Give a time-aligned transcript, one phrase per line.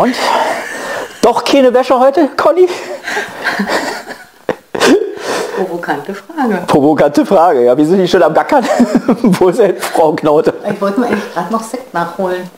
[0.00, 0.14] Und?
[1.20, 2.66] Doch keine Wäsche heute, Conny?
[5.54, 6.62] Provokante Frage.
[6.66, 7.76] Provokante Frage, ja.
[7.76, 8.64] Wir sind nicht schon am Gackern.
[9.22, 10.54] Wo ist denn Frau Knaute?
[10.72, 12.48] Ich wollte mir eigentlich gerade noch Sekt nachholen,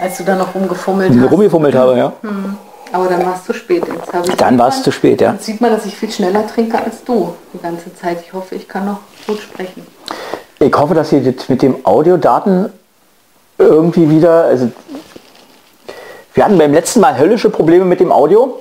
[0.00, 1.30] als du da noch rumgefummelt hast.
[1.30, 2.12] Rumgefummelt habe, ja.
[2.90, 3.84] Aber dann war es zu spät.
[3.86, 5.30] Jetzt habe ich Dann war es zu spät, ja.
[5.34, 8.18] Jetzt sieht man, dass ich viel schneller trinke als du die ganze Zeit.
[8.26, 8.98] Ich hoffe, ich kann noch
[9.28, 9.86] gut sprechen.
[10.58, 12.72] Ich hoffe, dass ihr das mit dem Audiodaten
[13.58, 14.72] irgendwie wieder, also
[16.34, 18.60] wir hatten beim letzten Mal höllische Probleme mit dem Audio.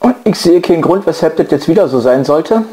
[0.00, 2.64] Und ich sehe keinen Grund, weshalb das jetzt wieder so sein sollte.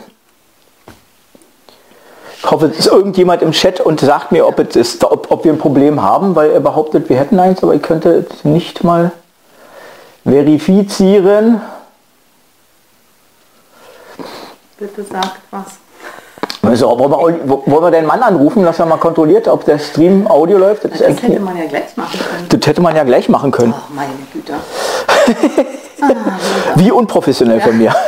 [2.37, 5.43] Ich hoffe, es ist irgendjemand im Chat und sagt mir, ob, es ist, ob, ob
[5.43, 8.83] wir ein Problem haben, weil er behauptet, wir hätten eins, aber ich könnte es nicht
[8.83, 9.11] mal
[10.23, 11.61] verifizieren.
[14.77, 15.65] Bitte sagt was.
[16.75, 20.27] Also, wollen, wir, wollen wir den Mann anrufen, dass er mal kontrolliert, ob der Stream
[20.27, 20.83] Audio läuft?
[20.83, 22.49] Das, Das hätte man ja gleich machen können.
[22.49, 23.73] das hätte man ja gleich machen können.
[23.77, 24.55] Ach, meine Güte.
[26.75, 27.95] Wie unprofessionell von mir.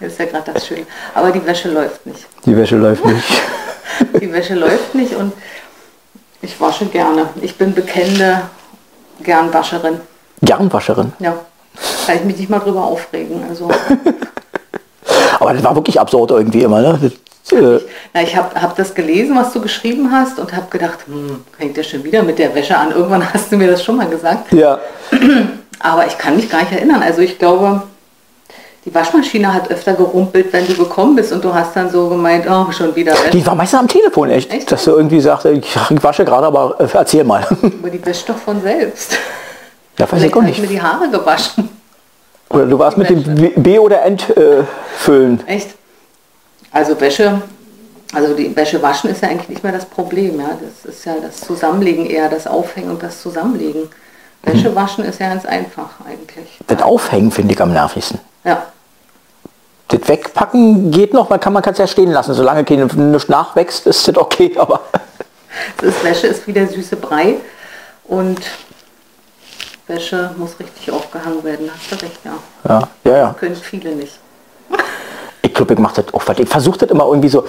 [0.00, 0.84] Das ist ja gerade das Schöne.
[1.14, 2.26] Aber die Wäsche läuft nicht.
[2.44, 3.24] Die Wäsche läuft nicht.
[4.20, 5.32] Die Wäsche läuft nicht und
[6.42, 7.28] ich wasche gerne.
[7.40, 8.42] Ich bin bekennende
[9.22, 10.00] Gernwascherin.
[10.42, 11.12] Gernwascherin.
[11.18, 11.34] Ja.
[12.06, 13.42] Kann ich mich nicht mal drüber aufregen.
[13.48, 13.70] Also,
[15.38, 16.80] Aber das war wirklich absurd irgendwie immer.
[16.82, 17.12] Ne?
[17.52, 17.80] Äh,
[18.12, 21.76] na, ich habe hab das gelesen, was du geschrieben hast und habe gedacht, hm, fängt
[21.76, 22.90] der schon wieder mit der Wäsche an.
[22.92, 24.52] Irgendwann hast du mir das schon mal gesagt.
[24.52, 24.78] ja.
[25.78, 27.02] Aber ich kann mich gar nicht erinnern.
[27.02, 27.82] Also ich glaube,
[28.86, 32.46] die Waschmaschine hat öfter gerumpelt, wenn du gekommen bist und du hast dann so gemeint,
[32.48, 33.30] oh, schon wieder Wäsche.
[33.30, 34.50] Die war meistens am Telefon, echt.
[34.52, 34.72] Echt?
[34.72, 37.46] Dass du irgendwie sagst, ich ich wasche gerade, aber äh, erzähl mal.
[37.62, 39.18] Aber die wäscht doch von selbst.
[39.98, 40.72] Ja, weiß ich auch habe ich mir nicht.
[40.72, 41.68] die Haare gewaschen.
[42.48, 45.40] Oder du warst mit dem B- oder Entfüllen.
[45.46, 45.56] Äh.
[45.56, 45.68] Echt?
[46.76, 47.40] Also Wäsche,
[48.12, 50.38] also die Wäsche waschen ist ja eigentlich nicht mehr das Problem.
[50.38, 50.50] Ja?
[50.60, 53.88] Das ist ja das Zusammenlegen eher, das Aufhängen und das Zusammenlegen.
[54.42, 56.58] Wäsche waschen ist ja ganz einfach eigentlich.
[56.66, 58.20] das Aufhängen finde ich am nervigsten.
[58.44, 58.66] Ja,
[59.88, 62.34] Das Wegpacken geht noch, man kann man es ja stehen lassen.
[62.34, 64.54] Solange keine, nichts nachwächst, ist das okay.
[64.58, 64.80] Aber
[65.78, 67.36] das ist, Wäsche ist wie der süße Brei
[68.04, 68.42] und
[69.86, 71.70] Wäsche muss richtig aufgehangen werden.
[71.74, 72.34] Hast du recht, ja.
[72.68, 73.32] ja, ja, ja.
[73.38, 74.18] Können viele nicht.
[75.46, 76.38] Ich glaube, ich mache das auch.
[76.38, 77.44] Ich versuche das immer irgendwie so,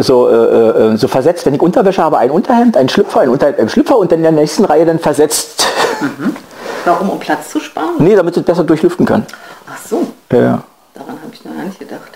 [0.00, 1.44] so, äh, äh, so versetzt.
[1.46, 4.22] Wenn ich Unterwäsche habe, ein Unterhemd, ein Schlüpfer, ein Unterhemd, ein Schlüpfer und dann in
[4.22, 5.66] der nächsten Reihe dann versetzt.
[6.84, 7.10] Warum?
[7.10, 7.94] Um Platz zu sparen?
[7.98, 9.26] Nee, damit es besser durchlüften kann.
[9.68, 10.62] Ach so, Ja,
[10.94, 12.10] daran habe ich noch gar nicht gedacht.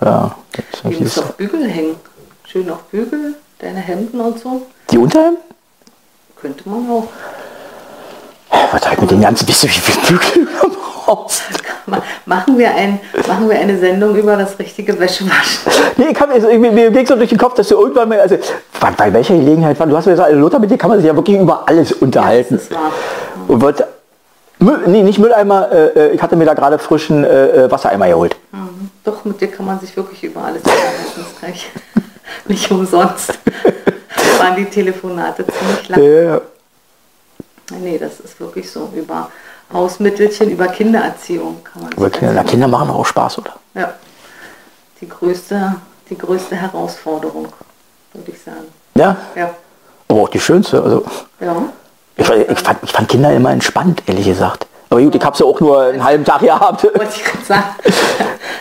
[0.00, 0.34] ja.
[0.82, 1.94] Das Die muss auf Bügel hängen.
[2.46, 4.62] Schön auf Bügel, deine Hemden und so.
[4.90, 5.38] Die Unterhemd?
[6.40, 7.06] Könnte man auch.
[8.72, 10.48] Was halt mit den ganzen, wisst ihr, wie viel Bügel
[12.26, 15.70] Machen wir, ein, machen wir eine Sendung über das richtige Wäschewaschen.
[15.96, 18.20] Nee, ich hab, also, mir, mir geht so durch den Kopf, dass du irgendwann mal,
[18.20, 18.36] also
[18.80, 21.06] bei, bei welcher Gelegenheit war, du hast mir gesagt, Lothar, mit dir kann man sich
[21.06, 22.54] ja wirklich über alles unterhalten.
[22.54, 22.90] das ist wahr.
[23.48, 23.86] Und wollte,
[24.58, 28.08] Müll, nee, nicht Mülleimer, äh, äh, ich hatte mir da gerade frischen äh, äh, Wassereimer
[28.08, 28.36] geholt.
[28.52, 28.90] Mhm.
[29.04, 31.54] Doch, mit dir kann man sich wirklich über alles unterhalten.
[31.54, 31.70] Ich
[32.48, 33.38] nicht umsonst.
[34.38, 36.02] Waren die Telefonate ziemlich lang.
[36.02, 36.40] Ja,
[37.70, 38.90] Nee, das ist wirklich so.
[38.94, 39.30] Über
[39.72, 43.54] Hausmittelchen, über Kindererziehung kann man sich Kinder, na, Kinder machen auch Spaß, oder?
[43.74, 43.92] Ja.
[45.00, 45.76] Die größte,
[46.10, 47.48] die größte Herausforderung,
[48.12, 48.66] würde ich sagen.
[48.94, 49.50] Ja, Ja.
[50.08, 50.82] aber auch die schönste.
[50.82, 51.04] Also,
[51.40, 51.56] Ja.
[52.16, 54.66] ich, ich, fand, ich fand Kinder immer entspannt, ehrlich gesagt.
[54.90, 56.84] Aber gut, ich habe sie auch nur einen halben Tag gehabt.
[56.94, 57.64] wollte ich gerade sagen.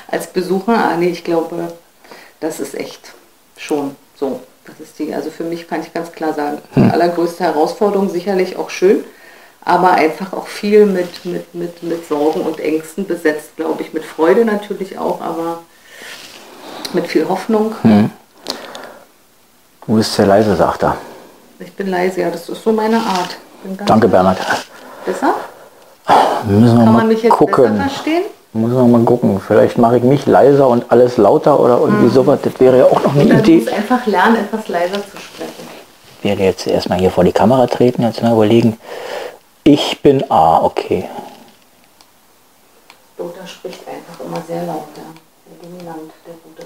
[0.09, 1.73] Als Besucher, ah, nee, ich glaube,
[2.39, 3.13] das ist echt
[3.57, 4.39] schon so.
[4.65, 8.55] Das ist die, also für mich kann ich ganz klar sagen, die allergrößte Herausforderung, sicherlich
[8.57, 9.03] auch schön,
[9.65, 14.03] aber einfach auch viel mit, mit, mit, mit Sorgen und Ängsten besetzt, glaube ich, mit
[14.03, 15.59] Freude natürlich auch, aber
[16.93, 17.73] mit viel Hoffnung.
[19.87, 20.97] Du bist sehr leise, sagt er.
[21.59, 23.37] Ich bin leise, ja, das ist so meine Art.
[23.85, 24.37] Danke, Bernhard.
[25.05, 25.33] Besser?
[26.45, 27.63] Müssen wir Kann mal man mich jetzt gucken.
[27.77, 28.23] besser verstehen?
[28.51, 29.41] Müssen wir mal gucken.
[29.45, 32.39] Vielleicht mache ich mich leiser und alles lauter oder irgendwie sowas.
[32.43, 33.55] Das wäre ja auch noch eine du Idee.
[33.57, 35.67] musst einfach lernen, etwas leiser zu sprechen.
[36.19, 38.77] Ich werde jetzt erstmal hier vor die Kamera treten, jetzt mal überlegen.
[39.65, 41.07] Ich bin A, okay.
[43.17, 45.03] Lothar spricht einfach immer sehr laut, ja.
[45.47, 46.65] Sehr dominant, der Gute.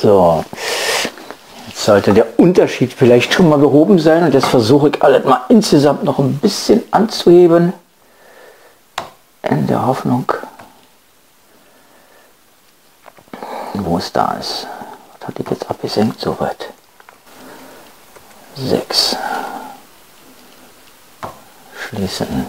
[0.00, 0.44] So.
[1.68, 5.42] Jetzt sollte der Unterschied vielleicht schon mal behoben sein und jetzt versuche ich alles mal
[5.48, 7.72] insgesamt noch ein bisschen anzuheben.
[9.42, 10.32] In der Hoffnung,
[13.74, 14.66] wo es da ist.
[15.18, 16.20] Was hatte ich jetzt abgesenkt?
[16.20, 16.72] Soweit.
[18.56, 19.16] 6.
[21.88, 22.46] Schließen.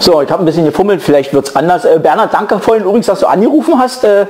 [0.00, 1.84] So, ich habe ein bisschen gefummelt, vielleicht wird es anders.
[1.84, 4.26] Äh, Bernhard, danke vorhin übrigens, dass du angerufen hast, äh,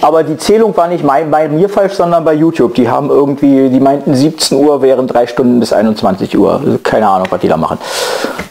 [0.00, 2.74] aber die Zählung war nicht mein, bei mir falsch, sondern bei YouTube.
[2.74, 6.54] Die haben irgendwie, die meinten 17 Uhr wären drei Stunden bis 21 Uhr.
[6.54, 7.78] Also keine Ahnung, was die da machen.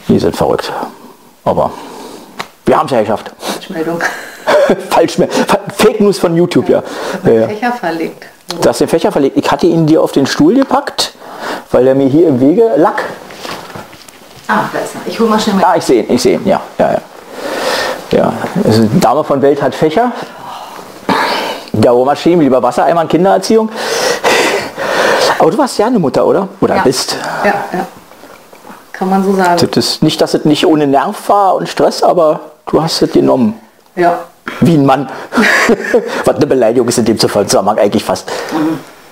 [0.08, 0.72] Die sind verrückt.
[1.44, 1.72] Aber
[2.66, 3.34] wir haben es ja geschafft.
[3.38, 4.00] Falschmeldung.
[4.90, 5.28] Falsch mehr.
[5.76, 6.82] Fake News von YouTube, ja.
[7.26, 7.32] ja.
[7.32, 7.48] ja.
[7.50, 8.31] Fächer verlegt.
[8.60, 9.38] Du hast den Fächer verlegt.
[9.38, 11.14] Ich hatte ihn dir auf den Stuhl gepackt,
[11.72, 13.02] weil er mir hier im Wege lag.
[14.48, 15.02] Ah, da ist er.
[15.08, 15.66] Ich hole mal schnell mal.
[15.66, 16.60] Ah, ich sehe ihn, ich sehe ihn, ja.
[16.78, 17.02] ja, ja.
[18.12, 18.34] ja.
[18.66, 20.12] Also, Dame von Welt hat Fächer.
[21.72, 23.70] Der Bohrmaschinen, lieber Wassereimer, Kindererziehung.
[25.40, 26.50] Aber du warst ja eine Mutter, oder?
[26.60, 26.82] Oder ja.
[26.84, 27.16] bist.
[27.44, 27.88] Ja, ja.
[28.92, 29.58] Kann man so sagen.
[29.58, 33.12] Das ist nicht, dass es nicht ohne Nerv war und Stress, aber du hast es
[33.12, 33.60] genommen.
[33.96, 34.20] Ja.
[34.60, 35.10] Wie ein Mann.
[36.26, 38.32] Was eine Beleidigung ist in dem Zusammenhang eigentlich fast.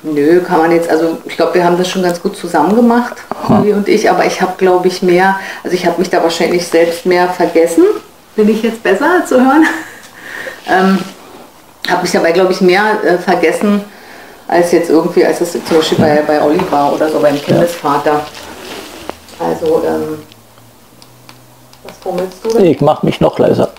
[0.02, 3.16] Nö, kann man jetzt, also ich glaube, wir haben das schon ganz gut zusammen gemacht,
[3.50, 6.66] Uli und ich, aber ich habe, glaube ich, mehr, also ich habe mich da wahrscheinlich
[6.66, 7.84] selbst mehr vergessen.
[8.36, 9.66] Bin ich jetzt besser zu hören?
[10.70, 11.00] ähm,
[11.90, 13.82] habe mich dabei, glaube ich, mehr äh, vergessen,
[14.48, 18.22] als jetzt irgendwie, als es zum Beispiel bei, bei Olli war oder so beim Kindesvater.
[19.38, 20.20] Also, ähm,
[21.84, 22.66] was fummelst du denn?
[22.66, 23.70] Ich mache mich noch leiser.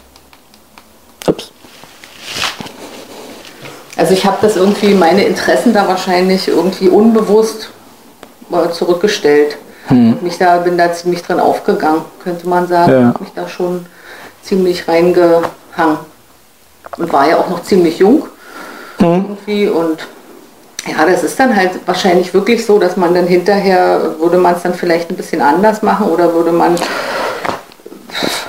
[4.00, 7.68] Also ich habe das irgendwie, meine Interessen da wahrscheinlich irgendwie unbewusst
[8.72, 9.58] zurückgestellt.
[9.88, 10.14] Hm.
[10.14, 12.92] Und mich da, bin da ziemlich drin aufgegangen, könnte man sagen.
[12.92, 13.08] Ja.
[13.08, 13.84] Hab mich da schon
[14.42, 15.98] ziemlich reingehangen.
[16.96, 18.22] Und war ja auch noch ziemlich jung
[19.00, 19.06] Hm.
[19.28, 19.68] irgendwie.
[19.68, 19.98] Und
[20.86, 24.62] ja, das ist dann halt wahrscheinlich wirklich so, dass man dann hinterher, würde man es
[24.62, 26.74] dann vielleicht ein bisschen anders machen oder würde man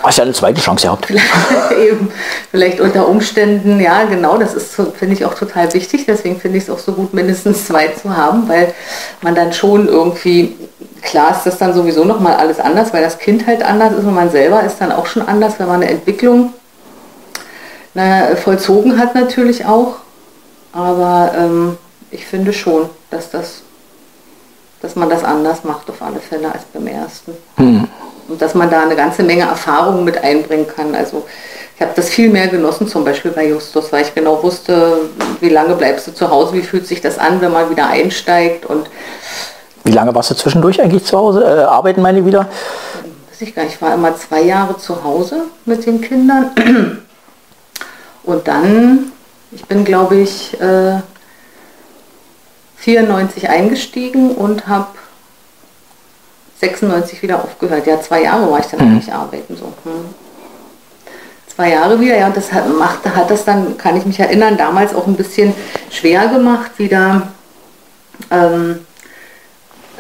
[0.03, 1.09] Hast ja eine zweite Chance gehabt.
[1.77, 2.11] eben.
[2.49, 6.65] Vielleicht unter Umständen, ja genau, das ist, finde ich auch total wichtig, deswegen finde ich
[6.65, 8.73] es auch so gut, mindestens zwei zu haben, weil
[9.21, 10.55] man dann schon irgendwie,
[11.01, 14.13] klar ist das dann sowieso nochmal alles anders, weil das Kind halt anders ist und
[14.13, 16.53] man selber ist dann auch schon anders, wenn man eine Entwicklung
[17.93, 19.95] naja, vollzogen hat natürlich auch,
[20.71, 21.77] aber ähm,
[22.09, 23.63] ich finde schon, dass das
[24.81, 27.33] dass man das anders macht auf alle Fälle als beim ersten.
[27.57, 27.87] Und
[28.37, 30.95] dass man da eine ganze Menge Erfahrung mit einbringen kann.
[30.95, 31.25] Also
[31.75, 34.99] ich habe das viel mehr genossen, zum Beispiel bei Justus, weil ich genau wusste,
[35.39, 38.65] wie lange bleibst du zu Hause, wie fühlt sich das an, wenn man wieder einsteigt
[38.65, 38.89] und
[39.83, 41.43] Wie lange warst du zwischendurch eigentlich zu Hause?
[41.43, 42.47] Äh, arbeiten meine wieder?
[43.41, 46.51] weiß ich gar nicht, ich war immer zwei Jahre zu Hause mit den Kindern.
[48.23, 49.11] Und dann,
[49.51, 50.99] ich bin glaube ich äh,
[52.77, 54.87] 94 eingestiegen und habe
[56.61, 57.85] 96 wieder aufgehört.
[57.87, 59.65] Ja, zwei Jahre war ich dann eigentlich arbeiten so.
[59.83, 60.05] Hm.
[61.53, 64.57] Zwei Jahre wieder, ja, und das hat, machte, hat das dann, kann ich mich erinnern,
[64.57, 65.53] damals auch ein bisschen
[65.89, 67.23] schwer gemacht, wieder
[68.29, 68.79] ähm,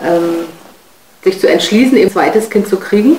[0.01, 0.45] ähm,
[1.23, 3.17] sich zu entschließen, eben ein zweites Kind zu kriegen,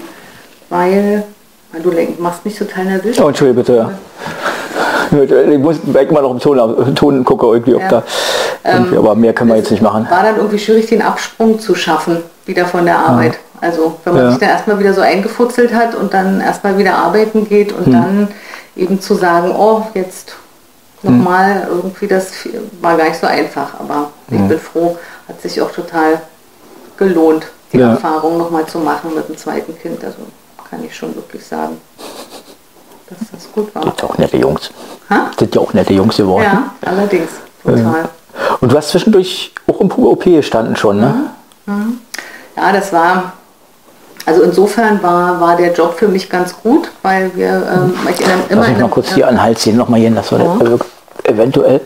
[0.70, 1.24] weil,
[1.72, 1.92] weil du
[2.22, 3.20] machst mich total nervös.
[3.20, 3.90] Oh, Entschuldige bitte.
[5.52, 7.88] Ich muss mal noch im Ton, Ton gucken, irgendwie, ob Ja.
[7.88, 8.02] da.
[8.64, 10.06] Irgendwie, aber mehr können wir jetzt nicht machen.
[10.08, 13.38] War dann irgendwie schwierig, den Absprung zu schaffen, wieder von der Arbeit.
[13.60, 14.30] Also wenn man Ja.
[14.30, 18.28] sich dann erstmal wieder so eingefutzelt hat und dann erstmal wieder arbeiten geht und dann
[18.76, 20.34] eben zu sagen, oh, jetzt
[21.02, 22.28] nochmal irgendwie, das
[22.80, 23.74] war gar nicht so einfach.
[23.78, 24.96] Aber ich bin froh,
[25.28, 26.20] hat sich auch total
[26.96, 27.90] gelohnt, die Ja.
[27.92, 30.02] Erfahrung nochmal zu machen mit dem zweiten Kind.
[30.04, 30.18] Also
[30.68, 31.80] kann ich schon wirklich sagen,
[33.08, 33.82] dass das gut war.
[33.84, 34.70] Das sind ja auch nette Jungs.
[35.10, 35.26] Ha?
[35.30, 36.44] Das sind ja auch nette Jungs geworden.
[36.44, 37.30] Ja, allerdings,
[37.64, 38.08] total.
[38.60, 41.14] Und du hast zwischendurch auch im OP gestanden schon, ne?
[42.56, 43.32] Ja, das war,
[44.26, 48.20] also insofern war, war der Job für mich ganz gut, weil wir, ähm, weil ich
[48.20, 50.56] immer Lass mich mal kurz hier an den Hals ziehen, nochmal hier, dass wir Ja.
[50.58, 51.80] da eventuell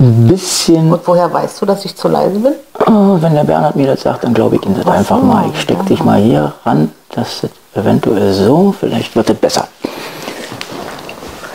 [0.00, 2.54] ein bisschen, Und woher weißt du, dass ich zu leise bin?
[2.86, 5.46] oh, wenn der Bernhard mir das sagt, dann glaube ich ihm das einfach mal.
[5.52, 9.66] Ich stecke dich mal hier ran, dass das eventuell so, vielleicht wird es besser.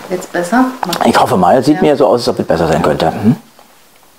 [0.10, 0.66] Jetzt besser?
[1.06, 1.82] Ich hoffe mal, es sieht Ja.
[1.82, 3.12] mir so aus, als ob es besser sein könnte.
[3.12, 3.36] Hm?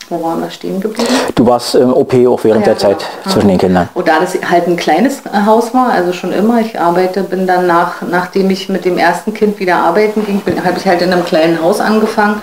[0.08, 1.08] Wo waren wir stehen geblieben?
[1.34, 3.34] Du warst im OP auch während Ja, der Zeit genau.
[3.34, 3.88] zwischen den Kindern.
[3.94, 7.46] Und da das halt ein kleines äh, Haus war, also schon immer, ich arbeite, bin
[7.46, 11.12] dann nach, nachdem ich mit dem ersten Kind wieder arbeiten ging, habe ich halt in
[11.12, 12.40] einem kleinen Haus angefangen,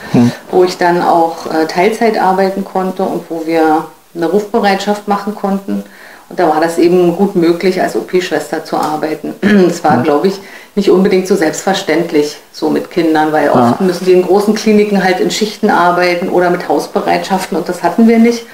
[0.50, 5.84] wo ich dann auch äh, Teilzeit arbeiten konnte und wo wir eine Rufbereitschaft machen konnten.
[6.32, 9.34] Und da war das eben gut möglich, als OP-Schwester zu arbeiten.
[9.68, 10.40] Das war, glaube ich,
[10.76, 15.20] nicht unbedingt so selbstverständlich, so mit Kindern, weil oft müssen die in großen Kliniken halt
[15.20, 18.46] in Schichten arbeiten oder mit Hausbereitschaften und das hatten wir nicht.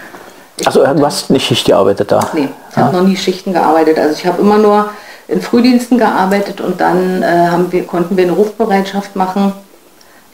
[0.66, 2.20] Also du hast nicht Schicht gearbeitet da?
[2.34, 4.00] Nee, ich habe noch nie Schichten gearbeitet.
[4.00, 4.90] Also ich habe immer nur
[5.28, 9.54] in Frühdiensten gearbeitet und dann äh, haben wir, konnten wir eine Rufbereitschaft machen.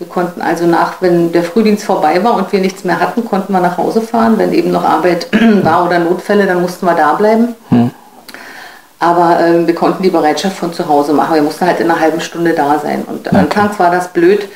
[0.03, 3.53] Wir konnten also nach, wenn der Frühdienst vorbei war und wir nichts mehr hatten, konnten
[3.53, 4.38] wir nach Hause fahren.
[4.38, 5.27] Wenn eben noch Arbeit
[5.63, 7.55] war oder Notfälle, dann mussten wir da bleiben.
[9.00, 11.36] Aber ähm, wir konnten die Bereitschaft von zu Hause machen.
[11.36, 13.05] Wir mussten halt in einer halben Stunde da sein.
[13.07, 13.38] Und okay.
[13.38, 14.50] anfangs war das blöd,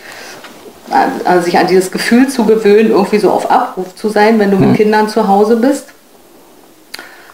[1.24, 4.58] also sich an dieses Gefühl zu gewöhnen, irgendwie so auf Abruf zu sein, wenn du
[4.58, 4.76] mit hm.
[4.76, 5.86] Kindern zu Hause bist.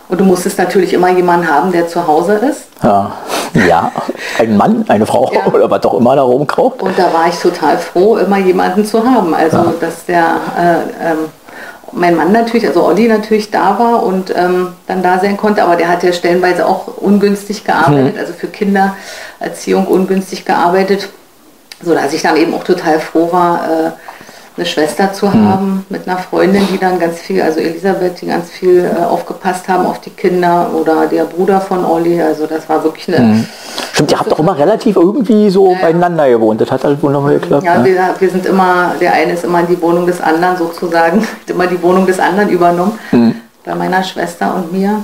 [0.10, 2.66] Und du musstest natürlich immer jemanden haben, der zu Hause ist.
[2.84, 3.12] Ja,
[3.68, 3.92] ja.
[4.38, 5.52] ein Mann, eine Frau ja.
[5.52, 6.82] oder was auch immer da rumkraucht.
[6.82, 9.34] Und da war ich total froh, immer jemanden zu haben.
[9.34, 9.74] Also, ja.
[9.80, 10.26] dass der,
[10.58, 11.18] äh, ähm,
[11.94, 15.76] mein Mann natürlich, also Olli natürlich da war und ähm, dann da sein konnte, aber
[15.76, 18.20] der hat ja stellenweise auch ungünstig gearbeitet, hm.
[18.20, 21.10] also für Kindererziehung ungünstig gearbeitet
[21.84, 23.92] so dass ich dann eben auch total froh war, äh,
[24.56, 25.48] eine Schwester zu mhm.
[25.48, 29.68] haben mit einer Freundin, die dann ganz viel, also Elisabeth, die ganz viel äh, aufgepasst
[29.68, 32.22] haben auf die Kinder oder der Bruder von Olli.
[32.22, 33.26] Also das war wirklich eine.
[33.26, 33.48] Mhm.
[33.94, 35.80] Stimmt, ihr habt doch immer relativ irgendwie so ja.
[35.82, 36.62] beieinander gewohnt.
[36.62, 37.64] Das hat halt wohl nochmal geklappt.
[37.64, 37.86] Ja, ne?
[37.86, 41.50] wir, wir, sind immer, der eine ist immer in die Wohnung des anderen sozusagen, hat
[41.50, 42.98] immer die Wohnung des anderen übernommen.
[43.12, 43.36] Mhm.
[43.66, 45.04] Bei meiner Schwester und mir.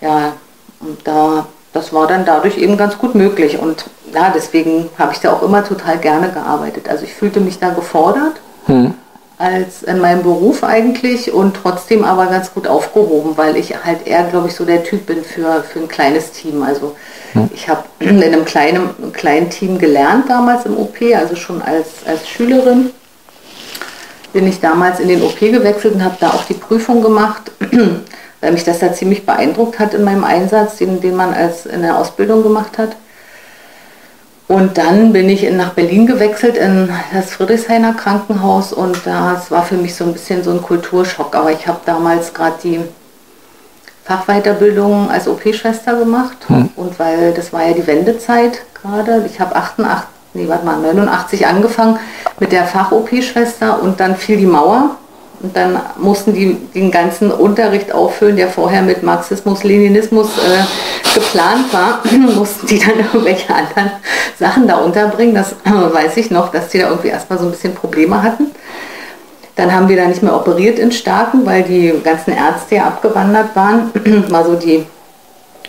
[0.00, 0.32] Ja,
[0.80, 3.58] und da das war dann dadurch eben ganz gut möglich.
[3.58, 6.88] Und ja, deswegen habe ich da auch immer total gerne gearbeitet.
[6.88, 8.94] Also ich fühlte mich da gefordert hm.
[9.38, 14.24] als in meinem Beruf eigentlich und trotzdem aber ganz gut aufgehoben, weil ich halt eher,
[14.24, 16.62] glaube ich, so der Typ bin für, für ein kleines Team.
[16.62, 16.94] Also
[17.32, 17.50] hm.
[17.54, 22.28] ich habe in einem kleinen, kleinen Team gelernt damals im OP, also schon als, als
[22.28, 22.90] Schülerin
[24.32, 27.52] bin ich damals in den OP gewechselt und habe da auch die Prüfung gemacht
[28.44, 31.80] weil mich das da ziemlich beeindruckt hat in meinem Einsatz, den, den man als in
[31.80, 32.94] der Ausbildung gemacht hat.
[34.46, 39.76] Und dann bin ich nach Berlin gewechselt in das Friedrichshainer Krankenhaus und das war für
[39.76, 41.34] mich so ein bisschen so ein Kulturschock.
[41.34, 42.80] Aber ich habe damals gerade die
[44.04, 46.68] Fachweiterbildung als OP-Schwester gemacht hm.
[46.76, 49.24] und weil das war ja die Wendezeit gerade.
[49.24, 51.98] Ich habe 88, nee, warte mal, 89 angefangen
[52.38, 54.96] mit der Fach-OP-Schwester und dann fiel die Mauer
[55.44, 61.70] und dann mussten die den ganzen Unterricht auffüllen, der vorher mit Marxismus, Leninismus äh, geplant
[61.70, 62.00] war,
[62.34, 63.90] mussten die dann irgendwelche anderen
[64.38, 65.34] Sachen da unterbringen.
[65.34, 68.52] Das äh, weiß ich noch, dass die da irgendwie erstmal so ein bisschen Probleme hatten.
[69.56, 73.54] Dann haben wir da nicht mehr operiert in Starken, weil die ganzen Ärzte ja abgewandert
[73.54, 73.90] waren.
[74.30, 74.86] War so die,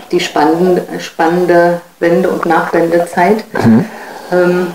[0.09, 3.43] die spannende, spannende Wende- und Nachwendezeit.
[3.53, 3.85] Mhm.
[4.31, 4.67] Ähm,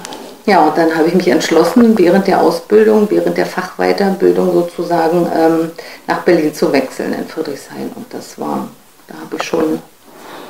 [0.46, 5.70] ja, und dann habe ich mich entschlossen, während der Ausbildung, während der Fachweiterbildung sozusagen ähm,
[6.06, 7.90] nach Berlin zu wechseln in Friedrichshain.
[7.94, 8.68] Und das war,
[9.06, 9.80] da habe ich schon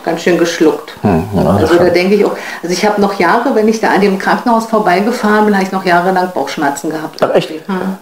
[0.04, 0.94] ganz schön geschluckt.
[1.02, 3.90] Hm, ja, also da denke ich auch, also ich habe noch Jahre, wenn ich da
[3.90, 7.22] an dem Krankenhaus vorbeigefahren bin, habe ich noch jahrelang Bauchschmerzen gehabt.
[7.22, 7.50] Ach, echt?
[7.50, 7.98] Hm.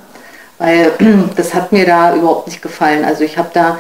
[0.59, 0.93] Weil
[1.37, 3.05] das hat mir da überhaupt nicht gefallen.
[3.05, 3.79] Also ich habe da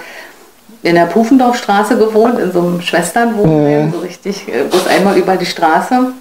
[0.83, 3.93] in der Pufendorfstraße gewohnt, in so einem Schwesternwohnheim, hm.
[3.93, 6.13] so richtig, äh, bloß einmal über die Straße.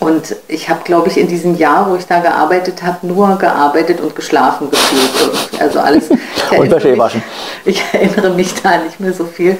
[0.00, 4.00] Und ich habe, glaube ich, in diesem Jahr, wo ich da gearbeitet habe, nur gearbeitet
[4.00, 5.60] und geschlafen gefühlt.
[5.60, 6.08] Also alles.
[6.56, 7.22] und Wäsche waschen.
[7.66, 9.58] Ich erinnere mich da nicht mehr so viel.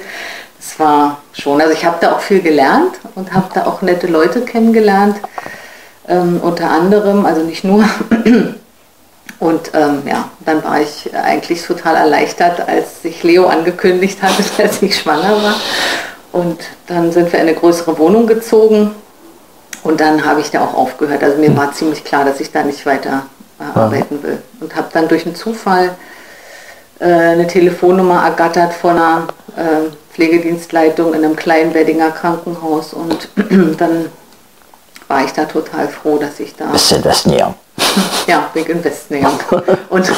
[0.59, 4.07] Es war schon, also ich habe da auch viel gelernt und habe da auch nette
[4.07, 5.17] Leute kennengelernt.
[6.07, 7.85] Ähm, unter anderem, also nicht nur.
[9.39, 14.83] Und ähm, ja, dann war ich eigentlich total erleichtert, als sich Leo angekündigt hatte, dass
[14.83, 15.55] ich schwanger war.
[16.31, 18.91] Und dann sind wir in eine größere Wohnung gezogen
[19.83, 21.23] und dann habe ich da auch aufgehört.
[21.23, 21.57] Also mir hm.
[21.57, 23.23] war ziemlich klar, dass ich da nicht weiter
[23.59, 24.41] äh, arbeiten will.
[24.59, 25.95] Und habe dann durch einen Zufall
[26.99, 32.93] äh, eine Telefonnummer ergattert von einer äh, Pflegedienstleitung in einem kleinen Weddinger Krankenhaus.
[32.93, 33.29] Und
[33.79, 34.07] dann
[35.07, 36.65] war ich da total froh, dass ich da...
[36.65, 37.53] Bist in Westnäher?
[38.27, 39.31] ja, wegen Westnäher.
[39.89, 40.11] Und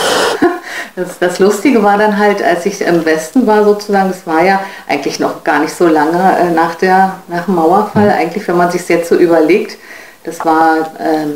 [0.95, 4.61] das, das, Lustige war dann halt, als ich im Westen war sozusagen, es war ja
[4.87, 8.11] eigentlich noch gar nicht so lange äh, nach, der, nach dem Mauerfall, mhm.
[8.11, 9.77] eigentlich wenn man sich jetzt so überlegt,
[10.23, 11.27] das war äh,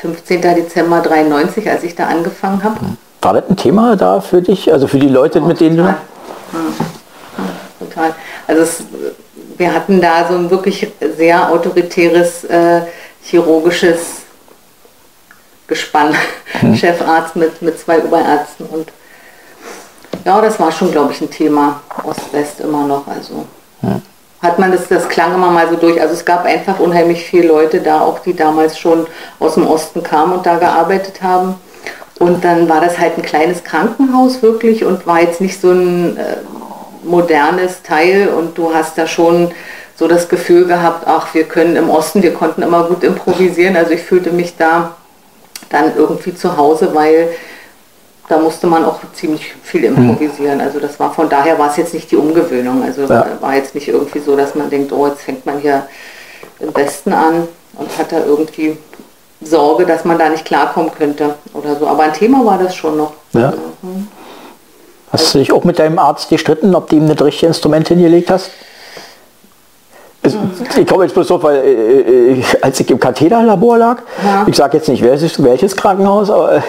[0.00, 0.40] 15.
[0.40, 2.80] Dezember 93, als ich da angefangen habe.
[2.80, 2.96] Hm.
[3.22, 5.96] War das ein Thema da für dich, also für die Leute, oh, mit denen total.
[6.52, 6.58] du...
[6.58, 6.74] Hm.
[7.80, 8.14] Total.
[8.46, 8.82] Also es,
[9.56, 10.86] wir hatten da so ein wirklich
[11.16, 12.82] sehr autoritäres äh,
[13.22, 14.22] chirurgisches
[15.68, 16.14] Gespann,
[16.60, 16.74] hm.
[16.76, 18.88] Chefarzt mit, mit zwei Oberärzten und
[20.24, 23.06] ja, das war schon, glaube ich, ein Thema Ost-West immer noch.
[23.06, 23.46] Also
[23.82, 24.02] hm.
[24.42, 26.00] hat man das, das klang immer mal so durch.
[26.00, 29.06] Also es gab einfach unheimlich viele Leute da, auch die damals schon
[29.38, 31.54] aus dem Osten kamen und da gearbeitet haben.
[32.18, 36.16] Und dann war das halt ein kleines Krankenhaus wirklich und war jetzt nicht so ein
[36.16, 36.36] äh,
[37.04, 39.52] modernes Teil und du hast da schon
[39.96, 43.76] so das Gefühl gehabt, ach, wir können im Osten, wir konnten immer gut improvisieren.
[43.76, 44.96] Also ich fühlte mich da
[45.70, 47.28] dann irgendwie zu Hause, weil
[48.28, 50.60] da musste man auch ziemlich viel improvisieren.
[50.60, 52.82] Also das war von daher war es jetzt nicht die Umgewöhnung.
[52.82, 53.26] Also ja.
[53.40, 55.86] war jetzt nicht irgendwie so, dass man denkt, oh, jetzt fängt man hier
[56.60, 58.76] im Westen an und hat da irgendwie
[59.40, 61.86] Sorge, dass man da nicht klarkommen könnte oder so.
[61.86, 63.12] Aber ein Thema war das schon noch.
[63.32, 63.46] Ja.
[63.46, 64.08] Also, hm.
[65.10, 68.30] Hast du dich auch mit deinem Arzt gestritten, ob du ihm das richtige Instrument hingelegt
[68.30, 68.50] hast?
[70.78, 74.44] Ich komme jetzt bloß drauf, weil äh, äh, als ich im Katheterlabor lag, Ja.
[74.46, 76.60] ich sage jetzt nicht welches, welches Krankenhaus, aber äh,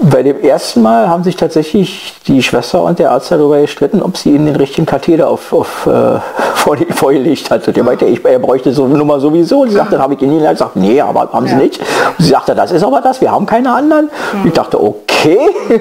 [0.00, 4.16] bei dem ersten Mal haben sich tatsächlich die Schwester und der Arzt darüber gestritten, ob
[4.16, 5.90] sie ihnen den richtigen Katheter auf, auf, äh,
[6.54, 7.66] vor, vorgelegt hat.
[7.66, 9.62] Und der meinte, ich, er bräuchte so eine Nummer sowieso.
[9.62, 11.58] Und sie sagte, dann habe ich ihnen gesagt, sagt, nee, aber haben sie Ja.
[11.58, 11.80] nicht.
[11.80, 14.08] Und sie sagte, das ist aber das, wir haben keine anderen.
[14.44, 15.40] Ich dachte, okay,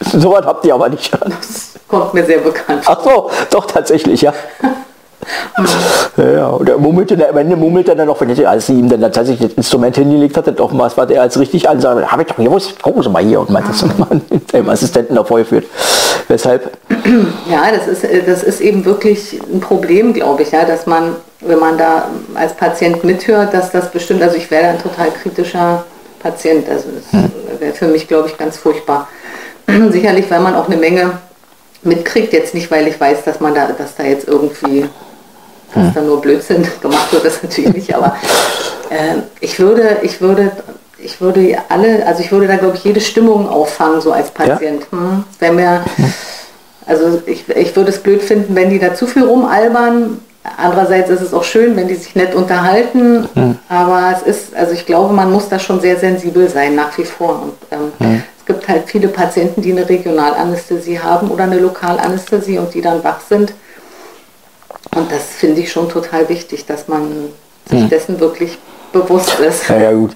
[0.00, 1.10] so was habt ihr aber nicht.
[1.14, 2.82] das kommt mir sehr bekannt.
[2.84, 4.34] Ach so, doch tatsächlich, ja.
[6.16, 8.88] ja, und er murmelte, am Ende murmelte er dann noch, wenn er- als sie ihm
[8.88, 12.28] dann tatsächlich das Instrument hingelegt hatte, doch was, was er als richtig ansah, habe ich
[12.28, 14.20] doch gewusst, gucken Sie mal hier und meinte das mal
[14.52, 15.64] dem Assistenten da vorgeführt.
[16.28, 16.70] Weshalb,
[17.50, 21.16] Ja, das ist, äh, das ist eben wirklich ein Problem, glaube ich, ja, dass man,
[21.40, 25.84] wenn man da als Patient mithört, dass das bestimmt, also ich wäre ein total kritischer
[26.20, 29.08] Patient, also das wäre für mich, glaube ich, ganz furchtbar.
[29.90, 31.12] Sicherlich, weil man auch eine Menge
[31.82, 34.86] mitkriegt, jetzt nicht, weil ich weiß, dass man da, dass da jetzt irgendwie
[35.76, 38.16] dass da nur Blödsinn gemacht wird, das natürlich nicht, aber
[38.90, 40.50] äh, ich würde, ich würde,
[40.98, 44.86] ich würde alle, also ich würde da glaube ich jede Stimmung auffangen, so als Patient.
[44.90, 45.84] Hm, es wäre mir,
[46.86, 50.20] also ich, ich würde es blöd finden, wenn die da zu viel rumalbern.
[50.56, 53.28] Andererseits ist es auch schön, wenn die sich nett unterhalten.
[53.68, 57.04] Aber es ist, also ich glaube, man muss da schon sehr sensibel sein, nach wie
[57.04, 57.42] vor.
[57.42, 62.72] Und ähm, es gibt halt viele Patienten, die eine Regionalanästhesie haben oder eine Lokalanästhesie und
[62.74, 63.52] die dann wach sind.
[64.96, 67.28] Und das finde ich schon total wichtig, dass man
[67.68, 68.58] sich dessen wirklich
[68.92, 69.68] bewusst ist.
[69.68, 70.12] ja, ja gut.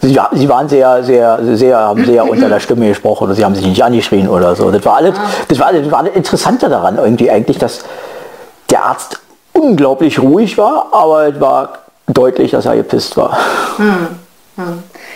[0.00, 3.54] Sie, sie waren sehr, sehr, sehr, haben sehr unter der Stimme gesprochen oder sie haben
[3.54, 4.72] sich nicht angeschrien oder so.
[4.72, 5.14] Das war alles,
[5.46, 7.84] das war, das war das Interessante daran irgendwie eigentlich, dass
[8.68, 9.20] der Arzt
[9.52, 11.78] unglaublich ruhig war, aber es war
[12.08, 13.38] deutlich, dass er gepisst war.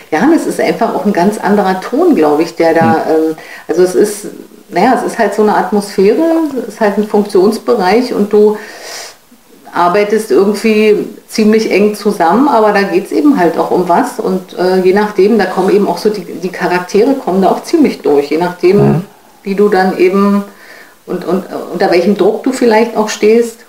[0.09, 3.35] Ja, und es ist einfach auch ein ganz anderer Ton, glaube ich, der da, ähm,
[3.67, 4.27] also es ist,
[4.69, 6.21] naja, es ist halt so eine Atmosphäre,
[6.61, 8.57] es ist halt ein Funktionsbereich und du
[9.73, 14.57] arbeitest irgendwie ziemlich eng zusammen, aber da geht es eben halt auch um was und
[14.57, 18.01] äh, je nachdem, da kommen eben auch so die, die Charaktere kommen da auch ziemlich
[18.01, 19.03] durch, je nachdem,
[19.43, 20.43] wie du dann eben
[21.05, 23.59] und, und äh, unter welchem Druck du vielleicht auch stehst.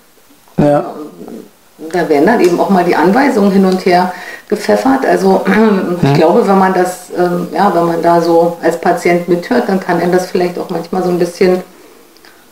[0.57, 0.93] Ja.
[1.91, 4.11] Da werden dann eben auch mal die Anweisungen hin und her
[4.49, 5.05] gepfeffert.
[5.05, 5.41] Also
[6.01, 9.79] ich glaube, wenn man das, ähm, ja, wenn man da so als Patient mithört, dann
[9.79, 11.61] kann einen das vielleicht auch manchmal so ein bisschen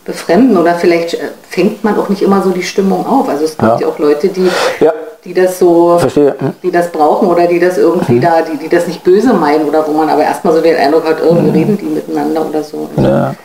[0.06, 3.28] befremden oder vielleicht äh, fängt man auch nicht immer so die Stimmung auf.
[3.28, 3.80] Also es gibt Ja.
[3.80, 4.94] ja, auch Leute, die, Ja.
[5.26, 6.36] die das so, Verstehe.
[6.64, 9.86] Die das brauchen oder die das irgendwie da, die, die das nicht böse meinen oder
[9.86, 12.88] wo man aber erstmal so den Eindruck hat, irgendwie reden die miteinander oder so.
[12.98, 13.36] Ja.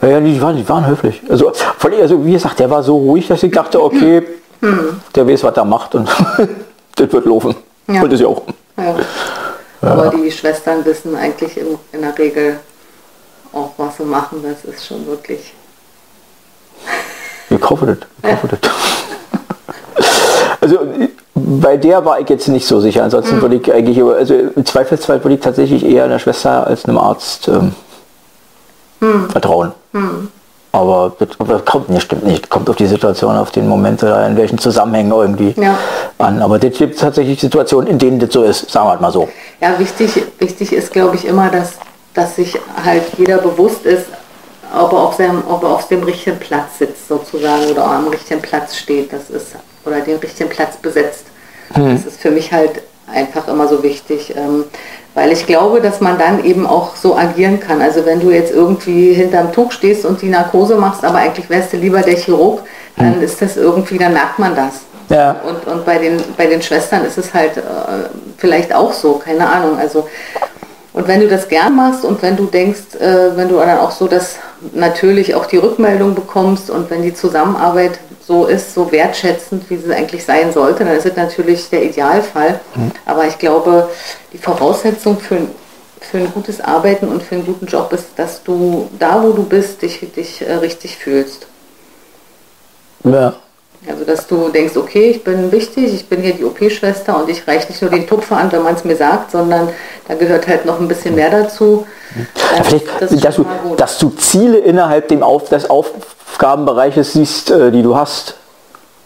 [0.00, 1.22] Ja, ja, die waren, die waren höflich.
[1.28, 1.52] Also,
[2.00, 4.24] also wie gesagt, der war so ruhig, dass ich dachte, okay,
[5.14, 6.08] der weiß, was er macht und
[6.96, 7.54] das wird laufen.
[7.88, 8.02] Ja.
[8.02, 8.42] Und das ja auch.
[8.76, 8.94] Ja.
[9.82, 12.60] Aber die Schwestern wissen eigentlich in, in der Regel
[13.52, 14.42] auch, was sie machen.
[14.42, 15.52] Das ist schon wirklich.
[17.50, 17.98] Ich hoffe das.
[18.22, 18.60] Ich hoffe das.
[20.60, 20.78] Also
[21.34, 23.02] bei der war ich jetzt nicht so sicher.
[23.02, 26.98] Ansonsten würde ich eigentlich, also im Zweifelsfall würde ich tatsächlich eher einer Schwester als einem
[26.98, 27.74] Arzt ähm,
[29.30, 29.72] vertrauen.
[30.74, 31.28] Aber das,
[31.66, 32.48] kommt nicht, stimmt nicht.
[32.48, 35.76] Kommt auf die Situation, auf den Moment oder in welchen Zusammenhängen irgendwie Ja.
[36.18, 36.40] an.
[36.40, 39.28] Aber das gibt tatsächlich Situationen, in denen das so ist, sagen wir mal so.
[39.60, 41.72] Ja, wichtig, wichtig ist, glaube ich, immer, dass,
[42.14, 44.06] dass sich halt jeder bewusst ist,
[44.74, 48.40] ob er, auf seinem, ob er auf dem richtigen Platz sitzt sozusagen oder am richtigen
[48.40, 49.12] Platz steht.
[49.12, 49.54] Das ist,
[49.84, 51.26] oder den richtigen Platz besetzt.
[51.74, 52.82] Das ist für mich halt
[53.12, 54.34] einfach immer so wichtig.
[54.36, 54.64] Ähm,
[55.14, 57.82] weil ich glaube, dass man dann eben auch so agieren kann.
[57.82, 61.72] Also wenn du jetzt irgendwie hinterm Tuch stehst und die Narkose machst, aber eigentlich wärst
[61.72, 62.62] du lieber der Chirurg,
[62.96, 64.80] dann ist das irgendwie, dann merkt man das.
[65.08, 65.36] Ja.
[65.46, 67.60] Und, und bei, den, bei den Schwestern ist es halt äh,
[68.38, 69.78] vielleicht auch so, keine Ahnung.
[69.78, 70.08] Also,
[70.94, 73.90] und wenn du das gern machst und wenn du denkst, äh, wenn du dann auch
[73.90, 74.36] so das
[74.72, 79.92] natürlich auch die Rückmeldung bekommst und wenn die Zusammenarbeit so ist, so wertschätzend, wie sie
[79.94, 82.60] eigentlich sein sollte, dann ist es natürlich der Idealfall.
[83.06, 83.88] Aber ich glaube,
[84.32, 85.50] die Voraussetzung für, ein-
[86.00, 89.42] für ein gutes Arbeiten und für einen guten Job ist, dass du da, wo du
[89.44, 91.46] bist, dich, dich äh, richtig fühlst.
[93.04, 93.34] Ja.
[93.88, 97.48] Also dass du denkst, okay, ich bin wichtig, ich bin hier die OP-Schwester und ich
[97.48, 99.70] reiche nicht nur den Tupfer an, wenn man es mir sagt, sondern
[100.12, 101.86] da gehört halt noch ein bisschen mehr dazu.
[102.14, 103.46] Ja, vielleicht, das dass, du,
[103.76, 108.34] dass du Ziele innerhalb dem Auf, des Aufgabenbereiches siehst, äh, die du hast.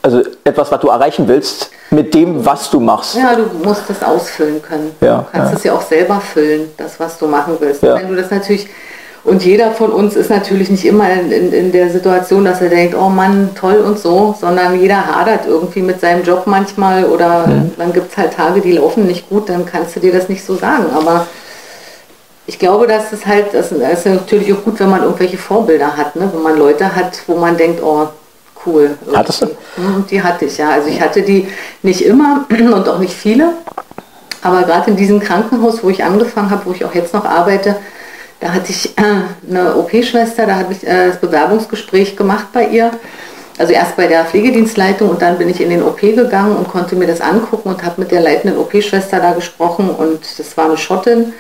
[0.03, 3.17] Also etwas, was du erreichen willst, mit dem, was du machst.
[3.17, 4.95] Ja, du musst das ausfüllen können.
[5.01, 5.59] Ja, du kannst ja.
[5.59, 7.83] es ja auch selber füllen, das, was du machen willst.
[7.83, 8.69] Wenn du das natürlich,
[9.27, 12.69] und jeder von uns ist natürlich nicht immer in, in, in der Situation, dass er
[12.69, 17.47] denkt, oh Mann, toll und so, sondern jeder hadert irgendwie mit seinem Job manchmal oder
[17.47, 17.73] Mhm.
[17.77, 20.45] dann gibt es halt Tage, die laufen nicht gut, dann kannst du dir das nicht
[20.45, 20.87] so sagen.
[20.95, 21.27] Aber
[22.47, 26.15] ich glaube, dass es halt, das ist natürlich auch gut, wenn man irgendwelche Vorbilder hat,
[26.17, 26.31] ne?
[26.33, 28.09] wenn man Leute hat, wo man denkt, oh
[28.65, 28.97] cool.
[29.13, 29.47] Hattest du?
[29.77, 30.71] Mhm, Die hatte ich, ja.
[30.71, 31.49] Also ich hatte die
[31.83, 33.55] nicht immer und auch nicht viele.
[34.43, 37.77] Aber gerade in diesem Krankenhaus, wo ich angefangen habe, wo ich auch jetzt noch arbeite,
[38.41, 42.91] da hatte ich äh, eine OP-Schwester, da habe ich äh, das Bewerbungsgespräch gemacht bei ihr.
[43.59, 46.95] Also erst bei der Pflegedienstleitung und dann bin ich in den OP gegangen und konnte
[46.95, 50.77] mir das angucken und habe mit der leitenden OP-Schwester da gesprochen und das war eine
[50.77, 51.33] Schottin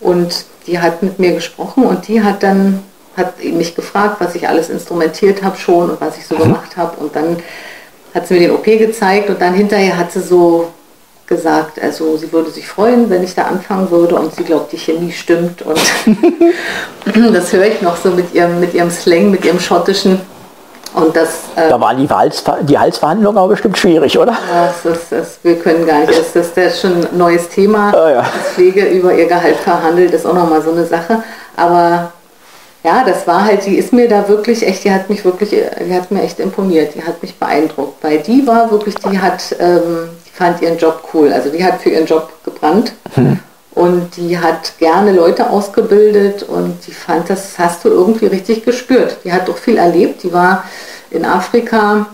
[0.00, 2.82] und die hat mit mir gesprochen und die hat dann
[3.16, 6.98] hat mich gefragt, was ich alles instrumentiert habe schon und was ich so gemacht habe
[6.98, 7.38] und dann
[8.14, 10.68] hat sie mir den OP gezeigt und dann hinterher hat sie so
[11.26, 14.78] gesagt, also sie würde sich freuen, wenn ich da anfangen würde und sie glaubt, die
[14.78, 15.80] Chemie stimmt und
[17.34, 20.20] das höre ich noch so mit ihrem, mit ihrem Slang, mit ihrem schottischen
[20.94, 24.36] und das, äh, Da waren die, Hals, die Halsverhandlungen aber bestimmt schwierig, oder?
[24.84, 28.10] das, ist, das, wir können gar nicht, das, das, ist schon ein neues Thema, Ah,
[28.10, 28.20] ja.
[28.20, 31.22] dass Pflege über ihr Gehalt verhandelt, ist auch nochmal so eine Sache,
[31.56, 32.12] aber
[32.84, 35.94] ja, das war halt, die ist mir da wirklich echt, die hat mich wirklich, die
[35.94, 40.10] hat mir echt imponiert, die hat mich beeindruckt, weil die war wirklich, die hat, ähm,
[40.32, 42.94] fand ihren Job cool, also die hat für ihren Job gebrannt.
[43.74, 49.18] Und die hat gerne Leute ausgebildet und die fand, das hast du irgendwie richtig gespürt.
[49.24, 50.64] Die hat doch viel erlebt, die war
[51.10, 52.06] in Afrika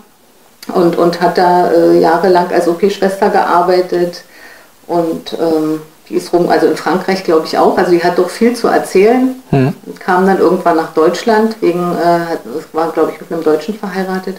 [0.73, 4.23] und, und hat da äh, jahrelang als OP-Schwester gearbeitet.
[4.87, 8.31] Und ähm, die ist rum, also in Frankreich glaube ich auch, also die hat doch
[8.31, 9.43] viel zu erzählen.
[9.85, 12.37] Und kam dann irgendwann nach Deutschland, wegen, äh,
[12.73, 14.37] war glaube ich mit einem Deutschen verheiratet.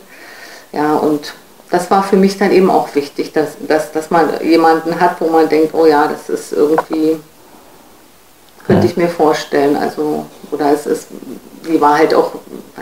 [0.72, 1.34] Ja, und
[1.72, 5.28] das war für mich dann eben auch wichtig, dass, dass, dass man jemanden hat, wo
[5.28, 7.18] man denkt, oh ja, das ist irgendwie,
[8.66, 9.76] könnte ich mir vorstellen.
[9.76, 11.08] Also, oder es ist,
[11.68, 12.32] die war halt auch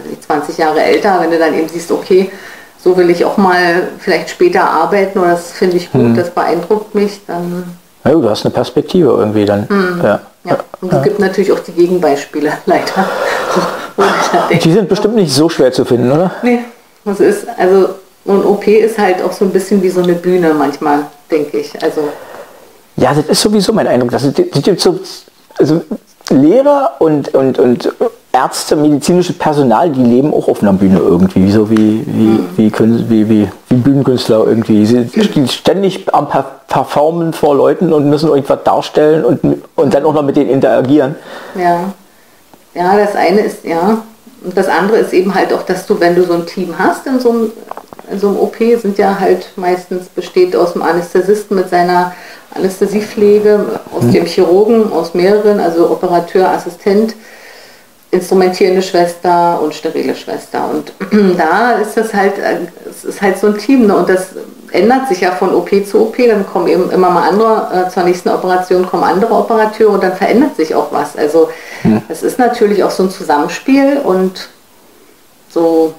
[0.10, 2.32] nicht, 20 Jahre älter, wenn du dann eben siehst, okay,
[2.82, 6.96] so will ich auch mal vielleicht später arbeiten oder das finde ich gut, das beeindruckt
[6.96, 9.68] mich, dann Ja, du hast eine Perspektive irgendwie dann.
[10.02, 10.22] Ja.
[10.46, 10.58] ja.
[10.80, 13.10] Und es gibt natürlich auch die Gegenbeispiele, leider.
[14.64, 16.32] Die sind bestimmt nicht so schwer zu finden, oder?
[16.44, 16.60] Nee,
[17.04, 17.96] das ist, also,
[18.28, 21.72] und OP ist halt auch so ein bisschen wie so eine Bühne manchmal, denke ich.
[21.82, 22.02] Also,
[22.98, 24.12] Ja, das ist sowieso mein Eindruck.
[24.12, 25.00] Das das gibt so,
[25.58, 25.82] also
[26.30, 27.94] Lehrer und, und, und
[28.34, 33.06] Ärzte, medizinisches Personal, die leben auch auf einer Bühne irgendwie, so wie, wie, wie, Kün-
[33.10, 34.86] wie, wie, wie Bühnenkünstler irgendwie.
[34.86, 39.40] Sie stehen ständig am Per- Performen vor Leuten und müssen irgendwas darstellen und,
[39.76, 41.16] und dann auch noch mit denen interagieren.
[41.56, 41.94] ja.
[42.76, 44.04] Ja, das eine ist, ja.
[44.44, 47.08] Und das andere ist eben halt auch, dass du, wenn du so ein Team hast
[47.08, 47.52] in so einem, in
[48.16, 52.14] so einem OP, sind ja halt meistens besteht aus dem Anästhesisten mit seiner
[52.54, 57.16] Anästhesiepflege, aus dem Chirurgen, aus mehreren, also Operateur, Assistent,
[58.10, 60.70] instrumentierende Schwester und sterile Schwester.
[60.72, 60.94] Und
[61.38, 62.34] da ist das halt,
[62.90, 63.88] es ist halt so ein Team.
[63.88, 63.96] Ne?
[63.96, 64.30] Und das
[64.72, 66.18] ändert sich ja von OP zu OP.
[66.18, 70.16] Dann kommen eben immer mal andere, äh, zur nächsten Operation kommen andere Operateure und dann
[70.16, 71.18] verändert sich auch was.
[71.18, 71.50] Also
[72.08, 74.50] es ist natürlich auch so ein Zusammenspiel und
[75.50, 75.94] so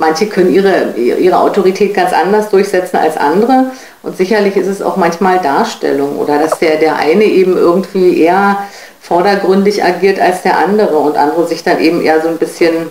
[0.00, 3.66] manche können ihre, ihre Autorität ganz anders durchsetzen als andere.
[4.02, 8.64] Und sicherlich ist es auch manchmal Darstellung oder dass der, der eine eben irgendwie eher
[9.00, 12.88] vordergründig agiert als der andere und andere sich dann eben eher so ein bisschen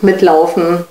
[0.00, 0.84] mitlaufen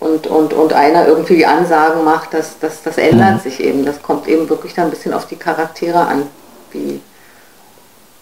[0.00, 3.84] und, und, und einer irgendwie die Ansagen macht, das, das, das ändert sich eben.
[3.84, 6.26] Das kommt eben wirklich dann ein bisschen auf die Charaktere an.
[6.72, 7.00] Wie,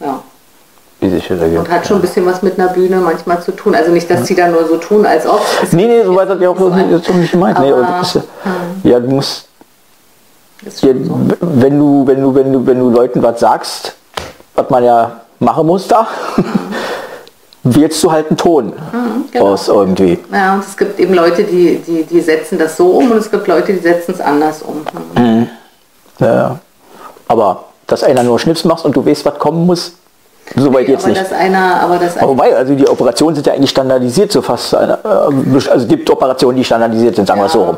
[0.01, 0.23] ja.
[0.25, 0.39] Wie sich das ergibt.
[1.01, 3.75] Und hat schon ein bisschen was mit einer Bühne manchmal zu tun.
[3.75, 5.41] Also nicht, dass die da nur so tun, als ob.
[5.73, 7.59] Nee, nee, so weit hat ja auch So nicht gemeint.
[7.59, 8.25] Nee, Aber, und das ist,
[8.83, 9.49] ja, du musst,
[10.63, 11.21] ja, so.
[11.41, 13.95] wenn, du, wenn, du, wenn, du, wenn du Leuten was sagst,
[14.55, 16.07] was man ja machen muss da,
[17.63, 18.75] wählst du halt einen Ton
[19.33, 19.53] genau.
[19.53, 20.19] aus irgendwie.
[20.31, 23.31] Ja, und es gibt eben Leute, die, die, die setzen das so um und es
[23.31, 24.83] gibt Leute, die setzen es anders um.
[26.19, 26.59] Ja, ja.
[27.27, 29.95] aber dass einer nur Schnips macht und du weißt, was kommen muss,
[30.57, 31.23] so weit jetzt aber nicht.
[31.23, 34.75] dass einer, aber das Aber wobei, also die Operationen sind ja eigentlich standardisiert, so fast.
[34.75, 37.77] Eine, äh, also es gibt Operationen, die standardisiert sind, sagen wir es so rum.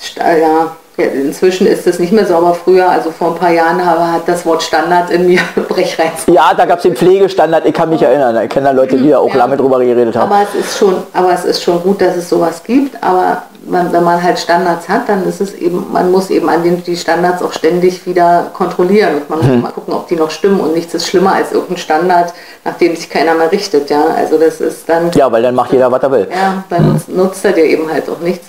[0.00, 0.48] Sta- ja,
[0.96, 4.22] ja, inzwischen ist es nicht mehr so, aber früher, also vor ein paar Jahren, hat
[4.26, 6.24] das Wort Standard in mir Brechreiz.
[6.26, 8.38] Ja, da gab es den Pflegestandard, ich kann mich erinnern.
[8.42, 9.36] Ich kenne da Leute, die da auch Ja.
[9.36, 10.32] lange drüber geredet haben.
[10.32, 13.02] Aber es ist schon, aber es ist schon gut, dass es sowas gibt.
[13.02, 16.62] Aber man, wenn man halt Standards hat, dann ist es eben, man muss eben an
[16.62, 20.30] den, die Standards auch ständig wieder kontrollieren und man muss mal gucken, ob die noch
[20.30, 20.60] stimmen.
[20.60, 23.90] Und nichts ist schlimmer als irgendein Standard, nach dem sich keiner mehr richtet.
[23.90, 26.28] Ja, also das ist dann Ja, weil dann macht jeder, was er will.
[26.30, 28.46] Ja, dann nutzt, nutzt er dir eben halt auch nichts.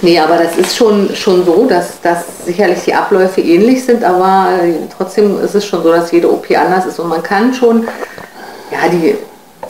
[0.00, 4.50] Nee, aber das ist schon, schon so, dass, dass sicherlich die Abläufe ähnlich sind, aber
[4.62, 7.88] äh, trotzdem ist es schon so, dass jede OP anders ist und man kann schon,
[8.70, 9.16] ja, die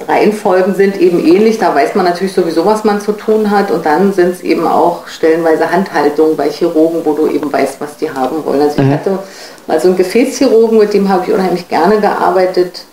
[0.07, 3.85] Reihenfolgen sind eben ähnlich, da weiß man natürlich sowieso, was man zu tun hat und
[3.85, 8.11] dann sind es eben auch stellenweise Handhaltungen bei Chirurgen, wo du eben weißt, was die
[8.11, 8.61] haben wollen.
[8.61, 9.19] Also ich hatte
[9.67, 12.85] mal so einen Gefäßchirurgen, mit dem habe ich unheimlich gerne gearbeitet,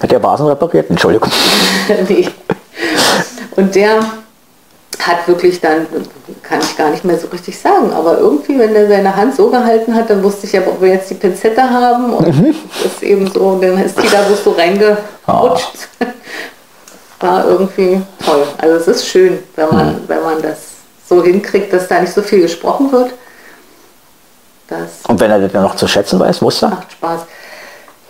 [0.00, 0.90] Hat der Vasen repariert?
[0.90, 1.30] Entschuldigung.
[2.08, 2.28] nee.
[3.56, 4.00] Und der
[5.06, 5.86] hat wirklich dann,
[6.42, 9.50] kann ich gar nicht mehr so richtig sagen, aber irgendwie, wenn er seine Hand so
[9.50, 12.54] gehalten hat, dann wusste ich ja, ob wir jetzt die Pinzette haben und mhm.
[12.84, 14.98] ist eben so, dann ist die da so reingerutscht.
[15.26, 16.06] Oh.
[17.20, 18.46] War irgendwie toll.
[18.58, 20.00] Also es ist schön, wenn man, mhm.
[20.08, 20.58] wenn man das
[21.08, 23.12] so hinkriegt, dass da nicht so viel gesprochen wird.
[24.68, 26.70] Das und wenn er das dann noch zu schätzen weiß, muss er?
[26.70, 27.20] Macht Spaß.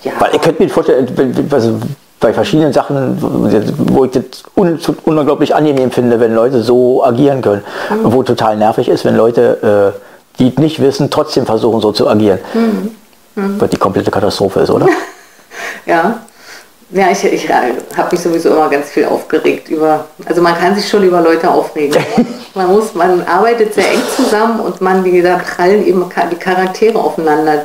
[0.03, 0.13] Ja.
[0.19, 1.81] Weil ihr könnt mir vorstellen, also
[2.25, 4.25] bei verschiedenen Sachen, wo ich das
[4.57, 7.63] un unglaublich angenehm finde, wenn Leute so agieren können.
[7.91, 8.15] Mhm.
[8.15, 12.39] Wo total nervig ist, wenn Leute, äh, die nicht wissen, trotzdem versuchen so zu agieren.
[12.55, 12.91] Mhm.
[13.35, 13.61] Mhm.
[13.61, 14.89] Was die komplette Katastrophe ist, oder?
[15.87, 16.21] ja.
[16.91, 20.89] Ja, ich, ich habe mich sowieso immer ganz viel aufgeregt über, also man kann sich
[20.89, 22.03] schon über Leute aufregen.
[22.55, 26.99] man muss, man arbeitet sehr eng zusammen und man, wie gesagt, prallen eben die Charaktere
[26.99, 27.65] aufeinander.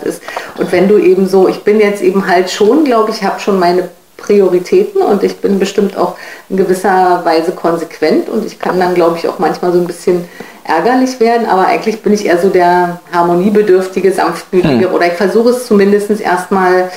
[0.57, 3.59] Und wenn du eben so, ich bin jetzt eben halt schon, glaube ich, habe schon
[3.59, 3.89] meine
[4.19, 6.15] Prioritäten und ich bin bestimmt auch
[6.49, 10.25] in gewisser Weise konsequent und ich kann dann, glaube ich, auch manchmal so ein bisschen
[10.63, 14.93] ärgerlich werden, aber eigentlich bin ich eher so der harmoniebedürftige, sanftmütige hm.
[14.93, 16.91] oder ich versuche es zumindest erstmal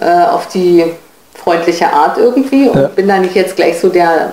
[0.00, 0.84] äh, auf die
[1.34, 2.88] freundliche Art irgendwie und ja.
[2.88, 4.32] bin da nicht jetzt gleich so der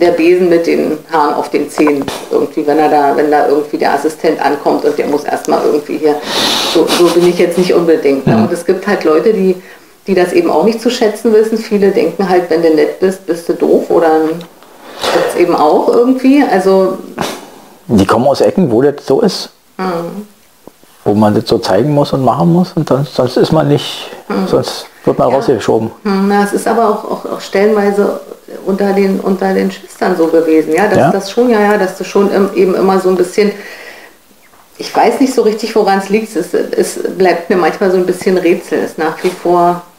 [0.00, 3.78] der Besen mit den Haaren auf den Zähnen irgendwie, wenn er da, wenn da irgendwie
[3.78, 6.16] der Assistent ankommt und der muss erstmal irgendwie hier,
[6.72, 8.26] so, so bin ich jetzt nicht unbedingt.
[8.26, 8.36] Ne?
[8.36, 9.56] Und es gibt halt Leute, die
[10.06, 11.58] die das eben auch nicht zu schätzen wissen.
[11.58, 14.20] Viele denken halt, wenn du nett bist, bist du doof oder
[15.00, 16.42] das eben auch irgendwie.
[16.42, 16.98] Also
[17.86, 19.50] die kommen aus Ecken, wo das so ist.
[19.78, 20.26] Mhm.
[21.04, 24.10] Wo man das so zeigen muss und machen muss und dann, sonst ist man nicht,
[24.28, 24.46] mhm.
[24.46, 25.36] sonst wird man ja.
[25.36, 25.90] rausgeschoben.
[26.02, 28.20] Mhm, na, es ist aber auch, auch, auch, stellenweise
[28.64, 31.10] unter den, unter den Schwestern so gewesen, ja, dass ja?
[31.10, 33.52] das schon, ja, ja, dass du schon eben immer so ein bisschen
[34.76, 36.34] ich weiß nicht so richtig, woran es liegt.
[36.34, 38.80] Es, es, bleibt mir manchmal so ein bisschen Rätsel.
[38.80, 39.93] Es ist nach wie vor hm.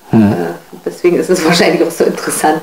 [0.85, 2.61] Deswegen ist es wahrscheinlich auch so interessant,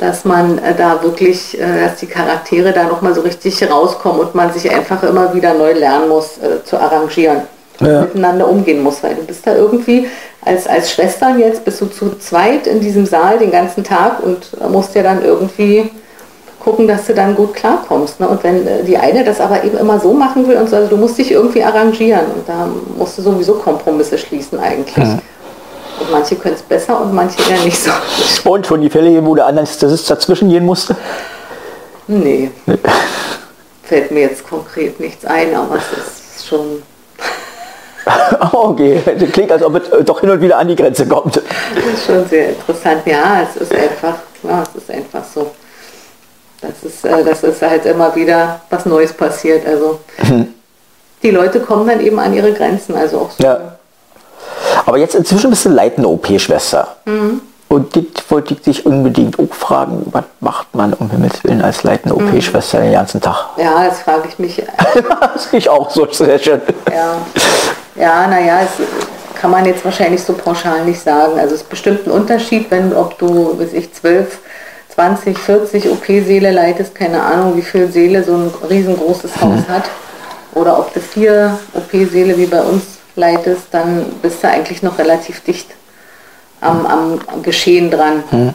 [0.00, 4.34] dass man äh, da wirklich, äh, dass die Charaktere da nochmal so richtig rauskommen und
[4.34, 7.42] man sich einfach immer wieder neu lernen muss, zu arrangieren.
[7.80, 8.02] Ja.
[8.02, 10.06] miteinander umgehen muss, weil du bist da irgendwie
[10.44, 14.48] als, als Schwestern jetzt, bist du zu zweit in diesem Saal den ganzen Tag und
[14.70, 15.90] musst ja dann irgendwie
[16.64, 18.20] gucken, dass du dann gut klarkommst.
[18.20, 18.28] Ne?
[18.28, 20.96] Und wenn die eine das aber eben immer so machen will und so, also du
[20.96, 24.96] musst dich irgendwie arrangieren und da musst du sowieso Kompromisse schließen eigentlich.
[24.96, 25.18] Ja.
[26.00, 27.90] Und manche können es besser und manche eher nicht so.
[28.50, 30.96] Und schon die Fälle, wo der das dazwischen gehen musste?
[32.06, 32.50] Nee.
[32.66, 32.78] nee.
[33.82, 36.82] Fällt mir jetzt konkret nichts ein, aber es ist schon.
[38.52, 41.36] okay, das klingt, als ob es doch hin und wieder an die Grenze kommt.
[41.36, 41.44] Das
[41.94, 43.02] ist schon sehr interessant.
[43.06, 45.50] Ja, es ist einfach, ja, es ist einfach so.
[46.60, 49.66] Das ist, äh, das ist halt immer wieder was Neues passiert.
[49.66, 50.54] Also mhm.
[51.22, 52.94] die Leute kommen dann eben an ihre Grenzen.
[52.94, 53.73] Also auch so ja.
[54.86, 56.96] Aber jetzt inzwischen bist du leitende OP-Schwester.
[57.04, 57.40] Mhm.
[57.68, 61.82] Und das wollte ich dich unbedingt auch fragen, was macht man um Himmels Willen als
[61.82, 62.28] leitende mhm.
[62.28, 63.46] OP-Schwester den ganzen Tag?
[63.56, 64.62] Ja, das frage ich mich.
[65.34, 66.60] das ich auch so sehr schön.
[66.90, 67.16] Ja,
[67.96, 71.38] ja naja, es kann man jetzt wahrscheinlich so pauschal nicht sagen.
[71.38, 74.38] Also es ist bestimmt ein Unterschied, wenn ob du, weiß ich, zwölf
[74.94, 79.68] 20, 40 OP-Seele leitest, keine Ahnung, wie viel Seele so ein riesengroßes Haus mhm.
[79.68, 79.84] hat.
[80.54, 85.40] Oder ob du vier OP-Seele wie bei uns leitest, dann bist du eigentlich noch relativ
[85.40, 85.68] dicht
[86.60, 88.24] am, am Geschehen dran.
[88.30, 88.54] Mhm.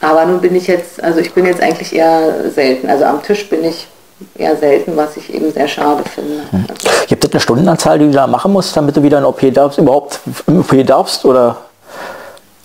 [0.00, 2.88] Aber nun bin ich jetzt, also ich bin jetzt eigentlich eher selten.
[2.88, 3.88] Also am Tisch bin ich
[4.36, 6.42] eher selten, was ich eben sehr schade finde.
[6.50, 6.66] Mhm.
[7.08, 9.78] Gibt es eine Stundenanzahl, die du da machen musst, damit du wieder ein OP darfst,
[9.78, 11.24] überhaupt im OP darfst?
[11.24, 11.56] Oder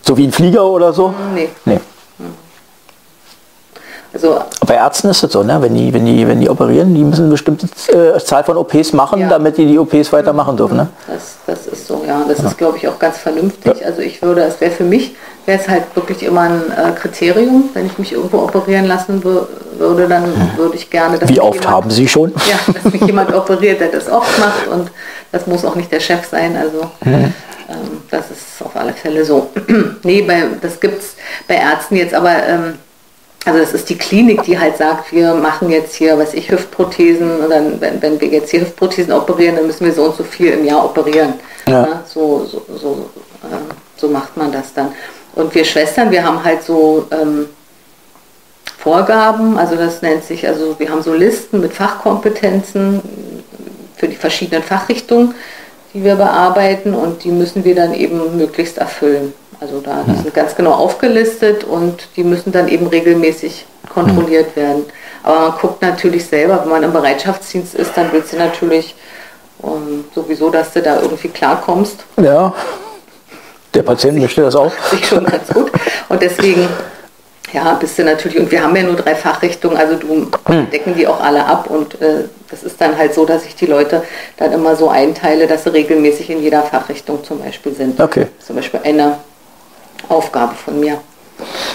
[0.01, 1.13] so wie ein Flieger oder so?
[1.34, 1.49] Nee.
[1.65, 1.80] nee.
[4.13, 5.62] Also, Bei Ärzten ist es so, ne?
[5.62, 8.93] wenn, die, wenn, die, wenn die operieren, die müssen eine bestimmte äh, Zahl von OPs
[8.93, 9.28] machen, ja.
[9.28, 10.78] damit die die OPs weitermachen dürfen.
[10.78, 10.88] Ne?
[11.08, 12.24] Das, das ist so, ja.
[12.28, 12.48] Das ja.
[12.48, 13.82] ist, glaube ich, auch ganz vernünftig.
[13.82, 13.88] Ja.
[13.88, 15.15] Also ich würde, es wäre für mich,
[15.46, 20.08] wäre es halt wirklich immer ein äh, Kriterium, wenn ich mich irgendwo operieren lassen würde,
[20.08, 20.58] dann mhm.
[20.58, 21.20] würde ich gerne...
[21.28, 22.34] Wie oft jemand, haben Sie schon?
[22.50, 24.89] Ja, dass mich jemand operiert, der das oft macht und
[25.32, 26.56] das muss auch nicht der Chef sein.
[26.56, 27.13] Also mhm.
[27.13, 27.34] ähm,
[28.10, 29.50] das ist auf alle Fälle so.
[30.04, 31.15] nee, bei, das gibt es
[31.48, 32.32] bei Ärzten jetzt, aber...
[32.48, 32.74] Ähm,
[33.47, 37.39] also das ist die Klinik, die halt sagt, wir machen jetzt hier, was ich, Hüftprothesen
[37.39, 40.23] und dann, wenn, wenn wir jetzt hier Hüftprothesen operieren, dann müssen wir so und so
[40.25, 41.36] viel im Jahr operieren.
[41.65, 41.88] Ja.
[41.88, 43.10] Ja, so, so, so,
[43.49, 43.60] ähm,
[43.95, 44.91] so, macht man das dann.
[45.33, 47.47] Und wir Schwestern, wir haben halt so ähm,
[48.77, 53.01] Vorgaben, also das nennt sich, also wir haben so Listen mit Fachkompetenzen
[53.95, 55.36] für die verschiedenen Fachrichtungen,
[55.93, 59.33] die wir bearbeiten und die müssen wir dann eben möglichst erfüllen.
[59.60, 64.86] Also da, die sind ganz genau aufgelistet und die müssen dann eben regelmäßig kontrolliert werden.
[65.24, 68.96] Aber man guckt natürlich selber, wenn man im Bereitschaftsdienst ist, dann willst du natürlich
[69.60, 72.04] um, ähm, sowieso, dass du da irgendwie klarkommst.
[72.17, 72.54] Ja,
[73.74, 74.72] der Patient möchte das auch.
[74.91, 75.72] Sich schon ganz gut.
[76.10, 76.67] Und deswegen
[77.54, 80.70] ja, bist du natürlich, und wir haben ja nur drei Fachrichtungen, also du hm.
[80.70, 83.65] decken die auch alle ab und äh, das ist dann halt so, dass ich die
[83.65, 84.04] Leute
[84.38, 88.00] dann immer so einteile, dass sie regelmäßig in jeder Fachrichtung zum Beispiel sind.
[88.00, 88.28] Okay.
[88.46, 89.17] Zum Beispiel eine
[90.10, 90.97] Aufgabe von mir.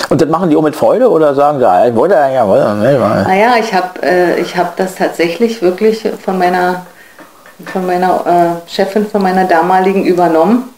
[0.08, 2.98] Und das machen die auch mit Freude oder sagen sie, ich wollte ja, wollte, ne,
[2.98, 6.84] Naja, ich habe äh, hab das tatsächlich wirklich von meiner,
[7.72, 10.72] von meiner äh, Chefin, von meiner damaligen übernommen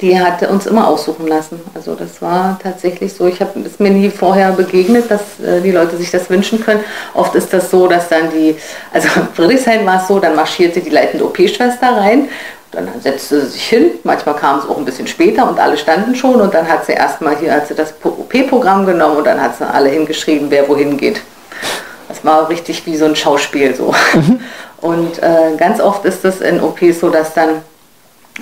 [0.00, 1.60] die hat uns immer aussuchen lassen.
[1.74, 3.26] Also das war tatsächlich so.
[3.26, 6.80] Ich habe es mir nie vorher begegnet, dass äh, die Leute sich das wünschen können.
[7.14, 8.56] Oft ist das so, dass dann die,
[8.92, 12.28] also in Friedrichshain war es so, dann marschierte die leitende OP-Schwester rein,
[12.76, 13.90] dann setzte sie sich hin.
[14.04, 16.92] Manchmal kam es auch ein bisschen später und alle standen schon und dann hat sie
[16.92, 20.96] erstmal hier, hat sie das OP-Programm genommen und dann hat sie alle hingeschrieben, wer wohin
[20.96, 21.22] geht.
[22.08, 23.94] Das war richtig wie so ein Schauspiel so.
[24.14, 24.40] Mhm.
[24.80, 27.62] Und äh, ganz oft ist es in OPs so, dass dann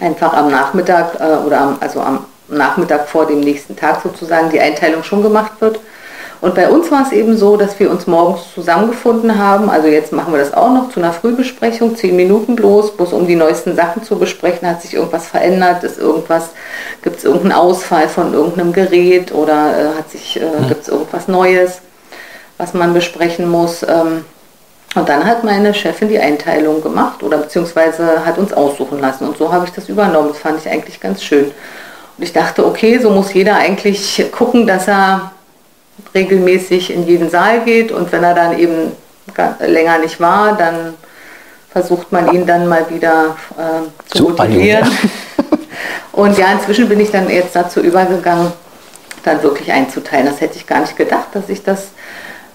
[0.00, 4.60] einfach am Nachmittag äh, oder am, also am Nachmittag vor dem nächsten Tag sozusagen die
[4.60, 5.78] Einteilung schon gemacht wird.
[6.44, 9.70] Und bei uns war es eben so, dass wir uns morgens zusammengefunden haben.
[9.70, 13.26] Also jetzt machen wir das auch noch zu einer Frühbesprechung, zehn Minuten bloß, bloß um
[13.26, 14.68] die neuesten Sachen zu besprechen.
[14.68, 15.82] Hat sich irgendwas verändert?
[15.84, 16.50] Ist irgendwas,
[17.00, 20.68] gibt es irgendeinen Ausfall von irgendeinem Gerät oder äh, hat sich, äh, mhm.
[20.68, 21.80] gibt es irgendwas Neues,
[22.58, 23.82] was man besprechen muss?
[23.82, 24.26] Ähm,
[24.96, 29.26] und dann hat meine Chefin die Einteilung gemacht oder beziehungsweise hat uns aussuchen lassen.
[29.26, 30.28] Und so habe ich das übernommen.
[30.28, 31.46] Das fand ich eigentlich ganz schön.
[31.46, 35.32] Und ich dachte, okay, so muss jeder eigentlich gucken, dass er
[36.14, 37.92] regelmäßig in jeden Saal geht.
[37.92, 38.92] Und wenn er dann eben
[39.60, 40.94] länger nicht war, dann
[41.70, 44.88] versucht man ihn dann mal wieder äh, zu Super, motivieren.
[46.12, 48.52] Und ja, inzwischen bin ich dann jetzt dazu übergegangen,
[49.24, 50.26] dann wirklich einzuteilen.
[50.26, 51.88] Das hätte ich gar nicht gedacht, dass ich das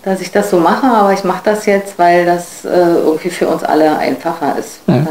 [0.03, 3.47] dass ich das so mache, aber ich mache das jetzt, weil das äh, irgendwie für
[3.47, 4.87] uns alle einfacher ist.
[4.87, 5.07] Mhm.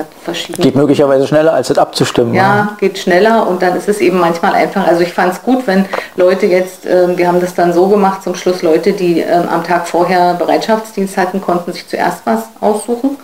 [0.56, 2.34] geht möglicherweise schneller, als es abzustimmen.
[2.34, 4.86] Ja, ja, geht schneller und dann ist es eben manchmal einfach.
[4.86, 5.84] Also ich fand es gut, wenn
[6.16, 9.62] Leute jetzt, äh, wir haben das dann so gemacht, zum Schluss Leute, die äh, am
[9.62, 13.18] Tag vorher Bereitschaftsdienst hatten, konnten sich zuerst was aussuchen.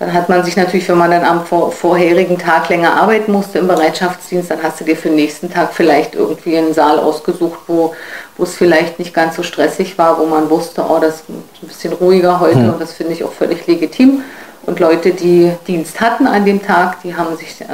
[0.00, 3.58] Dann hat man sich natürlich, wenn man dann am vor, vorherigen Tag länger arbeiten musste
[3.58, 7.60] im Bereitschaftsdienst, dann hast du dir für den nächsten Tag vielleicht irgendwie einen Saal ausgesucht,
[7.66, 7.94] wo,
[8.38, 11.68] wo es vielleicht nicht ganz so stressig war, wo man wusste, oh, das ist ein
[11.68, 12.72] bisschen ruhiger heute hm.
[12.72, 14.22] und das finde ich auch völlig legitim.
[14.64, 17.66] Und Leute, die Dienst hatten an dem Tag, die haben sich, äh,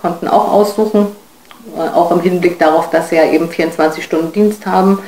[0.00, 1.08] konnten auch aussuchen,
[1.76, 5.00] äh, auch im Hinblick darauf, dass sie ja eben 24 Stunden Dienst haben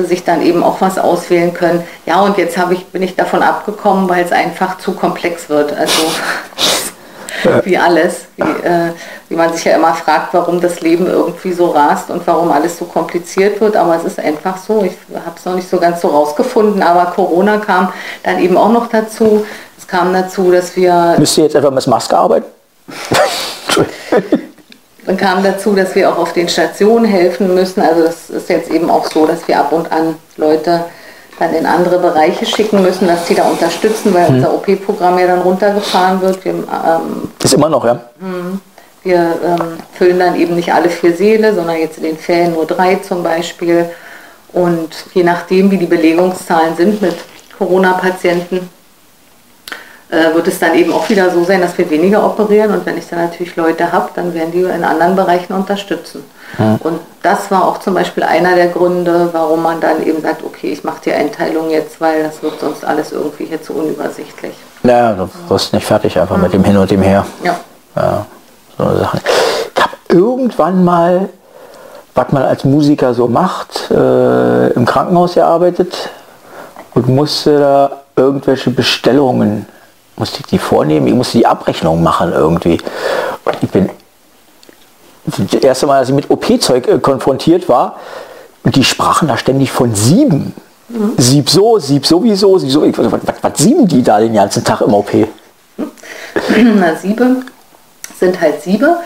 [0.00, 1.82] sie sich dann eben auch was auswählen können.
[2.06, 5.72] Ja, und jetzt ich, bin ich davon abgekommen, weil es einfach zu komplex wird.
[5.72, 6.02] Also
[7.64, 8.92] wie alles, wie, äh,
[9.28, 12.78] wie man sich ja immer fragt, warum das Leben irgendwie so rast und warum alles
[12.78, 13.76] so kompliziert wird.
[13.76, 14.82] Aber es ist einfach so.
[14.82, 18.72] Ich habe es noch nicht so ganz so rausgefunden, aber Corona kam dann eben auch
[18.72, 19.46] noch dazu.
[19.78, 21.16] Es kam dazu, dass wir...
[21.18, 22.46] Müsst ihr jetzt einfach mit Maske arbeiten?
[25.06, 27.80] Dann kam dazu, dass wir auch auf den Stationen helfen müssen.
[27.80, 30.84] Also das ist jetzt eben auch so, dass wir ab und an Leute
[31.38, 34.34] dann in andere Bereiche schicken müssen, dass die da unterstützen, weil hm.
[34.36, 36.44] unser OP-Programm ja dann runtergefahren wird.
[36.44, 37.98] Wir, ähm, ist immer noch, ja.
[38.20, 38.60] Hm,
[39.02, 42.66] wir ähm, füllen dann eben nicht alle vier Seele, sondern jetzt in den Ferien nur
[42.66, 43.86] drei zum Beispiel.
[44.52, 47.16] Und je nachdem, wie die Belegungszahlen sind mit
[47.56, 48.68] Corona-Patienten,
[50.10, 52.98] äh, wird es dann eben auch wieder so sein, dass wir weniger operieren und wenn
[52.98, 56.24] ich dann natürlich Leute habe, dann werden die in anderen Bereichen unterstützen.
[56.58, 56.78] Ja.
[56.82, 60.72] Und das war auch zum Beispiel einer der Gründe, warum man dann eben sagt, okay,
[60.72, 64.54] ich mache die Einteilung jetzt, weil das wird sonst alles irgendwie hier zu unübersichtlich.
[64.82, 66.42] Ja, du wirst nicht fertig einfach mhm.
[66.42, 67.24] mit dem Hin und dem Her.
[67.44, 67.56] Ja.
[67.94, 68.26] ja
[68.76, 69.18] so eine Sache.
[69.76, 71.28] Ich habe irgendwann mal,
[72.14, 76.10] was man als Musiker so macht, äh, im Krankenhaus gearbeitet
[76.94, 79.66] und musste da irgendwelche Bestellungen
[80.20, 82.78] musste ich die vornehmen, ich musste die Abrechnung machen irgendwie.
[83.44, 83.90] Und ich bin
[85.50, 87.96] das erste Mal, als ich mit OP-Zeug äh, konfrontiert war,
[88.62, 90.54] und die sprachen da ständig von sieben.
[90.88, 91.12] Mhm.
[91.16, 92.82] Sieb so, sieb sowieso, sieb so.
[92.82, 95.10] Was, was, was sieben die da den ganzen Tag im OP?
[96.76, 97.36] Na, Siebe
[98.18, 98.98] sind halt Siebe,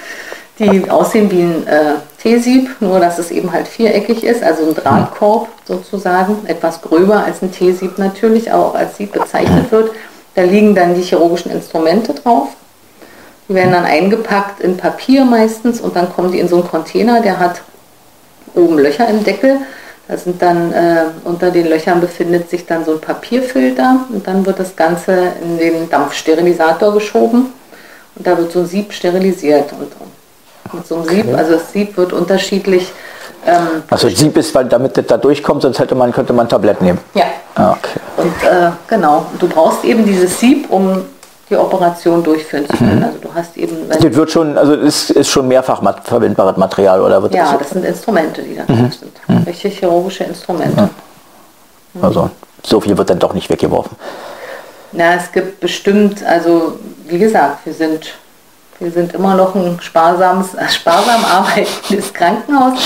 [0.59, 4.75] die aussehen wie ein äh, T-Sieb, nur dass es eben halt viereckig ist, also ein
[4.75, 9.93] Drahtkorb sozusagen, etwas gröber als ein T-Sieb natürlich, auch als Sieb bezeichnet wird.
[10.35, 12.49] Da liegen dann die chirurgischen Instrumente drauf.
[13.49, 17.21] Die werden dann eingepackt in Papier meistens und dann kommen die in so einen Container,
[17.21, 17.63] der hat
[18.55, 19.59] oben Löcher im Deckel.
[20.09, 24.45] Da sind dann äh, unter den Löchern befindet sich dann so ein Papierfilter und dann
[24.45, 27.53] wird das Ganze in den Dampfsterilisator geschoben
[28.15, 29.73] und da wird so ein Sieb sterilisiert.
[29.73, 29.93] Und
[30.75, 31.09] mit so einem.
[31.09, 32.93] Sieb, also das Sieb wird unterschiedlich
[33.47, 36.49] ähm, also Sieb ist, weil damit das da durchkommt, sonst hätte man, könnte man ein
[36.49, 36.99] Tablett nehmen.
[37.15, 37.25] Ja.
[37.57, 38.01] Ah, okay.
[38.17, 41.05] Und äh, genau, du brauchst eben dieses Sieb, um
[41.49, 42.99] die Operation durchführen zu können.
[42.99, 43.05] Mhm.
[43.05, 43.89] Also du hast eben.
[43.89, 47.71] das wird schon, also ist, ist schon mehrfach verwendbares Material oder wird Ja, das, das
[47.71, 48.91] sind Instrumente, die da mhm.
[48.91, 49.13] sind.
[49.29, 49.45] Mhm.
[49.45, 50.89] Richtig chirurgische Instrumente.
[52.01, 52.31] Also
[52.65, 53.97] so viel wird dann doch nicht weggeworfen.
[54.93, 58.15] Na, es gibt bestimmt, also wie gesagt, wir sind,
[58.79, 62.79] wir sind immer noch ein sparsames, sparsam arbeitendes Krankenhaus.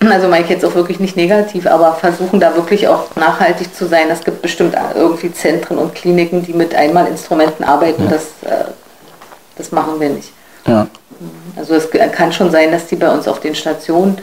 [0.10, 3.86] Also meine ich jetzt auch wirklich nicht negativ, aber versuchen da wirklich auch nachhaltig zu
[3.86, 4.08] sein.
[4.10, 8.04] Es gibt bestimmt irgendwie Zentren und Kliniken, die mit Einmalinstrumenten arbeiten.
[8.04, 8.10] Ja.
[8.10, 8.64] Das, äh,
[9.56, 10.32] das machen wir nicht.
[10.66, 10.86] Ja.
[11.56, 14.18] Also es kann schon sein, dass die bei uns auf den Stationen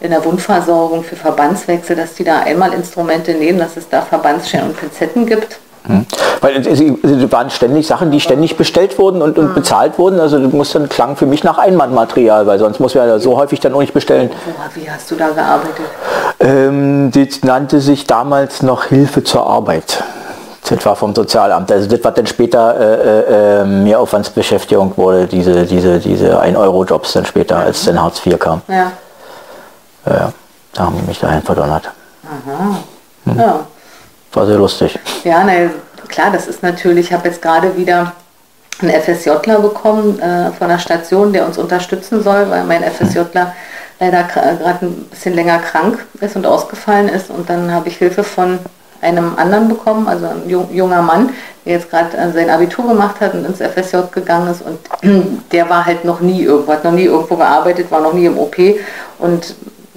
[0.00, 4.76] in der Wundversorgung für Verbandswechsel, dass die da Einmalinstrumente nehmen, dass es da Verbandsscheren und
[4.78, 5.58] Pinzetten gibt.
[5.86, 6.06] Hm.
[6.40, 9.54] Weil es waren ständig Sachen, die ständig bestellt wurden und, und hm.
[9.54, 10.18] bezahlt wurden.
[10.20, 13.36] Also das muss dann klang für mich nach Einmannmaterial, weil sonst muss man ja so
[13.36, 14.30] häufig dann auch nicht bestellen.
[14.74, 15.84] Wie hast du da gearbeitet?
[16.40, 20.02] Ähm, das nannte sich damals noch Hilfe zur Arbeit.
[20.68, 21.70] Das war vom Sozialamt.
[21.70, 27.56] Also das, was dann später äh, äh, Mehraufwandsbeschäftigung wurde, diese, diese, diese 1-Euro-Jobs dann später,
[27.56, 27.66] mhm.
[27.66, 28.62] als dann Hartz IV kam.
[28.68, 28.92] Ja.
[30.06, 30.32] Ja,
[30.74, 31.90] da haben die mich dahin verdonnert.
[32.24, 32.76] Aha.
[33.24, 33.38] Hm.
[33.38, 33.60] Ja.
[34.34, 34.98] War sehr lustig.
[35.22, 35.70] Ja, ne,
[36.08, 38.12] klar, das ist natürlich, ich habe jetzt gerade wieder
[38.80, 43.54] einen FSJler bekommen äh, von der Station, der uns unterstützen soll, weil mein FSJler
[44.00, 47.30] leider gerade ein bisschen länger krank ist und ausgefallen ist.
[47.30, 48.58] Und dann habe ich Hilfe von
[49.00, 51.30] einem anderen bekommen, also ein junger Mann,
[51.64, 54.62] der jetzt gerade äh, sein Abitur gemacht hat und ins FSJ gegangen ist.
[54.62, 54.78] Und
[55.52, 58.38] der war halt noch nie irgendwo, hat noch nie irgendwo gearbeitet, war noch nie im
[58.38, 58.56] OP.
[59.18, 59.54] Und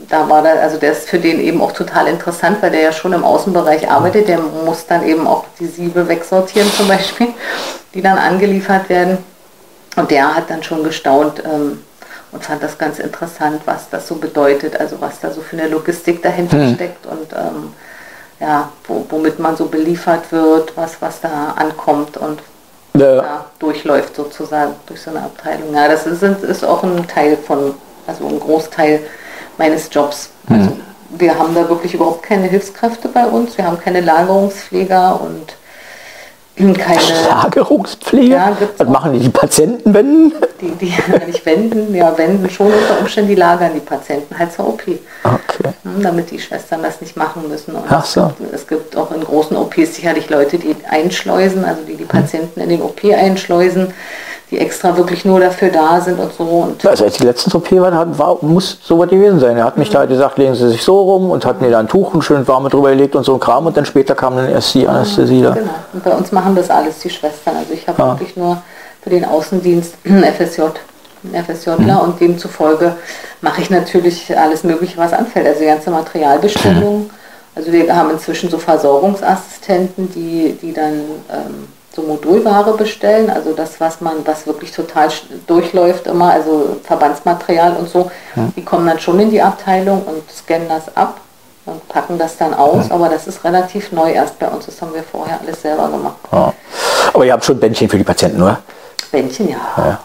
[0.09, 2.91] da war da, also der ist für den eben auch total interessant, weil der ja
[2.91, 4.27] schon im Außenbereich arbeitet.
[4.27, 7.27] Der muss dann eben auch die Siebe wegsortieren zum Beispiel,
[7.93, 9.17] die dann angeliefert werden.
[9.95, 11.83] Und der hat dann schon gestaunt ähm,
[12.31, 15.67] und fand das ganz interessant, was das so bedeutet, also was da so für eine
[15.67, 16.75] Logistik dahinter hm.
[16.75, 17.73] steckt und ähm,
[18.39, 22.41] ja, wo, womit man so beliefert wird, was, was da ankommt und
[22.93, 23.15] ja.
[23.15, 25.73] Ja, durchläuft sozusagen durch so eine Abteilung.
[25.73, 27.75] Ja, das ist, ist auch ein Teil von,
[28.07, 29.01] also ein Großteil
[29.57, 30.29] meines Jobs.
[30.49, 30.81] Also mhm.
[31.17, 35.53] wir haben da wirklich überhaupt keine Hilfskräfte bei uns, wir haben keine Lagerungspfleger und
[36.57, 36.99] keine
[37.29, 38.33] Lagerungspflege?
[38.33, 40.33] Ja, Was machen die, die Patienten wenden?
[40.59, 40.93] Die, die
[41.27, 44.81] nicht wenden, ja, wenden schon unter Umständen, die lagern die Patienten halt zur OP.
[45.23, 45.73] Okay.
[46.01, 47.75] Damit die Schwestern das nicht machen müssen.
[47.75, 48.21] Und Ach so.
[48.21, 52.05] es, gibt, es gibt auch in großen OPs sicherlich Leute, die einschleusen, also die die
[52.05, 53.93] Patienten in den OP einschleusen
[54.49, 56.43] die extra wirklich nur dafür da sind und so.
[56.43, 59.57] Und also als die letzten OP waren, war, muss so was gewesen sein.
[59.57, 59.93] Er hat mich mhm.
[59.93, 62.47] da gesagt, legen Sie sich so rum und hat mir da ein Tuch und schön
[62.47, 65.41] warme drüber gelegt und so ein Kram und dann später kam dann erst die Anästhesie
[65.41, 65.51] da.
[65.51, 65.69] Genau.
[65.91, 67.57] Und bei uns machen das alles die Schwestern.
[67.57, 68.11] Also ich habe ah.
[68.11, 68.61] wirklich nur
[69.01, 70.61] für den Außendienst FSJ.
[71.33, 71.99] FSJler mhm.
[71.99, 72.95] und demzufolge
[73.41, 75.45] mache ich natürlich alles Mögliche, was anfällt.
[75.45, 76.99] Also die ganze Materialbestellung.
[76.99, 77.09] Mhm.
[77.53, 80.93] Also wir haben inzwischen so Versorgungsassistenten, die, die dann
[81.31, 81.67] ähm,
[81.97, 85.09] so Modulware bestellen, also das, was man, was wirklich total
[85.47, 88.49] durchläuft immer, also Verbandsmaterial und so, ja.
[88.55, 91.19] die kommen dann schon in die Abteilung und scannen das ab
[91.65, 92.95] und packen das dann aus, ja.
[92.95, 96.17] aber das ist relativ neu erst bei uns, das haben wir vorher alles selber gemacht.
[96.31, 96.53] Ja.
[97.13, 98.59] Aber ihr habt schon Bändchen für die Patienten, oder?
[99.11, 99.57] Bändchen, ja.
[99.77, 99.99] ja.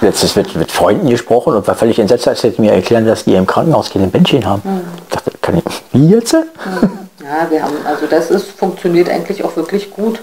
[0.00, 3.34] Letztes wird mit Freunden gesprochen und war völlig entsetzt, als sie mir erklären, dass die
[3.34, 4.62] im Krankenhaus keine Bändchen haben.
[4.64, 4.80] Mhm.
[5.06, 6.32] Ich dachte, kann ich, wie jetzt?
[6.32, 7.10] Mhm.
[7.22, 10.20] Ja, wir haben, also das ist, funktioniert eigentlich auch wirklich gut.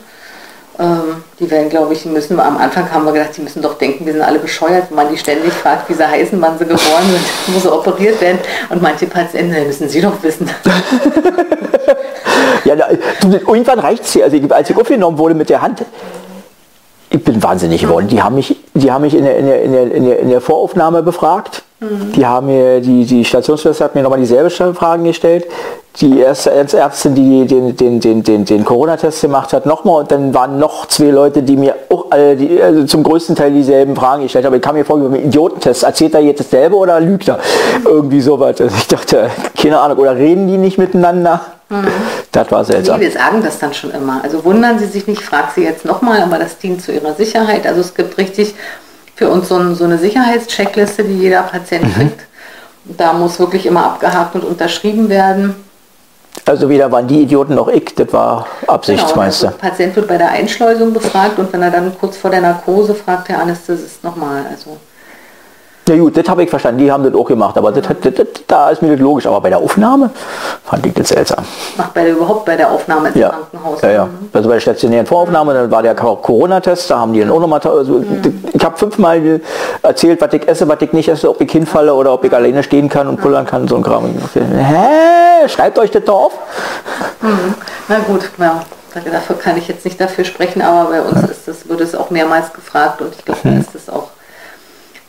[0.79, 4.05] Ähm, die werden, glaube ich, müssen, am Anfang haben wir gedacht, die müssen doch denken,
[4.05, 7.03] wir sind alle bescheuert, wenn man die ständig fragt, wie sie heißen, wann sie geboren
[7.09, 7.25] sind,
[7.55, 8.37] wo sie operiert werden.
[8.69, 10.47] Und manche Patienten müssen sie doch wissen.
[12.65, 12.75] ja,
[13.23, 14.25] irgendwann reicht es hier.
[14.25, 15.83] Also als ich aufgenommen wurde mit der Hand,
[17.09, 18.07] ich bin wahnsinnig geworden.
[18.07, 21.01] Die haben mich, die haben mich in der, in der, in der, in der Voraufnahme
[21.01, 21.63] befragt.
[21.79, 22.11] Mhm.
[22.13, 25.45] Die haben mir, die, die Stationsschwester hat mir nochmal dieselbe Fragen gestellt.
[25.99, 30.31] Die erste Ärztin, die den, den, den, den, den Corona-Test gemacht hat, nochmal und dann
[30.31, 34.21] waren noch zwei Leute, die mir auch äh, die, also zum größten Teil dieselben Fragen
[34.21, 34.53] gestellt haben.
[34.53, 35.83] Ich kam mir vor wie beim Idiotentest.
[35.83, 37.39] Erzählt er jetzt dasselbe oder lügt er?
[37.83, 38.61] Irgendwie sowas.
[38.61, 41.41] Also ich dachte, keine Ahnung, oder reden die nicht miteinander?
[41.69, 41.87] Mhm.
[42.31, 42.99] Das war seltsam.
[42.99, 44.21] Nee, wir sagen das dann schon immer.
[44.23, 47.65] Also wundern Sie sich nicht, frag Sie jetzt nochmal, aber das dient zu Ihrer Sicherheit.
[47.65, 48.53] Also es gibt richtig
[49.17, 51.93] für uns so, ein, so eine Sicherheitscheckliste, die jeder Patient mhm.
[51.93, 52.21] kriegt.
[52.85, 55.55] Da muss wirklich immer abgehakt und unterschrieben werden.
[56.45, 59.47] Also weder waren die Idioten noch ich, das war Absichtsmeister.
[59.47, 62.29] Genau, also der Patient wird bei der Einschleusung befragt und wenn er dann kurz vor
[62.29, 64.45] der Narkose fragt der Anästhesist nochmal.
[64.49, 64.77] Also
[65.87, 68.27] ja gut, das habe ich verstanden, die haben das auch gemacht, aber das, das, das,
[68.47, 69.25] da ist mir das logisch.
[69.25, 70.09] Aber bei der Aufnahme
[70.65, 71.45] fand ich das seltsam.
[71.77, 73.29] Macht bei der überhaupt bei der Aufnahme ins ja.
[73.29, 73.81] Krankenhaus?
[73.81, 74.05] Ja, ja.
[74.05, 74.29] Mhm.
[74.33, 77.61] Also bei der stationären Voraufnahme, dann war der Corona-Test, da haben die dann auch nochmal,
[77.63, 78.43] also mhm.
[78.51, 79.41] ich habe fünfmal
[79.81, 82.63] erzählt, was ich esse, was ich nicht esse, ob ich hinfalle oder ob ich alleine
[82.63, 84.05] stehen kann und pullern kann, so ein Kram.
[84.33, 85.47] Hä?
[85.47, 86.33] Schreibt euch das doch auf.
[87.21, 87.55] Mhm.
[87.87, 88.61] Na gut, ja.
[89.11, 92.09] Dafür kann ich jetzt nicht dafür sprechen, aber bei uns ist das, wird es auch
[92.09, 94.09] mehrmals gefragt und ich glaube, da ist das auch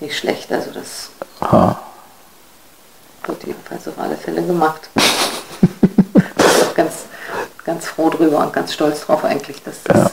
[0.00, 0.52] nicht schlecht.
[0.52, 1.78] Also das Aha.
[3.26, 4.88] wird jedenfalls auf alle Fälle gemacht.
[4.94, 7.04] ist auch ganz,
[7.64, 10.10] ganz froh drüber und ganz stolz drauf eigentlich, dass das, ja.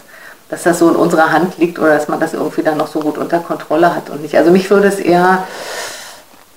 [0.50, 3.00] dass das so in unserer Hand liegt oder dass man das irgendwie dann noch so
[3.00, 4.36] gut unter Kontrolle hat und nicht.
[4.36, 5.48] Also mich würde es eher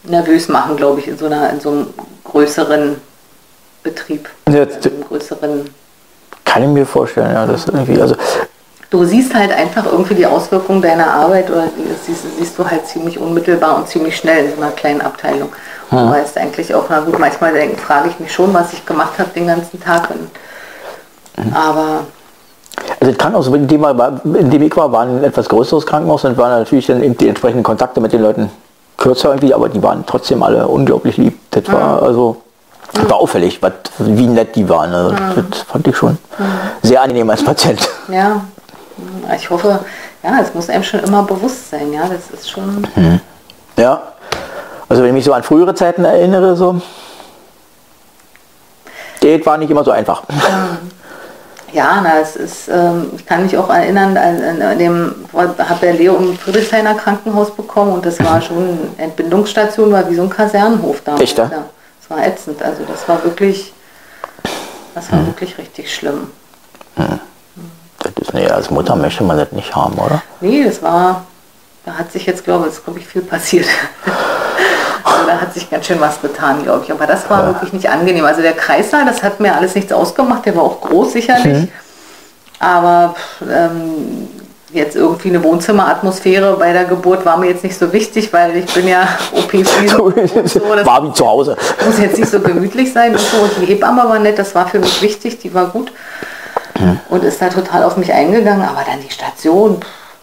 [0.05, 3.01] nervös machen, glaube ich, in so, einer, in so einem größeren
[3.83, 4.29] Betrieb.
[4.47, 5.71] Einem größeren
[6.49, 8.17] kann ich mir vorstellen, ja, das irgendwie, also
[8.91, 11.65] du siehst halt einfach irgendwie die Auswirkungen deiner Arbeit oder
[12.05, 15.51] siehst, siehst du halt ziemlich unmittelbar und ziemlich schnell in so einer kleinen Abteilung.
[15.91, 15.99] Hm.
[15.99, 19.19] Du weißt eigentlich auch, na gut, manchmal denk, frage ich mich schon, was ich gemacht
[19.19, 20.09] habe den ganzen Tag.
[20.11, 21.55] Und, hm.
[21.55, 22.05] Aber
[23.01, 23.85] also das Krankenhaus, in dem,
[24.35, 27.29] in dem ich war, war ein etwas größeres Krankenhaus und waren natürlich dann eben die
[27.29, 28.51] entsprechenden Kontakte mit den Leuten
[28.97, 31.39] kürzer irgendwie, aber die waren trotzdem alle unglaublich lieb.
[31.51, 32.43] Das war also
[32.93, 34.95] das war auffällig, was, wie nett die waren.
[34.95, 35.15] Also,
[35.51, 36.19] Das fand ich schon
[36.83, 37.87] sehr angenehm als Patient.
[38.09, 38.41] Ja,
[39.37, 39.81] ich hoffe,
[40.23, 42.87] ja, es muss einem schon immer bewusst sein, ja, das ist schon.
[42.97, 43.21] Mhm.
[43.77, 44.03] Ja,
[44.89, 46.81] also wenn ich mich so an frühere Zeiten erinnere, so,
[49.21, 50.23] das war nicht immer so einfach.
[51.73, 55.93] Ja, na, es ist, ähm, ich kann mich auch erinnern, an, an dem habe der
[55.93, 58.43] Leo im Friedrichshainer Krankenhaus bekommen und das war mhm.
[58.43, 61.17] schon Entbindungsstation, war wie so ein Kasernenhof da.
[61.19, 61.51] Echt, ja?
[61.51, 63.75] Das war ätzend, also das war wirklich,
[64.95, 65.27] das war mhm.
[65.27, 66.29] wirklich richtig schlimm.
[66.97, 67.21] Mhm.
[67.99, 70.23] Das ist, nee, als Mutter möchte man das nicht haben, oder?
[70.41, 71.25] Nee, das war,
[71.85, 73.67] da hat sich jetzt, glaube ich, glaube ich, viel passiert.
[75.05, 76.93] also da hat sich ganz schön was getan, glaube ich.
[76.93, 77.47] Aber das war ja.
[77.49, 78.25] wirklich nicht angenehm.
[78.25, 80.47] Also der Kreislauf, das hat mir alles nichts ausgemacht.
[80.47, 81.63] Der war auch groß sicherlich.
[81.63, 81.69] Mhm.
[82.61, 84.29] Aber ähm,
[84.73, 88.73] jetzt irgendwie eine Wohnzimmeratmosphäre bei der Geburt war mir jetzt nicht so wichtig, weil ich
[88.73, 90.47] bin ja OP-Frieden.
[90.47, 91.57] so, war wie zu Hause.
[91.85, 93.49] Muss jetzt nicht so gemütlich sein und so.
[93.61, 95.91] Die Hebamme war nett, das war für mich wichtig, die war gut
[96.79, 97.01] mhm.
[97.09, 98.67] und ist da total auf mich eingegangen.
[98.67, 99.79] Aber dann die Station,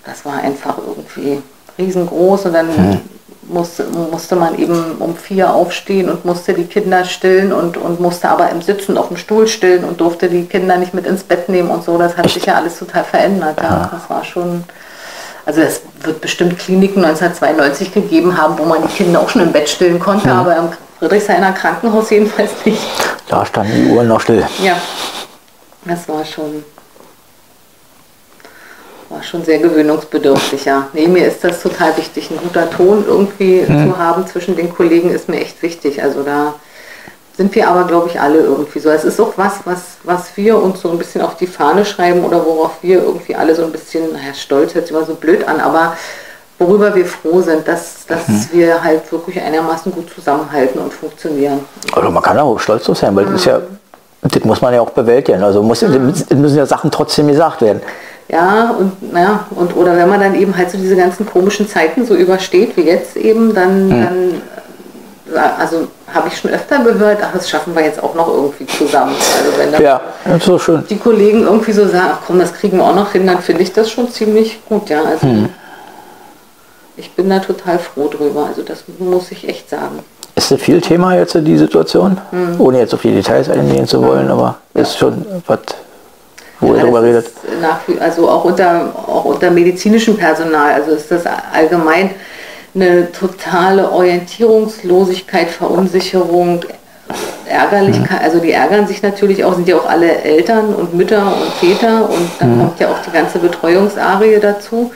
[0.05, 1.41] das war einfach irgendwie
[1.77, 3.01] riesengroß und dann mhm.
[3.47, 8.29] musste, musste man eben um vier aufstehen und musste die Kinder stillen und, und musste
[8.29, 11.49] aber im Sitzen auf dem Stuhl stillen und durfte die Kinder nicht mit ins Bett
[11.49, 11.97] nehmen und so.
[11.97, 13.57] Das hat sich ja alles total verändert.
[13.61, 13.89] Ja.
[13.91, 14.63] Das war schon.
[15.47, 19.51] Also es wird bestimmt Kliniken 1992 gegeben haben, wo man die Kinder auch schon im
[19.51, 20.33] Bett stillen konnte, mhm.
[20.33, 22.81] aber im Friedrichshainer Krankenhaus jedenfalls nicht.
[23.27, 24.43] Da standen die Uhren noch still.
[24.63, 24.75] Ja,
[25.85, 26.63] das war schon,
[29.09, 30.87] war schon sehr gewöhnungsbedürftig, ja.
[30.93, 32.31] Nee, mir ist das total wichtig.
[32.31, 33.91] Ein guter Ton irgendwie mhm.
[33.91, 36.01] zu haben zwischen den Kollegen ist mir echt wichtig.
[36.01, 36.55] Also da
[37.37, 38.89] sind wir aber, glaube ich, alle irgendwie so.
[38.89, 42.23] Es ist auch was, was, was wir uns so ein bisschen auf die Fahne schreiben
[42.23, 45.47] oder worauf wir irgendwie alle so ein bisschen, naja, stolz hört sich immer so blöd
[45.47, 45.97] an, aber
[46.57, 48.47] worüber wir froh sind, dass, dass mhm.
[48.53, 51.65] wir halt wirklich einigermaßen gut zusammenhalten und funktionieren.
[51.91, 53.31] Also man kann auch stolz drauf sein, weil mhm.
[53.33, 53.61] das ist ja
[54.31, 55.43] das muss man ja auch bewältigen.
[55.43, 56.13] Also muss, mhm.
[56.35, 57.81] müssen ja Sachen trotzdem gesagt werden.
[58.27, 62.05] Ja, und naja, und oder wenn man dann eben halt so diese ganzen komischen Zeiten
[62.05, 63.91] so übersteht wie jetzt eben, dann, mhm.
[63.91, 64.41] dann
[65.59, 69.13] also habe ich schon öfter gehört, ach, das schaffen wir jetzt auch noch irgendwie zusammen.
[69.15, 70.01] Also wenn dann ja,
[70.39, 70.83] so schön.
[70.89, 73.61] die Kollegen irgendwie so sagen, ach komm, das kriegen wir auch noch hin, dann finde
[73.61, 75.03] ich das schon ziemlich gut, ja.
[75.03, 75.49] Also mhm.
[76.97, 78.47] ich bin da total froh drüber.
[78.47, 79.99] Also das muss ich echt sagen.
[80.35, 82.59] Ist viel Thema jetzt die Situation, mhm.
[82.59, 84.81] ohne jetzt auf die Details eingehen zu wollen, aber ja.
[84.81, 85.59] ist schon was,
[86.59, 87.27] wo ja, ihr darüber redet.
[87.61, 91.23] Nach, also auch unter, auch unter medizinischem Personal, also ist das
[91.53, 92.11] allgemein
[92.75, 96.59] eine totale Orientierungslosigkeit, Verunsicherung,
[97.47, 98.25] Ärgerlichkeit, mhm.
[98.25, 102.09] also die ärgern sich natürlich auch, sind ja auch alle Eltern und Mütter und Väter
[102.09, 102.59] und dann mhm.
[102.59, 104.91] kommt ja auch die ganze Betreuungsarie dazu.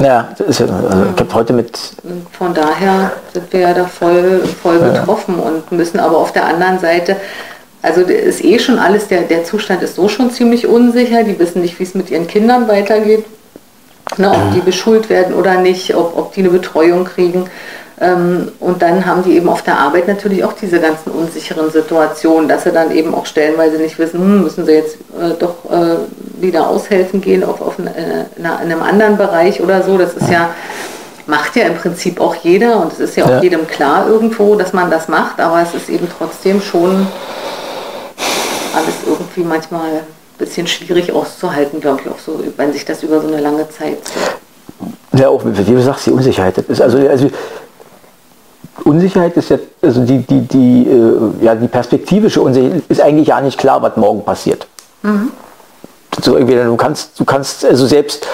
[0.00, 1.76] Ja, also ich habe heute mit.
[2.32, 5.44] Von daher sind wir ja da voll, voll betroffen ja.
[5.44, 7.16] und müssen aber auf der anderen Seite,
[7.82, 11.62] also ist eh schon alles, der, der Zustand ist so schon ziemlich unsicher, die wissen
[11.62, 13.24] nicht, wie es mit ihren Kindern weitergeht,
[14.18, 17.50] ne, ob die beschult werden oder nicht, ob, ob die eine Betreuung kriegen.
[18.00, 22.48] Ähm, und dann haben die eben auf der Arbeit natürlich auch diese ganzen unsicheren Situationen,
[22.48, 25.96] dass sie dann eben auch stellenweise nicht wissen, hm, müssen sie jetzt äh, doch äh,
[26.40, 29.98] wieder aushelfen gehen auf, auf äh, in einem anderen Bereich oder so.
[29.98, 30.50] Das ist ja,
[31.26, 33.42] macht ja im Prinzip auch jeder und es ist ja auch ja.
[33.42, 37.06] jedem klar irgendwo, dass man das macht, aber es ist eben trotzdem schon
[38.74, 40.06] alles irgendwie manchmal ein
[40.38, 43.98] bisschen schwierig auszuhalten, glaube ich, auch so, wenn sich das über so eine lange Zeit.
[45.14, 46.56] Ja, auch wie du sagst, die Unsicherheit.
[46.58, 47.28] Das ist also, also
[48.84, 53.40] Unsicherheit ist jetzt, also die, die, die, äh, ja, die perspektivische Unsicherheit ist eigentlich ja
[53.40, 54.66] nicht klar, was morgen passiert.
[55.02, 55.30] Mhm.
[56.22, 58.26] So irgendwie, du kannst, du kannst also selbst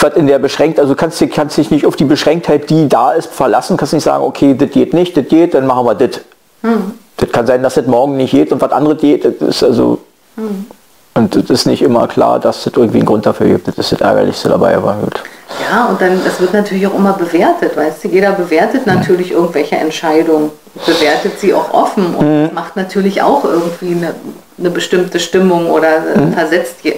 [0.00, 3.12] was in der beschränkt, also kannst du kannst dich nicht auf die Beschränktheit, die da
[3.12, 6.20] ist, verlassen, kannst nicht sagen, okay, das geht nicht, das geht, dann machen wir das.
[6.62, 6.92] Mhm.
[7.16, 9.24] Das kann sein, dass das morgen nicht geht und was anderes geht.
[9.24, 9.98] Das ist also
[10.36, 10.66] mhm.
[11.14, 13.68] Und das ist nicht immer klar, dass es irgendwie einen Grund dafür gibt.
[13.68, 15.22] Das ist das Ärgerlichste dabei, aber gut.
[15.70, 19.76] Ja, und dann, das wird natürlich auch immer bewertet, weißt du, jeder bewertet natürlich irgendwelche
[19.76, 20.50] Entscheidungen,
[20.86, 22.50] bewertet sie auch offen und mhm.
[22.54, 24.14] macht natürlich auch irgendwie eine,
[24.58, 26.32] eine bestimmte Stimmung oder mhm.
[26.32, 26.94] versetzt äh,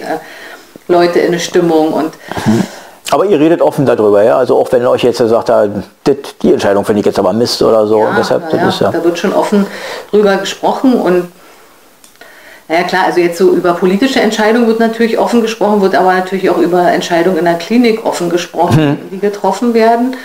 [0.87, 2.13] Leute in eine Stimmung und
[2.45, 2.63] mhm.
[3.09, 4.37] Aber ihr redet offen darüber, ja?
[4.37, 5.65] Also auch wenn euch jetzt sagt, ja,
[6.41, 7.99] die Entscheidung finde ich jetzt aber Mist oder so.
[8.01, 8.91] Ja, deshalb, ja, ja.
[8.91, 9.65] Da wird schon offen
[10.11, 11.31] drüber gesprochen und
[12.67, 16.49] naja klar, also jetzt so über politische Entscheidungen wird natürlich offen gesprochen, wird aber natürlich
[16.49, 18.97] auch über Entscheidungen in der Klinik offen gesprochen, hm.
[19.11, 20.15] die getroffen werden.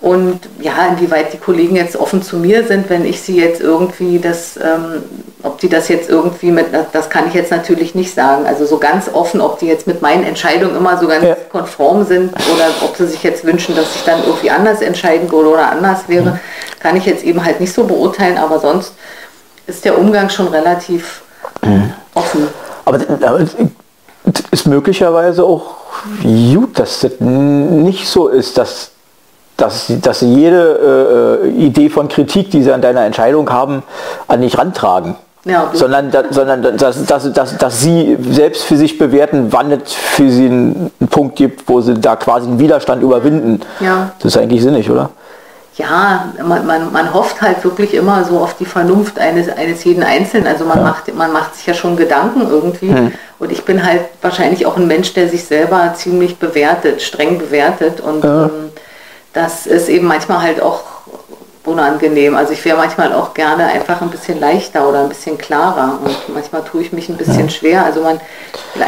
[0.00, 4.20] Und ja, inwieweit die Kollegen jetzt offen zu mir sind, wenn ich sie jetzt irgendwie
[4.20, 5.02] das, ähm,
[5.42, 8.46] ob die das jetzt irgendwie mit, das kann ich jetzt natürlich nicht sagen.
[8.46, 11.36] Also so ganz offen, ob die jetzt mit meinen Entscheidungen immer so ganz ja.
[11.50, 15.48] konform sind oder ob sie sich jetzt wünschen, dass ich dann irgendwie anders entscheiden würde
[15.48, 16.40] oder anders wäre, mhm.
[16.78, 18.38] kann ich jetzt eben halt nicht so beurteilen.
[18.38, 18.94] Aber sonst
[19.66, 21.22] ist der Umgang schon relativ
[21.62, 21.92] mhm.
[22.14, 22.48] offen.
[22.84, 23.40] Aber, aber
[24.50, 25.76] ist möglicherweise auch
[26.22, 28.92] gut, dass das nicht so ist, dass
[29.58, 33.82] dass, dass sie jede äh, Idee von Kritik, die sie an deiner Entscheidung haben,
[34.28, 35.16] an dich rantragen.
[35.44, 39.94] Ja, sondern, da, sondern dass, dass, dass, dass sie selbst für sich bewerten, wann es
[39.94, 43.60] für sie einen, Punkt gibt, wo sie da quasi einen Widerstand überwinden.
[43.80, 44.12] Ja.
[44.18, 45.10] Das ist eigentlich sinnig, oder?
[45.78, 50.02] Ja, man, man, man hofft halt wirklich immer so auf die Vernunft eines, eines jeden
[50.02, 50.48] Einzelnen.
[50.48, 50.84] Also man, ja.
[50.84, 52.88] macht, man macht sich ja schon Gedanken irgendwie.
[52.88, 53.12] Hm.
[53.38, 58.00] Und ich bin halt wahrscheinlich auch ein Mensch, der sich selber ziemlich bewertet, streng bewertet.
[58.00, 58.46] Und ja.
[58.46, 58.70] ähm,
[59.32, 60.82] das ist eben manchmal halt auch
[61.64, 62.34] unangenehm.
[62.34, 66.34] Also ich wäre manchmal auch gerne einfach ein bisschen leichter oder ein bisschen klarer und
[66.34, 67.50] manchmal tue ich mich ein bisschen ja.
[67.50, 67.84] schwer.
[67.84, 68.20] Also man,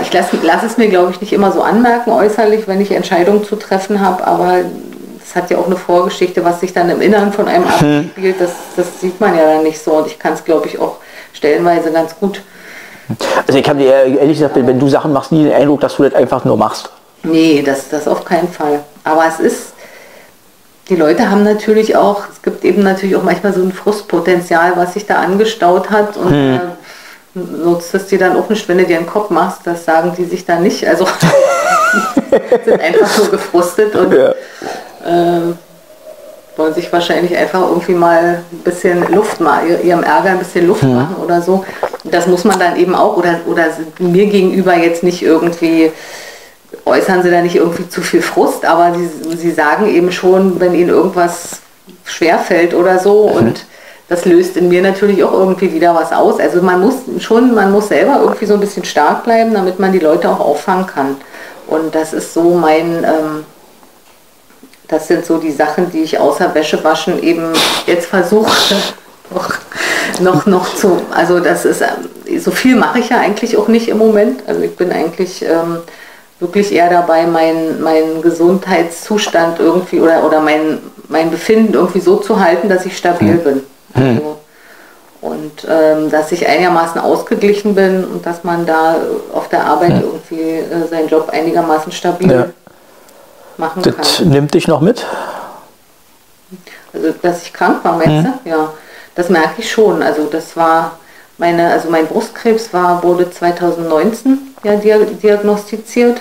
[0.03, 3.45] ich lasse lass es mir, glaube ich, nicht immer so anmerken äußerlich, wenn ich Entscheidungen
[3.45, 4.63] zu treffen habe, aber
[5.31, 8.51] es hat ja auch eine Vorgeschichte, was sich dann im Inneren von einem abspielt, das,
[8.77, 10.97] das sieht man ja dann nicht so und ich kann es, glaube ich, auch
[11.33, 12.43] stellenweise ganz gut.
[13.47, 16.03] Also ich habe dir ehrlich gesagt, wenn du Sachen machst, nie den Eindruck, dass du
[16.03, 16.91] das einfach nur machst.
[17.23, 18.81] Nee, das, das auf keinen Fall.
[19.05, 19.73] Aber es ist,
[20.89, 24.95] die Leute haben natürlich auch, es gibt eben natürlich auch manchmal so ein Frustpotenzial, was
[24.95, 26.55] sich da angestaut hat und hm.
[26.55, 30.13] äh, nutzt es dir dann auch nicht, wenn du dir einen Kopf machst, das sagen
[30.17, 30.87] die sich dann nicht.
[30.87, 31.07] Also
[32.65, 34.35] sind einfach so gefrustet und ja.
[35.05, 35.55] Äh,
[36.57, 40.83] wollen sich wahrscheinlich einfach irgendwie mal ein bisschen Luft machen, ihrem Ärger ein bisschen Luft
[40.83, 40.95] hm.
[40.95, 41.65] machen oder so.
[42.05, 43.67] Das muss man dann eben auch, oder, oder
[43.99, 45.91] mir gegenüber jetzt nicht irgendwie
[46.85, 50.75] äußern sie da nicht irgendwie zu viel Frust, aber sie, sie sagen eben schon, wenn
[50.75, 51.61] ihnen irgendwas
[52.05, 53.37] schwerfällt oder so mhm.
[53.37, 53.65] und
[54.09, 56.41] das löst in mir natürlich auch irgendwie wieder was aus.
[56.41, 59.93] Also man muss schon, man muss selber irgendwie so ein bisschen stark bleiben, damit man
[59.93, 61.17] die Leute auch auffangen kann.
[61.69, 63.45] Und das ist so mein, ähm,
[64.91, 67.53] das sind so die Sachen, die ich außer Wäschewaschen eben
[67.87, 68.51] jetzt versuche
[69.31, 69.55] noch,
[70.21, 73.89] noch, noch zu, also das ist, ähm, so viel mache ich ja eigentlich auch nicht
[73.89, 74.43] im Moment.
[74.47, 75.79] Also ich bin eigentlich ähm,
[76.41, 80.79] wirklich eher dabei, meinen mein Gesundheitszustand irgendwie oder, oder mein,
[81.09, 83.45] mein Befinden irgendwie so zu halten, dass ich stabil hm.
[83.45, 83.63] bin.
[83.95, 84.17] Hm.
[84.17, 84.37] Also,
[85.21, 88.97] und ähm, dass ich einigermaßen ausgeglichen bin und dass man da
[89.35, 90.03] auf der Arbeit hm.
[90.03, 92.47] irgendwie äh, seinen Job einigermaßen stabil ja.
[93.61, 94.03] Machen das kann.
[94.03, 95.07] Das nimmt dich noch mit?
[96.93, 98.33] Also, dass ich krank war, meinst hm.
[98.45, 98.51] du?
[98.51, 98.73] Ja,
[99.15, 100.03] das merke ich schon.
[100.03, 100.99] Also, das war
[101.41, 106.21] meine, also mein Brustkrebs war, wurde 2019 ja, diagnostiziert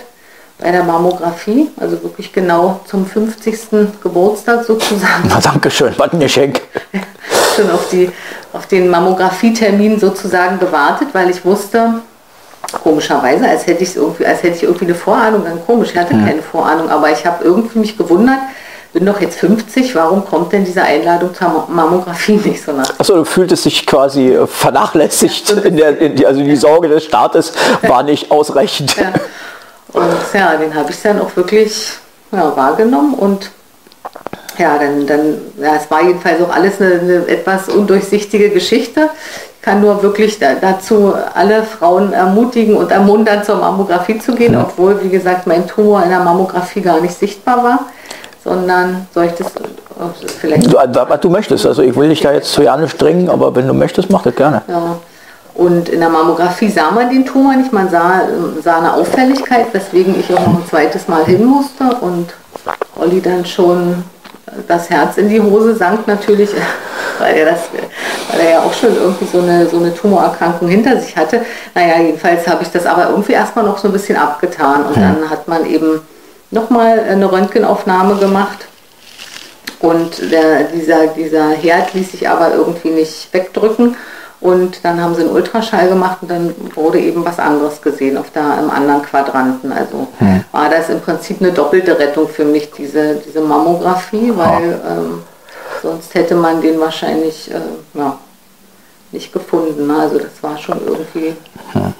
[0.58, 4.02] bei der Mammographie, also wirklich genau zum 50.
[4.02, 5.24] Geburtstag sozusagen.
[5.28, 6.62] Na, danke schön, was ein Geschenk.
[7.56, 8.10] Schon auf, die,
[8.54, 12.02] auf den Mammographietermin sozusagen gewartet, weil ich wusste,
[12.72, 16.14] komischerweise, als hätte, ich irgendwie, als hätte ich irgendwie eine Vorahnung, dann komisch, ich hatte
[16.14, 16.26] hm.
[16.26, 18.40] keine Vorahnung, aber ich habe irgendwie mich gewundert,
[18.92, 23.00] bin doch jetzt 50, warum kommt denn diese Einladung zur Mammographie nicht so nach?
[23.00, 27.54] Achso, du fühltest dich quasi vernachlässigt, in der, in die, also die Sorge des Staates
[27.84, 28.96] war nicht ausreichend.
[28.98, 29.14] Ja.
[29.92, 31.94] Und ja, den habe ich dann auch wirklich
[32.32, 33.50] ja, wahrgenommen und
[34.58, 39.10] ja, dann, dann ja, es war jedenfalls auch alles eine, eine etwas undurchsichtige Geschichte.
[39.60, 44.56] Ich kann nur wirklich da, dazu alle Frauen ermutigen und ermuntern, zur Mammographie zu gehen,
[44.56, 47.80] obwohl, wie gesagt, mein Tumor in der Mammographie gar nicht sichtbar war,
[48.42, 49.52] sondern soll ich das
[50.40, 50.66] vielleicht...
[50.66, 53.68] Du, was du möchtest, also ich will dich da jetzt zu Jane strengen, aber wenn
[53.68, 54.62] du möchtest, mach das gerne.
[54.70, 54.96] Ja.
[55.56, 58.22] Und in der Mammographie sah man den Tumor nicht, man sah,
[58.64, 62.34] sah eine Auffälligkeit, weswegen ich auch noch ein zweites Mal hin musste und
[62.96, 64.06] Olli dann schon
[64.68, 66.50] das Herz in die Hose sank natürlich,
[67.20, 67.62] weil er, das,
[68.32, 71.42] weil er ja auch schon irgendwie so eine, so eine Tumorerkrankung hinter sich hatte.
[71.76, 74.86] Naja, jedenfalls habe ich das aber irgendwie erstmal noch so ein bisschen abgetan.
[74.86, 76.02] Und dann hat man eben
[76.52, 78.68] nochmal eine Röntgenaufnahme gemacht.
[79.80, 83.96] Und der, dieser, dieser Herd ließ sich aber irgendwie nicht wegdrücken
[84.42, 88.32] Und dann haben sie einen Ultraschall gemacht und dann wurde eben was anderes gesehen auf
[88.32, 89.72] der, im anderen Quadranten.
[89.74, 90.46] Also hm.
[90.54, 95.24] war das im Prinzip eine doppelte Rettung für mich, diese, diese Mammographie, weil ähm,
[95.82, 98.18] sonst hätte man den wahrscheinlich äh, ja,
[99.12, 99.88] nicht gefunden.
[99.88, 100.00] Ne?
[100.00, 101.36] Also das war schon irgendwie,
[101.74, 101.94] hm.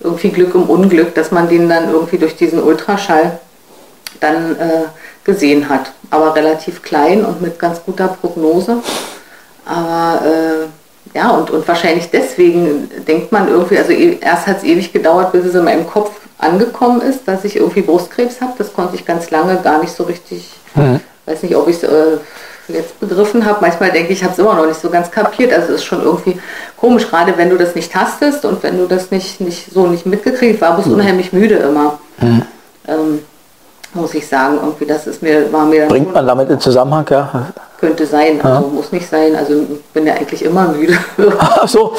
[0.00, 3.40] irgendwie Glück im Unglück, dass man den dann irgendwie durch diesen Ultraschall
[4.20, 4.84] dann äh,
[5.24, 5.92] gesehen hat.
[6.10, 8.78] Aber relativ klein und mit ganz guter Prognose.
[9.66, 10.66] Aber äh,
[11.18, 15.32] ja, und, und wahrscheinlich deswegen denkt man irgendwie, also e, erst hat es ewig gedauert,
[15.32, 18.52] bis es in meinem Kopf angekommen ist, dass ich irgendwie Brustkrebs habe.
[18.56, 21.00] Das konnte ich ganz lange gar nicht so richtig, mhm.
[21.26, 22.18] weiß nicht, ob ich es äh,
[22.68, 23.58] jetzt begriffen habe.
[23.60, 25.52] Manchmal denke ich, ich habe es immer noch nicht so ganz kapiert.
[25.52, 26.38] Also es ist schon irgendwie
[26.76, 30.06] komisch, gerade wenn du das nicht tastest und wenn du das nicht, nicht so nicht
[30.06, 30.94] mitgekriegt war, bist mhm.
[30.94, 31.98] unheimlich müde immer.
[32.20, 32.42] Mhm.
[32.86, 33.18] Ähm,
[33.92, 37.48] muss ich sagen, irgendwie das ist mir, war mir Bringt man damit in Zusammenhang, ja?
[37.80, 38.74] Könnte sein, also ja.
[38.74, 39.36] muss nicht sein.
[39.36, 39.64] Also
[39.94, 40.98] bin ja eigentlich immer müde.
[41.38, 41.94] Ach so.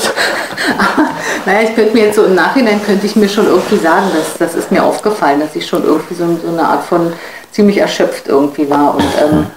[0.78, 1.10] Aber,
[1.46, 4.38] naja, ich könnte mir jetzt so im Nachhinein könnte ich mir schon irgendwie sagen, dass
[4.38, 7.14] das ist mir aufgefallen, dass ich schon irgendwie so, so eine Art von
[7.52, 8.96] ziemlich erschöpft irgendwie war.
[8.96, 9.48] Und ähm,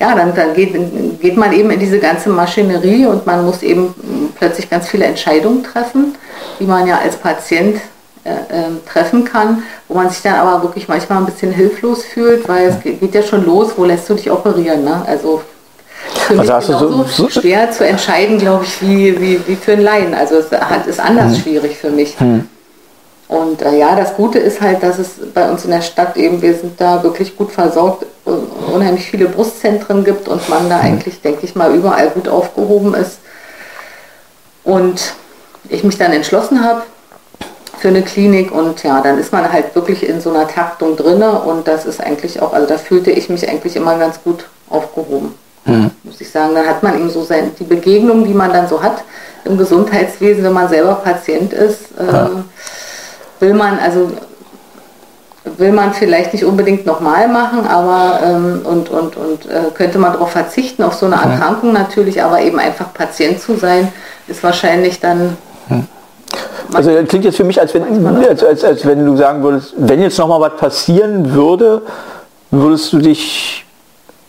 [0.00, 0.74] ja, dann, dann geht,
[1.20, 3.94] geht man eben in diese ganze Maschinerie und man muss eben
[4.36, 6.16] plötzlich ganz viele Entscheidungen treffen,
[6.58, 7.80] die man ja als Patient
[8.86, 12.80] treffen kann, wo man sich dann aber wirklich manchmal ein bisschen hilflos fühlt, weil es
[12.80, 14.84] geht ja schon los, wo lässt du dich operieren.
[14.84, 15.02] Ne?
[15.06, 15.42] Also
[16.10, 19.72] für also mich genauso so, so schwer zu entscheiden, glaube ich, wie, wie, wie für
[19.72, 20.14] einen Laien.
[20.14, 21.42] Also es hat, ist anders hm.
[21.42, 22.18] schwierig für mich.
[22.18, 22.48] Hm.
[23.28, 26.42] Und äh, ja, das Gute ist halt, dass es bei uns in der Stadt eben,
[26.42, 28.30] wir sind da wirklich gut versorgt, äh,
[28.72, 30.86] unheimlich viele Brustzentren gibt und man da hm.
[30.86, 33.18] eigentlich, denke ich mal, überall gut aufgehoben ist.
[34.64, 35.14] Und
[35.68, 36.82] ich mich dann entschlossen habe,
[37.78, 41.40] für eine Klinik und ja, dann ist man halt wirklich in so einer Taktung drinne
[41.40, 45.34] und das ist eigentlich auch, also da fühlte ich mich eigentlich immer ganz gut aufgehoben.
[45.64, 45.90] Mhm.
[46.04, 48.82] Muss ich sagen, dann hat man eben so sein, die Begegnung, die man dann so
[48.82, 49.04] hat
[49.44, 52.26] im Gesundheitswesen, wenn man selber Patient ist, ja.
[52.26, 52.28] äh,
[53.40, 54.10] will man also
[55.44, 60.12] will man vielleicht nicht unbedingt nochmal machen, aber ähm, und, und, und äh, könnte man
[60.12, 63.92] darauf verzichten, auf so eine Erkrankung natürlich, aber eben einfach Patient zu sein,
[64.28, 65.36] ist wahrscheinlich dann.
[66.72, 69.74] Also das klingt jetzt für mich, als wenn, als, als, als wenn du sagen würdest,
[69.76, 71.82] wenn jetzt noch mal was passieren würde,
[72.50, 73.64] würdest du dich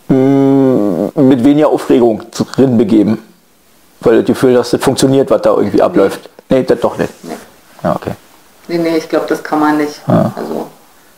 [0.08, 2.22] mh, mm, mit weniger Aufregung
[2.56, 3.22] drin begeben.
[4.00, 6.28] Weil du das Gefühl hast, das funktioniert, was da irgendwie abläuft.
[6.50, 7.12] Nee, das doch nicht.
[7.22, 7.32] Nee.
[7.82, 8.12] Ja, okay.
[8.68, 10.00] Nee, nee, ich glaube, das kann man nicht.
[10.06, 10.32] Ja.
[10.36, 10.66] Also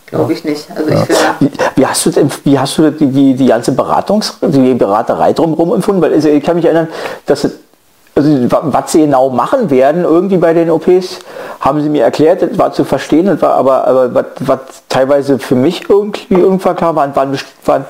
[0.07, 0.69] glaube ich nicht.
[0.71, 1.03] Also ja.
[1.03, 1.09] ich
[1.41, 5.33] wie, wie, hast du denn, wie hast du die, die, die ganze Beratungs, die Beraterei
[5.33, 6.01] drumherum empfunden?
[6.01, 6.89] Weil also ich kann mich erinnern,
[7.27, 7.49] dass
[8.17, 11.19] also was sie genau machen werden, irgendwie bei den OPs,
[11.61, 14.59] haben sie mir erklärt, das war zu verstehen, das war aber, aber was,
[14.89, 17.29] teilweise für mich irgendwie irgendwann klar war, war,
[17.67, 17.85] war,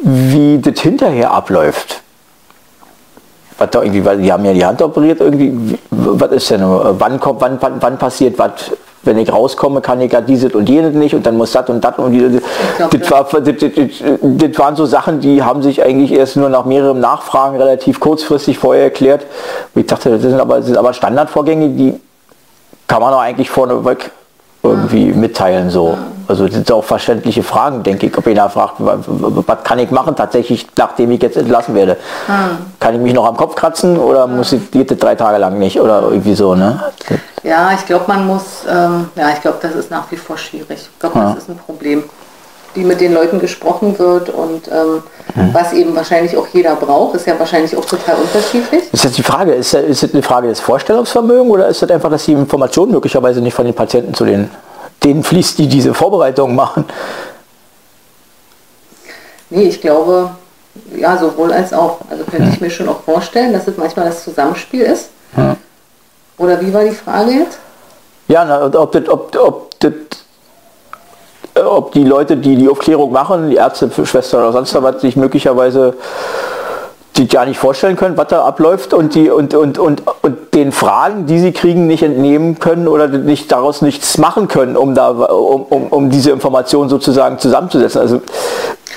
[0.00, 2.02] wie das hinterher abläuft.
[3.56, 7.18] Was da irgendwie, weil die haben ja die Hand operiert, irgendwie, was ist denn, wann
[7.18, 8.70] kommt, wann, wann, wann passiert was,
[9.02, 11.82] wenn ich rauskomme, kann ich ja dieses und jenes nicht und dann muss das und
[11.82, 12.42] das und dieses.
[12.90, 13.70] Das, war, das, das,
[14.22, 18.58] das, waren so Sachen, die haben sich eigentlich erst nur nach mehreren Nachfragen relativ kurzfristig
[18.58, 19.26] vorher erklärt.
[19.74, 22.00] ich dachte, das sind aber, das sind aber Standardvorgänge, die
[22.86, 24.10] kann man doch eigentlich vorneweg
[24.62, 25.70] irgendwie mitteilen.
[25.70, 25.96] So.
[26.28, 30.14] Also das sind auch verständliche Fragen, denke ich, ob einer fragt, was, kann ich machen
[30.14, 31.96] tatsächlich, nachdem ich jetzt entlassen werde.
[32.26, 32.58] Hm.
[32.78, 34.36] Kann ich mich noch am Kopf kratzen oder hm.
[34.36, 36.82] muss ich, geht das drei Tage lang nicht oder irgendwie so, ne?
[37.42, 40.90] Ja, ich glaube, man muss, ähm, ja, ich glaube, das ist nach wie vor schwierig.
[40.92, 41.30] Ich glaube, ja.
[41.30, 42.04] das ist ein Problem,
[42.74, 45.02] wie mit den Leuten gesprochen wird und ähm,
[45.32, 45.54] hm.
[45.54, 48.92] was eben wahrscheinlich auch jeder braucht, ist ja wahrscheinlich auch total unterschiedlich.
[48.92, 52.10] Ist jetzt die Frage, ist, ist das eine Frage des Vorstellungsvermögens oder ist das einfach,
[52.10, 54.50] dass die Informationen möglicherweise nicht von den Patienten zu den
[55.04, 56.84] denen fließt, die diese Vorbereitungen machen?
[59.50, 60.30] Nee, ich glaube,
[60.96, 61.98] ja, sowohl als auch.
[62.10, 62.52] Also könnte hm.
[62.52, 65.10] ich mir schon auch vorstellen, dass es manchmal das Zusammenspiel ist.
[65.34, 65.56] Hm.
[66.36, 67.58] Oder wie war die Frage jetzt?
[68.28, 69.92] Ja, na, ob, das, ob, ob, das,
[71.64, 75.94] ob die Leute, die die Aufklärung machen, die Ärzte, Schwestern oder sonst was, sich möglicherweise
[77.18, 80.70] die gar nicht vorstellen können, was da abläuft und, die, und, und, und, und den
[80.70, 85.10] Fragen, die sie kriegen, nicht entnehmen können oder nicht, daraus nichts machen können, um, da,
[85.10, 88.00] um, um, um diese Informationen sozusagen zusammenzusetzen.
[88.00, 88.22] Also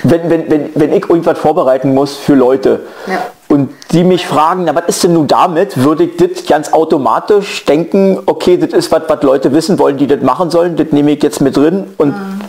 [0.04, 3.18] wenn, wenn, wenn, wenn ich irgendwas vorbereiten muss für Leute ja.
[3.48, 7.64] und die mich fragen, na was ist denn nun damit, würde ich das ganz automatisch
[7.64, 11.10] denken, okay, das ist was, was Leute wissen wollen, die das machen sollen, das nehme
[11.10, 12.41] ich jetzt mit drin und mhm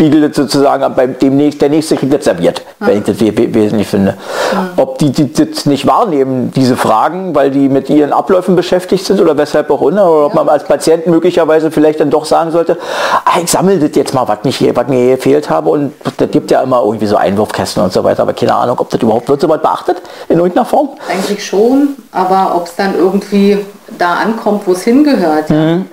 [0.00, 2.86] spiegelt sozusagen beim demnächst, der nächste kriegt jetzt serviert, ja.
[2.86, 4.16] wenn ich das wesentlich finde.
[4.50, 4.70] Ja.
[4.76, 9.20] Ob die, die das nicht wahrnehmen, diese Fragen, weil die mit ihren Abläufen beschäftigt sind
[9.20, 12.78] oder weshalb auch immer, oder ob man als Patient möglicherweise vielleicht dann doch sagen sollte,
[13.26, 16.50] ah, ich sammle das jetzt mal, was, nicht, was mir gefehlt habe und das gibt
[16.50, 19.42] ja immer irgendwie so Einwurfkästen und so weiter, aber keine Ahnung, ob das überhaupt wird
[19.42, 20.88] so weit beachtet in irgendeiner Form?
[21.10, 23.58] Eigentlich schon, aber ob es dann irgendwie
[23.98, 25.84] da ankommt, wo es hingehört, mhm.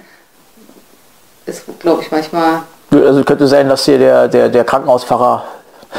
[1.46, 2.62] ist, glaube ich, manchmal
[2.92, 5.44] also könnte sein, dass hier der, der, der Krankenhausfahrer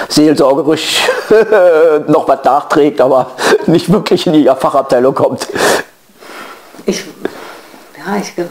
[0.08, 1.08] seelsorgerisch
[2.06, 3.32] noch was nachträgt, aber
[3.66, 5.46] nicht wirklich in die Fachabteilung kommt.
[6.86, 7.04] Ich,
[7.96, 8.50] ja, ich glaube,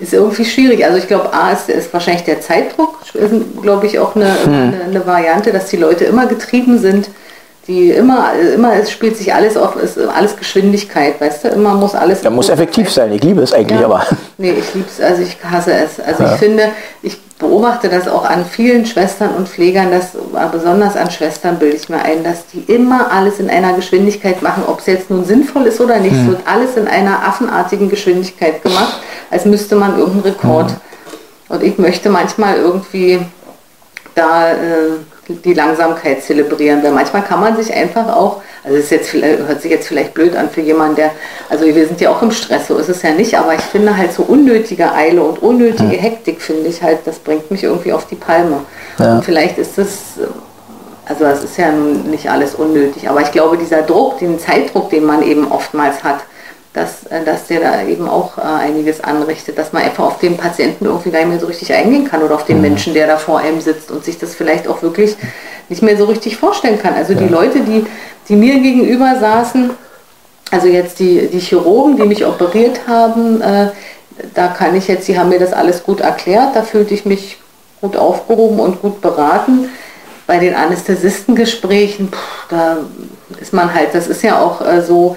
[0.00, 0.84] ist irgendwie schwierig.
[0.84, 4.52] Also ich glaube, A ist, ist wahrscheinlich der Zeitdruck, ist, glaube ich, auch eine, hm.
[4.52, 7.10] eine, eine Variante, dass die Leute immer getrieben sind
[7.68, 11.94] die immer, immer, es spielt sich alles auf, ist alles Geschwindigkeit, weißt du, immer muss
[11.94, 12.22] alles.
[12.22, 13.84] Da muss effektiv sein, ich liebe es eigentlich, ja.
[13.84, 14.06] aber.
[14.38, 16.00] Nee, ich liebe es, also ich hasse es.
[16.00, 16.32] Also ja.
[16.32, 16.70] ich finde,
[17.02, 20.12] ich beobachte das auch an vielen Schwestern und Pflegern, dass,
[20.50, 24.62] besonders an Schwestern bilde ich mir ein, dass die immer alles in einer Geschwindigkeit machen,
[24.66, 26.28] ob es jetzt nun sinnvoll ist oder nicht, mhm.
[26.28, 29.00] wird alles in einer affenartigen Geschwindigkeit gemacht,
[29.30, 30.70] als müsste man irgendeinen Rekord.
[30.70, 31.54] Mhm.
[31.54, 33.20] Und ich möchte manchmal irgendwie
[34.14, 34.52] da.
[34.52, 34.56] Äh,
[35.28, 39.70] die Langsamkeit zelebrieren, weil manchmal kann man sich einfach auch, also es jetzt hört sich
[39.70, 41.10] jetzt vielleicht blöd an für jemanden, der,
[41.50, 43.96] also wir sind ja auch im Stress, so ist es ja nicht, aber ich finde
[43.96, 48.06] halt so unnötige Eile und unnötige Hektik, finde ich halt, das bringt mich irgendwie auf
[48.06, 48.60] die Palme.
[48.98, 49.16] Ja.
[49.16, 49.98] Und vielleicht ist es,
[51.06, 54.90] also das ist ja nun nicht alles unnötig, aber ich glaube, dieser Druck, den Zeitdruck,
[54.90, 56.20] den man eben oftmals hat,
[56.72, 60.36] dass, äh, dass der da eben auch äh, einiges anrichtet, dass man einfach auf den
[60.36, 62.62] Patienten irgendwie gar nicht mehr so richtig eingehen kann oder auf den mhm.
[62.62, 65.16] Menschen, der da vor einem sitzt und sich das vielleicht auch wirklich
[65.68, 66.94] nicht mehr so richtig vorstellen kann.
[66.94, 67.20] Also ja.
[67.20, 67.84] die Leute, die,
[68.28, 69.70] die mir gegenüber saßen,
[70.50, 73.68] also jetzt die, die Chirurgen, die mich operiert haben, äh,
[74.34, 77.38] da kann ich jetzt, sie haben mir das alles gut erklärt, da fühlte ich mich
[77.80, 79.68] gut aufgehoben und gut beraten.
[80.26, 82.78] Bei den Anästhesistengesprächen, pff, da
[83.40, 85.16] ist man halt, das ist ja auch äh, so,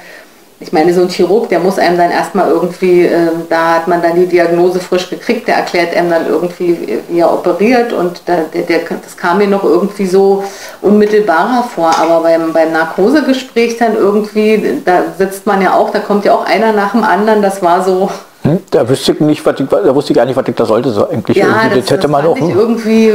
[0.62, 4.02] ich meine, so ein Chirurg, der muss einem dann erstmal irgendwie, äh, da hat man
[4.02, 8.38] dann die Diagnose frisch gekriegt, der erklärt einem dann irgendwie, wie er operiert und da,
[8.54, 10.44] der, der, das kam mir noch irgendwie so
[10.82, 11.92] unmittelbarer vor.
[11.98, 16.46] Aber beim, beim Narkosegespräch dann irgendwie, da sitzt man ja auch, da kommt ja auch
[16.46, 18.12] einer nach dem anderen, das war so,
[18.44, 18.60] hm?
[18.72, 20.90] Da wusste ich nicht, was ich, da wusste ich gar nicht, was ich da sollte.
[20.90, 21.76] So eigentlich ja, irgendwie.
[21.76, 22.38] Das, das hätte man auch.
[22.38, 22.50] Hm?
[22.50, 23.14] Irgendwie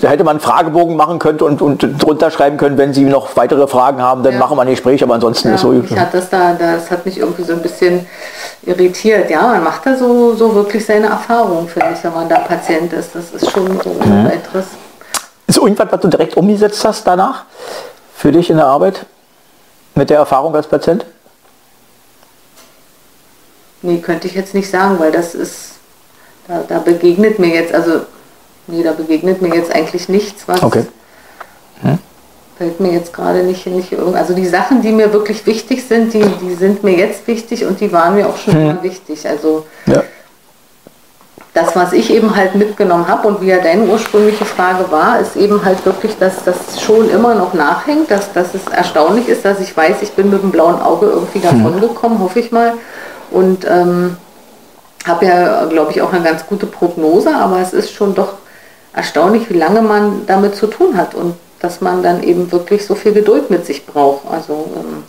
[0.00, 3.34] da hätte man einen Fragebogen machen können und, und drunter schreiben können, wenn Sie noch
[3.36, 4.38] weitere Fragen haben, dann ja.
[4.38, 5.72] machen wir ein Gespräch, aber ansonsten ja, ist so.
[5.72, 8.06] Ich hat das da, das hat mich irgendwie so ein bisschen
[8.64, 9.30] irritiert.
[9.30, 12.92] Ja, man macht da so, so wirklich seine Erfahrung, finde ich, wenn man da Patient
[12.92, 13.14] ist.
[13.14, 14.26] Das ist schon so ein mhm.
[14.26, 14.66] weiteres.
[15.46, 17.44] Ist irgendwas, was du direkt umgesetzt hast danach?
[18.14, 19.06] Für dich in der Arbeit?
[19.94, 21.06] Mit der Erfahrung als Patient?
[23.86, 25.74] Nee, könnte ich jetzt nicht sagen, weil das ist,
[26.48, 28.00] da, da begegnet mir jetzt, also,
[28.66, 30.60] nee, da begegnet mir jetzt eigentlich nichts, was.
[30.60, 30.86] Okay.
[31.82, 31.98] Hm?
[32.58, 36.12] Fällt mir jetzt gerade nicht, nicht irgend, also die Sachen, die mir wirklich wichtig sind,
[36.14, 38.60] die, die sind mir jetzt wichtig und die waren mir auch schon hm.
[38.62, 39.28] immer wichtig.
[39.28, 40.02] Also ja.
[41.54, 45.36] das, was ich eben halt mitgenommen habe und wie ja deine ursprüngliche Frage war, ist
[45.36, 49.60] eben halt wirklich, dass das schon immer noch nachhängt, dass, dass es erstaunlich ist, dass
[49.60, 51.80] ich weiß, ich bin mit dem blauen Auge irgendwie davon hm.
[51.80, 52.72] gekommen, hoffe ich mal
[53.36, 54.16] und ähm,
[55.06, 58.34] habe ja, glaube ich, auch eine ganz gute Prognose, aber es ist schon doch
[58.94, 62.94] erstaunlich, wie lange man damit zu tun hat und dass man dann eben wirklich so
[62.94, 64.22] viel Geduld mit sich braucht.
[64.30, 65.04] Also ähm,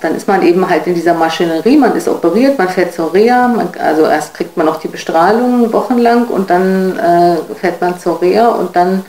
[0.00, 3.48] dann ist man eben halt in dieser Maschinerie, man ist operiert, man fährt zur Reha,
[3.48, 8.20] man, also erst kriegt man noch die Bestrahlung wochenlang und dann äh, fährt man zur
[8.20, 9.02] Reha und dann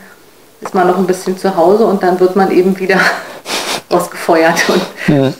[0.62, 2.98] ist man noch ein bisschen zu Hause und dann wird man eben wieder
[3.90, 4.58] ausgefeuert.
[4.68, 4.82] Und
[5.14, 5.32] ja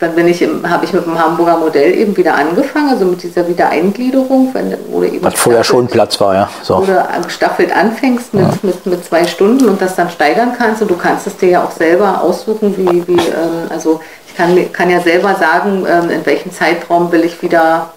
[0.00, 3.46] dann bin ich habe ich mit dem Hamburger Modell eben wieder angefangen, also mit dieser
[3.46, 6.48] Wiedereingliederung, wenn, wo du eben Was vorher schon Platz war, ja.
[6.62, 6.84] So.
[6.84, 8.52] Du gestaffelt anfängst mit, ja.
[8.62, 11.64] mit, mit zwei Stunden und das dann steigern kannst und du kannst es dir ja
[11.64, 16.26] auch selber aussuchen, wie, wie ähm, also ich kann, kann ja selber sagen, ähm, in
[16.26, 17.90] welchem Zeitraum will ich wieder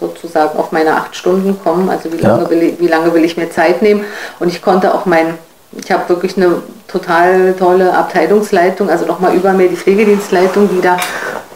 [0.00, 2.50] sozusagen auf meine acht Stunden kommen, also wie lange, ja.
[2.50, 4.04] will ich, wie lange will ich mir Zeit nehmen
[4.40, 5.34] und ich konnte auch mein
[5.82, 10.96] ich habe wirklich eine total tolle Abteilungsleitung, also nochmal über mir die Pflegedienstleitung, die da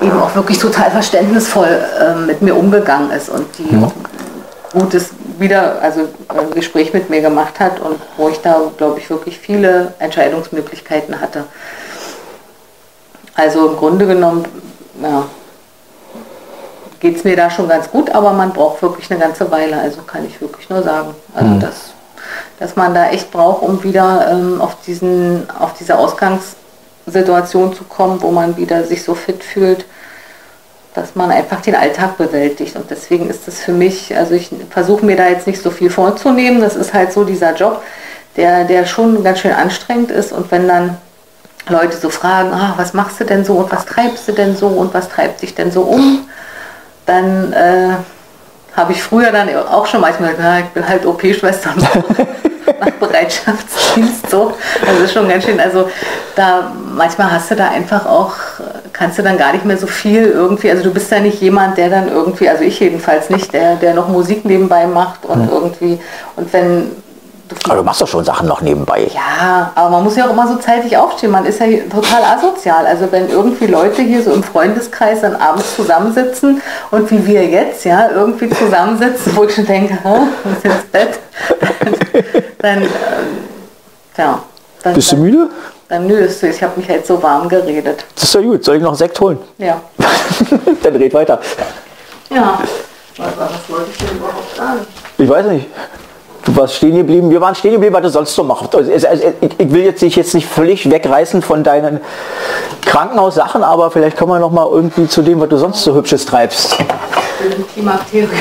[0.01, 3.91] eben auch wirklich total verständnisvoll äh, mit mir umgegangen ist und die ja.
[4.73, 9.09] gutes wieder, also ein Gespräch mit mir gemacht hat und wo ich da, glaube ich,
[9.09, 11.45] wirklich viele Entscheidungsmöglichkeiten hatte.
[13.35, 14.45] Also im Grunde genommen,
[15.01, 15.27] ja,
[16.99, 20.03] geht es mir da schon ganz gut, aber man braucht wirklich eine ganze Weile, also
[20.03, 21.15] kann ich wirklich nur sagen.
[21.35, 21.61] Also mhm.
[21.61, 21.88] das
[22.59, 28.21] dass man da echt braucht, um wieder ähm, auf, diesen, auf diese Ausgangssituation zu kommen,
[28.23, 29.85] wo man wieder sich so fit fühlt,
[30.95, 32.77] dass man einfach den Alltag bewältigt.
[32.77, 35.91] Und deswegen ist es für mich, also ich versuche mir da jetzt nicht so viel
[35.91, 36.61] vorzunehmen.
[36.61, 37.83] Das ist halt so dieser Job,
[38.37, 40.33] der, der schon ganz schön anstrengend ist.
[40.33, 40.99] Und wenn dann
[41.69, 44.69] Leute so fragen, ah, was machst du denn so und was treibst du denn so
[44.69, 46.29] und was treibt dich denn so um,
[47.07, 47.97] dann äh,
[48.79, 51.71] habe ich früher dann auch schon manchmal gesagt, na, ich bin halt OP-Schwester
[52.81, 54.53] nach Bereitschaftsdienst so.
[54.87, 55.91] Also ist schon ganz schön, also
[56.37, 58.35] da manchmal hast du da einfach auch,
[58.93, 61.77] kannst du dann gar nicht mehr so viel irgendwie, also du bist ja nicht jemand,
[61.77, 65.51] der dann irgendwie, also ich jedenfalls nicht, der, der noch Musik nebenbei macht und hm.
[65.51, 65.99] irgendwie,
[66.37, 66.91] und wenn
[67.65, 69.11] aber du machst doch schon Sachen noch nebenbei.
[69.15, 71.31] Ja, aber man muss ja auch immer so zeitig aufstehen.
[71.31, 72.87] Man ist ja total asozial.
[72.87, 77.85] Also wenn irgendwie Leute hier so im Freundeskreis dann abends zusammensitzen und wie wir jetzt,
[77.85, 81.19] ja, irgendwie zusammensitzen, wo ich schon denke, muss ins Bett,
[82.59, 82.87] dann, äh,
[84.17, 84.43] ja.
[84.83, 85.49] Dann, Bist du müde?
[85.89, 88.05] Dann nö, ich habe mich halt so warm geredet.
[88.15, 88.65] Das ist ja gut.
[88.65, 89.39] Soll ich noch Sekt holen?
[89.57, 89.81] Ja.
[90.83, 91.41] dann red weiter.
[92.31, 92.61] Ja.
[93.17, 94.81] Was, was wollte ich denn überhaupt sagen?
[95.17, 95.67] Ich weiß nicht.
[96.49, 98.75] Du warst stehen geblieben, wir waren stehen geblieben, was du sonst so machst.
[98.75, 98.97] Also,
[99.39, 102.01] ich will jetzt dich jetzt nicht völlig wegreißen von deinen
[102.87, 106.25] Krankenhaussachen, aber vielleicht kommen wir noch mal irgendwie zu dem, was du sonst so hübsches
[106.25, 106.79] treibst.
[107.75, 108.31] Klimakterium.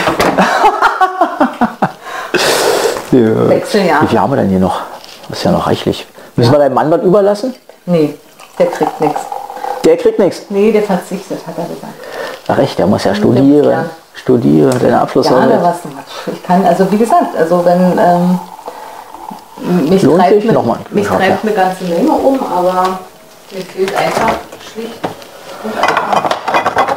[3.11, 3.49] ja.
[3.49, 4.01] Wechseljahr.
[4.01, 4.79] Wie viel haben wir denn hier noch?
[5.27, 6.07] Das ist ja noch reichlich.
[6.37, 6.57] Müssen ja.
[6.57, 7.55] wir deinem Mann was überlassen?
[7.85, 8.13] Nee,
[8.57, 9.19] der kriegt nichts.
[9.83, 10.43] Der kriegt nichts?
[10.47, 11.93] Nee, der verzichtet, hat er gesagt.
[12.47, 15.49] Ach echt, der muss ja studieren studiere, deine Abschlussarbeit?
[15.51, 15.77] Ja, was
[16.33, 18.39] ich kann, also wie gesagt, also wenn ähm,
[19.89, 20.51] mich Lohnt treibt, sich?
[20.51, 20.79] Nochmal.
[20.89, 22.99] mich treibt eine ganze Menge um, aber
[23.51, 24.33] mir fehlt einfach
[24.71, 24.99] schlicht
[25.63, 26.29] und einfach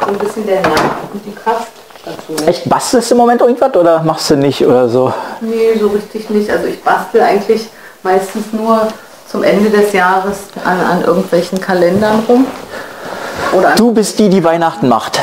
[0.05, 0.81] so ein bisschen der Nerv
[1.13, 1.71] und die Kraft
[2.05, 2.45] dazu.
[2.45, 5.13] Echt bastelst du im Moment irgendwas oder machst du nicht oder so?
[5.41, 6.49] Nee, so richtig nicht.
[6.49, 7.69] Also ich bastel eigentlich
[8.03, 8.87] meistens nur
[9.27, 12.45] zum Ende des Jahres an, an irgendwelchen Kalendern rum.
[13.53, 15.19] Oder du bist die, die Weihnachten macht.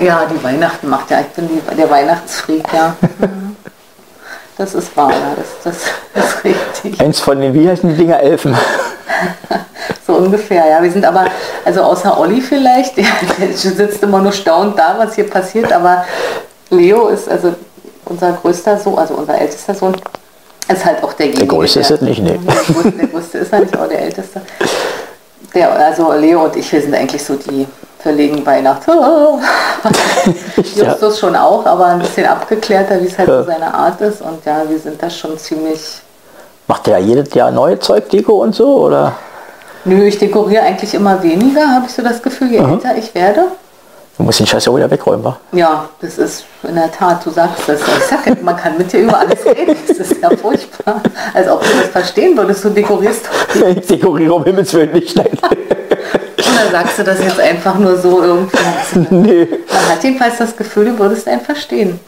[0.00, 1.20] Ja, die Weihnachten macht ja.
[1.20, 2.96] Ich bin die, der Weihnachtsfreak, ja.
[4.56, 5.34] Das ist wahr, ja.
[5.36, 7.00] Das, das, das ist richtig.
[7.00, 8.56] Eins von den, wie heißen die Dinger, Elfen?
[10.06, 10.82] so ungefähr, ja.
[10.82, 11.26] Wir sind aber,
[11.64, 13.04] also außer Olli vielleicht, der,
[13.38, 16.04] der sitzt immer nur staunend da, was hier passiert, aber
[16.70, 17.54] Leo ist also
[18.06, 19.94] unser größter Sohn, also unser ältester Sohn,
[20.72, 21.46] ist halt auch derjenige.
[21.46, 22.38] Der größte ist es nicht, ne?
[22.38, 24.40] Der größte ist er nicht, aber der älteste.
[25.54, 27.66] Der, also Leo und ich, wir sind eigentlich so die
[28.02, 28.92] verlegen Weihnachten.
[30.56, 34.22] Justus schon auch, aber ein bisschen abgeklärter, wie es halt so seine Art ist.
[34.22, 36.00] Und ja, wir sind da schon ziemlich.
[36.66, 39.14] Macht der jedes Jahr neue Zeugdeko und so, oder?
[39.84, 42.72] Nö, ich dekoriere eigentlich immer weniger, habe ich so das Gefühl, je Aha.
[42.72, 43.44] älter ich werde.
[44.18, 45.38] Du musst den Scheiß ja wieder wegräumen, wa?
[45.52, 47.80] Ja, das ist in der Tat, du sagst das.
[47.80, 49.74] Ich sag ja, man kann mit dir über alles reden.
[49.88, 51.00] Das ist ja furchtbar.
[51.32, 53.28] Als ob du das verstehen würdest, du dekorierst.
[53.76, 55.18] Ich dekoriere um Himmels Willen nicht.
[56.46, 58.56] Oder sagst du das jetzt einfach nur so irgendwie?
[59.10, 59.48] Nee.
[59.68, 62.00] Man hat jedenfalls das Gefühl, du würdest einen verstehen.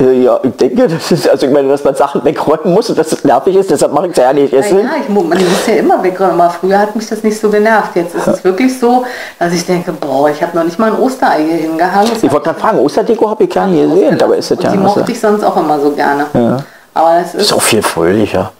[0.00, 2.98] Äh, ja, ich denke, das ist, also ich meine, dass man Sachen wegräumen muss und
[2.98, 4.80] dass es nervig ist, deshalb mache ich es ja nicht essen.
[4.80, 7.94] Ja, ich, man muss ja immer wegräumen, aber früher hat mich das nicht so genervt.
[7.94, 9.04] Jetzt ist es wirklich so,
[9.38, 12.10] dass ich denke, boah, ich habe noch nicht mal ein Osterei hier hingehangen.
[12.14, 14.70] ich wollte gerade fragen, Osterdeko habe ich gar nicht gesehen, aber ist das ja...
[14.70, 16.26] Die mochte ich sonst auch immer so gerne.
[16.32, 16.58] Ja.
[16.94, 17.52] Aber es ist...
[17.52, 18.52] Auch viel fröhlicher.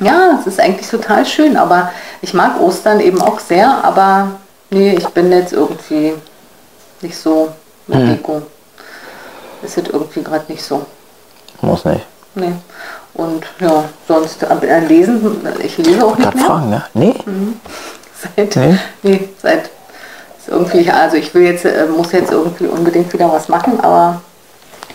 [0.00, 1.90] Ja, es ist eigentlich total schön, aber
[2.22, 4.28] ich mag Ostern eben auch sehr, aber
[4.70, 6.14] Nee, ich bin jetzt irgendwie
[7.00, 7.48] nicht so
[7.86, 8.08] mit hm.
[8.08, 8.42] Deko.
[9.62, 10.84] Ist jetzt irgendwie gerade nicht so.
[11.62, 12.06] Muss nicht.
[12.34, 12.52] Nee.
[13.14, 16.44] Und ja, sonst äh, lesen, ich lese auch nicht mehr.
[16.44, 16.84] fragen, ne?
[16.94, 17.14] Nee.
[17.24, 17.60] Mhm.
[18.36, 18.78] Seit, nee.
[19.02, 19.70] nee, seit
[20.48, 24.20] irgendwie, also ich will jetzt, äh, muss jetzt irgendwie unbedingt wieder was machen, aber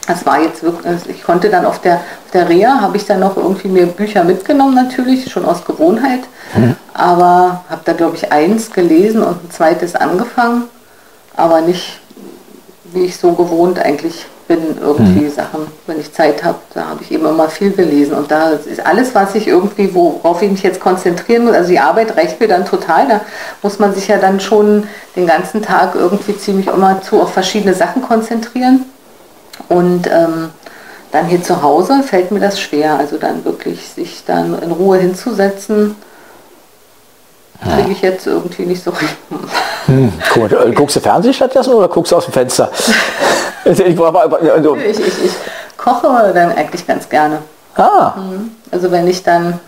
[0.06, 3.06] das war jetzt wirklich, also ich konnte dann auf der, auf der Reha, habe ich
[3.06, 6.22] dann noch irgendwie mir Bücher mitgenommen natürlich, schon aus Gewohnheit.
[6.56, 6.76] Mhm.
[6.94, 10.64] Aber habe da glaube ich eins gelesen und ein zweites angefangen,
[11.36, 12.00] aber nicht
[12.94, 15.32] wie ich so gewohnt eigentlich bin, irgendwie mhm.
[15.32, 18.14] Sachen, wenn ich Zeit habe, da habe ich eben immer viel gelesen.
[18.14, 21.80] Und da ist alles, was ich irgendwie, worauf ich mich jetzt konzentrieren muss, also die
[21.80, 23.22] Arbeit reicht mir dann total, da
[23.62, 24.84] muss man sich ja dann schon
[25.16, 28.86] den ganzen Tag irgendwie ziemlich immer zu auf verschiedene Sachen konzentrieren.
[29.70, 30.50] Und ähm,
[31.12, 34.98] dann hier zu Hause fällt mir das schwer, also dann wirklich sich dann in Ruhe
[34.98, 35.96] hinzusetzen,
[37.64, 38.92] kriege ich jetzt irgendwie nicht so
[39.86, 40.14] hm,
[40.76, 42.72] guckst du Fernsehen stattdessen oder guckst du aus dem Fenster?
[43.66, 43.82] Also,
[44.76, 45.32] ich, ich, ich,
[45.78, 47.38] koche dann eigentlich ganz gerne.
[47.78, 48.12] Ah.
[48.18, 48.52] Mhm.
[48.72, 49.62] Also wenn ich dann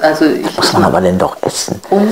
[0.00, 1.80] also ich, muss man aber denn doch essen.
[1.90, 2.08] Und,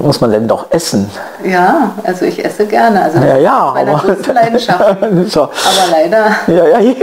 [0.00, 1.10] muss man denn doch essen.
[1.44, 3.02] Ja, also ich esse gerne.
[3.02, 4.96] Also ja, ja, aber, Leidenschaft.
[5.28, 5.42] so.
[5.42, 5.52] Aber
[5.90, 6.94] leider, ja, ja,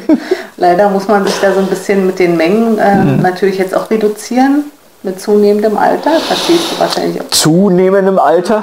[0.56, 3.22] leider muss man sich da so ein bisschen mit den Mengen äh, mhm.
[3.22, 4.64] natürlich jetzt auch reduzieren.
[5.02, 7.28] Mit zunehmendem Alter, verstehst du wahrscheinlich auch.
[7.30, 8.62] Zunehmendem Alter?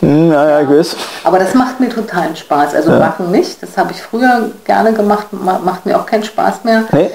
[0.00, 0.96] Hm, ja, ja, ich weiß.
[1.24, 2.74] Aber das macht mir totalen Spaß.
[2.74, 6.64] Also Backen nicht, das habe ich früher gerne gemacht, ma- macht mir auch keinen Spaß
[6.64, 6.84] mehr.
[6.92, 7.10] Nee?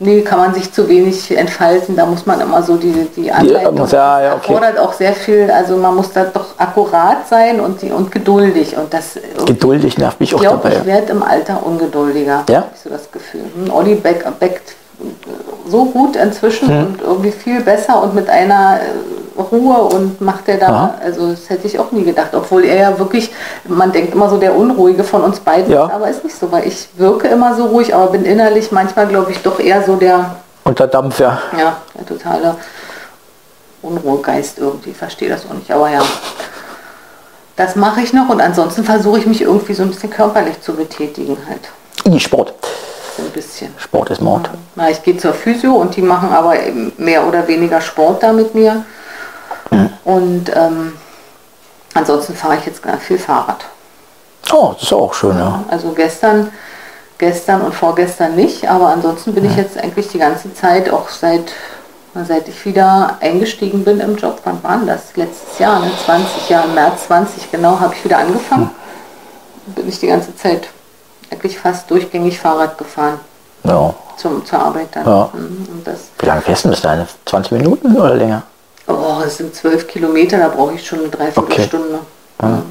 [0.00, 1.96] Nee, kann man sich zu wenig entfalten.
[1.96, 3.74] Da muss man immer so die, die Anleitung.
[3.76, 4.52] muss- ja, ja, das okay.
[4.52, 8.76] erfordert auch sehr viel, also man muss da doch akkurat sein und, die, und geduldig.
[8.76, 10.76] Und das Geduldig nervt mich ich auch glaube, dabei.
[10.76, 12.44] ich werde im Alter ungeduldiger.
[12.48, 12.58] Ja?
[12.58, 13.42] Hab ich so das Gefühl.
[13.56, 14.74] Hm, Olli Beck, backt
[15.68, 16.86] so gut inzwischen Hm.
[16.86, 20.94] und irgendwie viel besser und mit einer äh, Ruhe und macht er da, Aha.
[21.04, 23.30] also das hätte ich auch nie gedacht, obwohl er ja wirklich,
[23.68, 25.84] man denkt immer so der Unruhige von uns beiden, Ja.
[25.92, 29.30] aber ist nicht so, weil ich wirke immer so ruhig, aber bin innerlich manchmal, glaube
[29.30, 31.38] ich, doch eher so der, Unter Dampf, ja.
[31.56, 32.56] ja, der totale
[33.82, 36.02] Unruhegeist irgendwie, verstehe das auch nicht, aber ja.
[37.56, 40.74] Das mache ich noch und ansonsten versuche ich mich irgendwie so ein bisschen körperlich zu
[40.74, 41.60] betätigen halt.
[42.06, 42.54] Nee, Sport.
[43.18, 43.74] So ein bisschen.
[43.78, 44.48] Sport ist Mord.
[44.76, 48.32] Na, ich gehe zur Physio und die machen aber eben mehr oder weniger Sport da
[48.32, 48.84] mit mir.
[50.04, 50.92] Und ähm,
[51.94, 53.64] ansonsten fahre ich jetzt ganz viel Fahrrad.
[54.52, 55.64] Oh, das ist auch schön, ja.
[55.68, 56.50] Also gestern,
[57.18, 61.52] gestern und vorgestern nicht, aber ansonsten bin ich jetzt eigentlich die ganze Zeit, auch seit,
[62.26, 65.16] seit ich wieder eingestiegen bin im Job, wann war das?
[65.16, 65.90] Letztes Jahr, ne?
[66.06, 68.70] 20 Jahre, im März 20 genau, habe ich wieder angefangen.
[69.66, 70.68] Bin ich die ganze Zeit
[71.30, 73.20] eigentlich fast durchgängig Fahrrad gefahren
[73.64, 73.94] ja.
[74.16, 75.06] zum, zur Arbeit dann.
[75.06, 75.30] Ja.
[75.32, 77.06] Mhm, Und das, Wie lange fährst du dahin?
[77.26, 78.42] 20 Minuten oder länger?
[78.86, 81.98] oh, es sind zwölf Kilometer, da brauche ich schon eine Dreiviertelstunde.
[82.38, 82.46] Okay.
[82.50, 82.62] Mhm.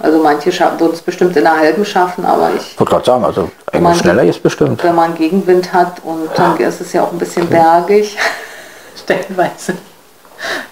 [0.00, 3.24] Also manche würden es bestimmt in einer halben schaffen, aber ich Ich wollte gerade sagen,
[3.24, 4.82] also Wenn man- schneller ist bestimmt.
[4.84, 8.16] wenn man Gegenwind hat und dann ist es ja auch ein bisschen bergig,
[8.96, 9.74] stellenweise.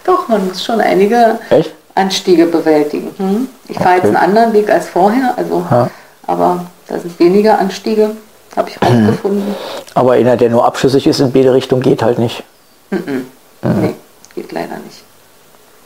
[0.05, 1.73] Doch, man muss schon einige Echt?
[1.95, 3.15] Anstiege bewältigen.
[3.17, 3.49] Hm?
[3.69, 4.17] Ich fahre jetzt Okay.
[4.17, 5.89] einen anderen Weg als vorher, also, Ja.
[6.27, 8.11] aber da sind weniger Anstiege,
[8.57, 9.55] habe ich rausgefunden.
[9.95, 12.43] Aber einer, der nur abschüssig ist in beide Richtungen, geht halt nicht.
[12.91, 13.95] Nee,
[14.35, 15.03] geht leider nicht.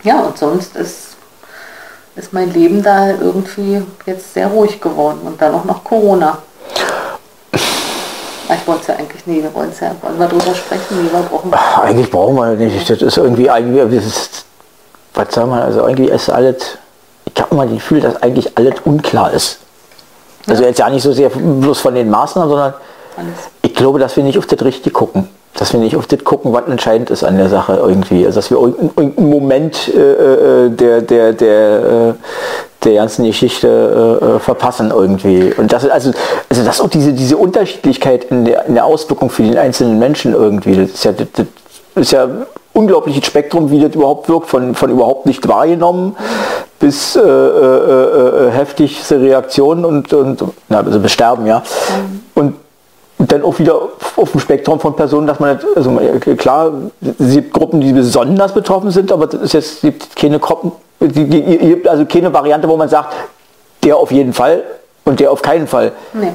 [0.03, 1.17] Ja, und sonst ist,
[2.17, 6.39] ist mein Leben da irgendwie jetzt sehr ruhig geworden und dann auch noch Corona.
[8.49, 11.11] Ich wollte es ja eigentlich nie, wir wollen es ja, wollen wir drüber sprechen, nee,
[11.11, 12.89] wir brauchen Ach, Eigentlich brauchen wir nicht.
[12.89, 14.45] Das ist irgendwie, eigentlich, ist,
[15.15, 16.79] was sagen wir, also irgendwie ist alles,
[17.25, 19.59] ich habe immer das Gefühl, dass eigentlich alles unklar ist.
[20.47, 22.75] Also jetzt ja nicht so sehr bloß von den Maßnahmen, sondern
[23.17, 23.33] alles.
[23.63, 25.29] ich glaube, dass wir nicht auf das Richtige gucken.
[25.55, 28.27] Dass wir nicht auf das gucken, was entscheidend ist an der Sache irgendwie.
[28.27, 32.15] Also dass wir irgendeinen irgendeinen Moment äh, äh, der, der, der, äh,
[32.85, 35.53] der ganzen Geschichte äh, äh, verpassen irgendwie.
[35.57, 36.13] Und das, also,
[36.49, 40.35] also das auch diese, diese Unterschiedlichkeit in der, in der Auswirkung für den einzelnen Menschen
[40.35, 41.47] irgendwie, das ist ja, das, das
[41.95, 42.29] ist ja
[42.75, 46.15] unglaubliches Spektrum, wie das überhaupt wirkt, von, von überhaupt nicht wahrgenommen
[46.79, 51.63] bis äh, äh, äh, heftigste Reaktionen und, und na, also Besterben, ja.
[52.35, 52.55] Und
[53.19, 53.75] und dann auch wieder
[54.17, 55.99] auf dem Spektrum von Personen, dass man, nicht- also
[56.37, 56.71] klar,
[57.19, 61.43] es gibt Gruppen, die besonders betroffen sind, aber jetzt es gibt keine Gruppen, die, die,
[61.57, 63.15] es gibt also keine Variante, wo man sagt,
[63.83, 64.65] der auf jeden Fall
[65.07, 65.93] und der auf keinen Fall.
[66.13, 66.33] Nee.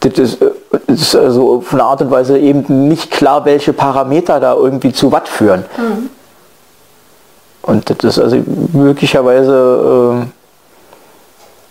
[0.00, 0.50] Das ist, äh,
[0.88, 4.92] das ist also von der Art und Weise eben nicht klar, welche Parameter da irgendwie
[4.92, 5.64] zu was führen.
[7.66, 8.36] Und das ist also
[8.72, 10.26] möglicherweise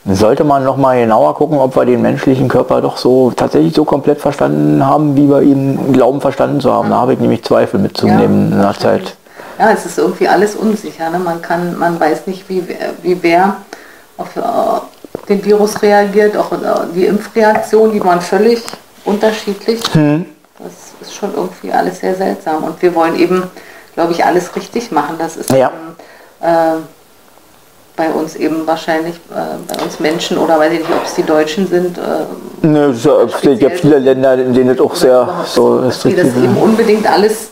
[0.06, 3.74] äh, sollte man noch mal genauer gucken, ob wir den menschlichen Körper doch so tatsächlich
[3.74, 6.90] so komplett verstanden haben, wie wir ihn glauben verstanden zu haben.
[6.90, 9.16] Da habe ich nämlich Zweifel mitzunehmen in der Zeit.
[9.60, 11.10] Ja, es ist irgendwie alles unsicher.
[11.12, 11.20] Ne?
[11.20, 13.58] Man, kann, man weiß nicht, wie, wer- wie wer
[14.18, 14.42] auf äh,
[15.30, 16.56] den Virus reagiert, auch äh,
[16.96, 18.64] die Impfreaktion, die waren völlig
[19.06, 19.80] unterschiedlich.
[20.58, 22.64] Das ist schon irgendwie alles sehr seltsam.
[22.64, 23.44] Und wir wollen eben,
[23.94, 25.16] glaube ich, alles richtig machen.
[25.20, 25.72] Das ist Ja.
[26.42, 26.82] ähm, äh,
[27.96, 31.24] bei uns eben wahrscheinlich, äh, bei uns Menschen oder weiß ich nicht, ob es die
[31.24, 32.02] Deutschen sind, äh,
[32.66, 33.04] Ne, es
[33.42, 36.56] gibt ja viele Länder, in denen es auch sehr so dass wir das restriktiv eben
[36.58, 36.64] ist.
[36.64, 37.50] unbedingt alles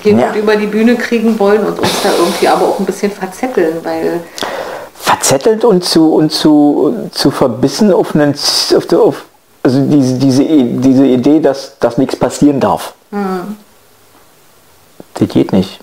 [0.00, 0.28] hin Ja.
[0.30, 3.76] und über die Bühne kriegen wollen und uns da irgendwie aber auch ein bisschen verzetteln,
[3.84, 4.20] weil
[4.94, 8.34] verzettelt und zu und zu zu verbissen auf einen
[8.76, 9.24] auf, der- auf
[9.62, 12.94] also diese diese diese Idee, dass dass nichts passieren darf.
[15.14, 15.80] Das geht nicht.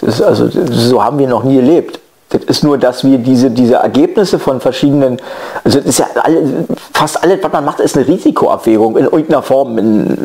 [0.00, 2.00] Das ist also so haben wir noch nie erlebt.
[2.30, 5.18] Das ist nur, dass wir diese, diese Ergebnisse von verschiedenen,
[5.62, 9.42] also das ist ja alle, fast alles, was man macht, ist eine Risikoabwägung in irgendeiner
[9.42, 9.78] Form.
[9.78, 10.16] In, äh,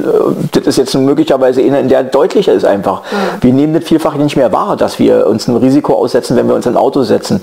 [0.52, 3.04] das ist jetzt möglicherweise eine, in der deutlicher ist einfach.
[3.42, 6.56] Wir nehmen das vielfach nicht mehr wahr, dass wir uns einem Risiko aussetzen, wenn wir
[6.56, 7.42] uns in ein Auto setzen.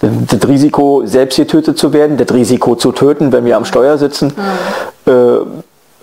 [0.00, 4.32] Das Risiko, selbst getötet zu werden, das Risiko zu töten, wenn wir am Steuer sitzen.
[5.06, 5.12] Äh,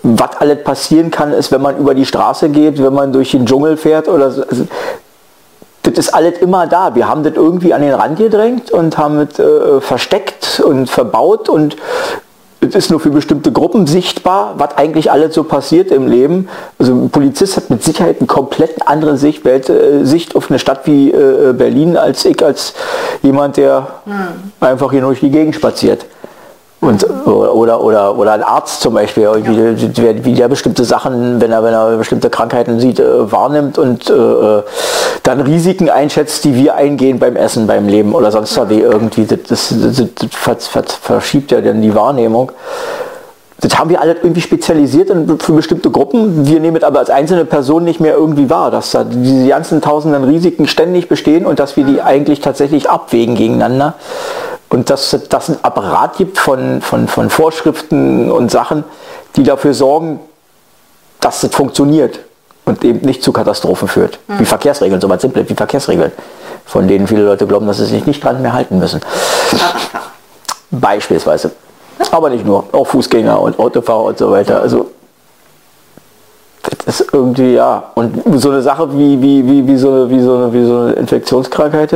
[0.02, 3.46] was alles passieren kann, ist, wenn man über die Straße geht, wenn man durch den
[3.46, 4.42] Dschungel fährt oder so.
[4.42, 4.66] Also,
[5.82, 6.94] das ist alles immer da.
[6.94, 11.48] Wir haben das irgendwie an den Rand gedrängt und haben es äh, versteckt und verbaut
[11.48, 11.76] und
[12.60, 16.48] das ist nur für bestimmte Gruppen sichtbar, was eigentlich alles so passiert im Leben.
[16.78, 20.58] Also ein Polizist hat mit Sicherheit eine komplett andere Sicht, Welt, äh, Sicht auf eine
[20.58, 22.74] Stadt wie äh, Berlin als ich, als
[23.22, 24.12] jemand, der hm.
[24.60, 26.04] einfach hier durch die Gegend spaziert.
[26.80, 31.62] Und, oder, oder, oder ein Arzt zum Beispiel, wie, wie der bestimmte Sachen, wenn er,
[31.62, 34.62] wenn er bestimmte Krankheiten sieht, äh, wahrnimmt und äh,
[35.22, 39.26] dann Risiken einschätzt, die wir eingehen beim Essen, beim Leben oder sonst wie irgendwie.
[39.26, 42.50] Das, das, das, das, verschiebt ja dann die Wahrnehmung.
[43.60, 45.12] Das haben wir alle irgendwie spezialisiert
[45.42, 46.46] für bestimmte Gruppen.
[46.46, 49.82] Wir nehmen es aber als einzelne Person nicht mehr irgendwie wahr, dass da diese ganzen
[49.82, 53.94] tausenden Risiken ständig bestehen und dass wir die eigentlich tatsächlich abwägen gegeneinander.
[54.70, 58.84] Und dass es einen Apparat gibt von, von, von Vorschriften und Sachen,
[59.36, 60.20] die dafür sorgen,
[61.20, 62.20] dass es funktioniert
[62.64, 64.18] und eben nicht zu Katastrophen führt.
[64.28, 64.38] Mhm.
[64.38, 66.12] Wie Verkehrsregeln, so weit simpel wie Verkehrsregeln,
[66.64, 69.00] von denen viele Leute glauben, dass sie sich nicht dran mehr halten müssen.
[70.70, 71.50] Beispielsweise.
[72.12, 74.62] Aber nicht nur, auch Fußgänger und Autofahrer und so weiter.
[74.62, 74.90] Also
[76.86, 77.90] das ist irgendwie, ja.
[77.94, 80.92] Und so eine Sache wie, wie, wie, wie, so, wie, so, eine, wie so eine
[80.92, 81.92] Infektionskrankheit,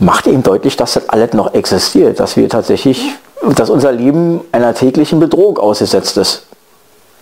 [0.00, 3.14] macht eben deutlich, dass das alles noch existiert, dass wir tatsächlich,
[3.56, 6.44] dass unser Leben einer täglichen Bedrohung ausgesetzt ist.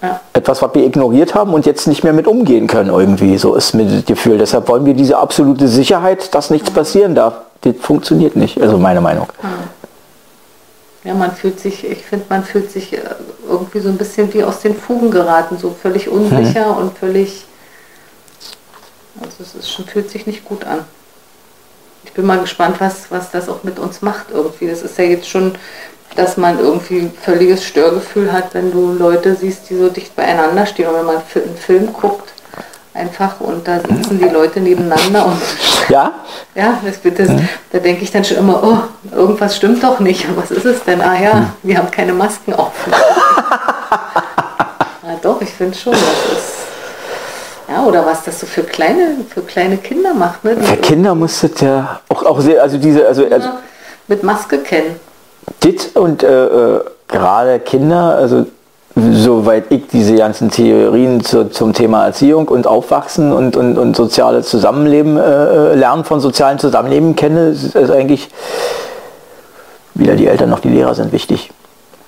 [0.03, 0.21] Ja.
[0.35, 3.39] Etwas, was wir ignoriert haben und jetzt nicht mehr mit umgehen können irgendwie.
[3.39, 4.39] So ist mir das Gefühl.
[4.39, 7.35] Deshalb wollen wir diese absolute Sicherheit, dass nichts passieren darf.
[7.63, 9.27] Das funktioniert nicht, also meine Meinung.
[11.03, 13.01] Ja, man fühlt sich, ich finde, man fühlt sich äh,
[13.49, 16.77] irgendwie so ein bisschen wie aus den Fugen geraten, so völlig unsicher hm.
[16.77, 17.47] und völlig,
[19.21, 20.81] also es ist schon, fühlt sich nicht gut an
[22.07, 24.69] ich bin mal gespannt, was, was das auch mit uns macht irgendwie.
[24.69, 25.55] Das ist ja jetzt schon,
[26.15, 30.65] dass man irgendwie ein völliges Störgefühl hat, wenn du Leute siehst, die so dicht beieinander
[30.65, 30.89] stehen.
[30.89, 32.33] Und wenn man einen Film guckt,
[32.95, 35.43] einfach und da sitzen die Leute nebeneinander und
[35.91, 36.13] ja,
[36.55, 37.29] ja das wird das,
[37.71, 38.79] da denke ich dann schon immer, oh,
[39.15, 40.27] irgendwas stimmt doch nicht.
[40.37, 41.03] Was ist es denn?
[41.03, 42.73] Ah ja, wir haben keine Masken auf.
[45.03, 46.56] ja, doch, ich finde schon, das ist
[47.69, 50.45] ja, oder was das so für kleine, für kleine Kinder macht.
[50.45, 50.57] Ne?
[50.57, 53.49] Für Kinder muss das ja auch, auch sehr, also diese, also, also
[54.09, 54.97] mit Maske kennen.
[55.63, 58.47] Dit und äh, äh, gerade Kinder, also
[58.95, 64.49] soweit ich diese ganzen Theorien zu, zum Thema Erziehung und Aufwachsen und, und, und soziales
[64.49, 68.31] Zusammenleben, äh, äh Lernen von sozialen Zusammenleben kenne, ist, ist eigentlich
[69.95, 71.51] weder die Eltern noch die Lehrer sind wichtig.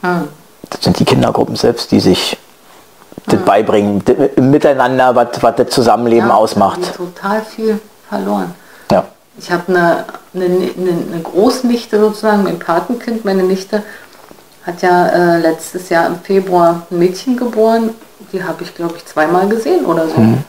[0.02, 0.28] Hm.
[0.70, 2.38] Das sind die Kindergruppen selbst, die sich
[3.28, 6.94] das beibringen, das miteinander, was, was das Zusammenleben ja, ausmacht.
[6.96, 8.54] total viel verloren.
[8.90, 9.04] Ja.
[9.38, 13.82] Ich habe eine, eine, eine, Großnichte sozusagen, mein Patenkind, meine Nichte
[14.66, 17.90] hat ja äh, letztes Jahr im Februar ein Mädchen geboren.
[18.32, 20.20] Die habe ich, glaube ich, zweimal gesehen oder so.
[20.20, 20.44] Mhm.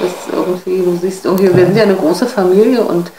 [0.00, 3.10] Das ist irgendwie, du siehst irgendwie, wir sind ja eine große Familie und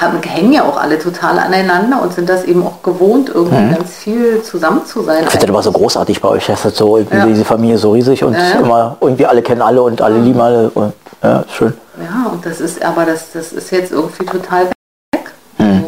[0.00, 3.74] haben, hängen ja auch alle total aneinander und sind das eben auch gewohnt, irgendwie mhm.
[3.74, 5.24] ganz viel zusammen zu sein.
[5.24, 7.26] Ich finde das immer so großartig bei euch, dass das so ja.
[7.26, 8.60] diese Familie so riesig und ja.
[8.60, 10.70] immer irgendwie alle kennen alle und alle lieben alle.
[10.70, 10.92] Und,
[11.22, 11.74] ja, schön.
[12.00, 15.30] Ja, und das ist, aber das, das ist jetzt irgendwie total weg.
[15.58, 15.84] Mhm.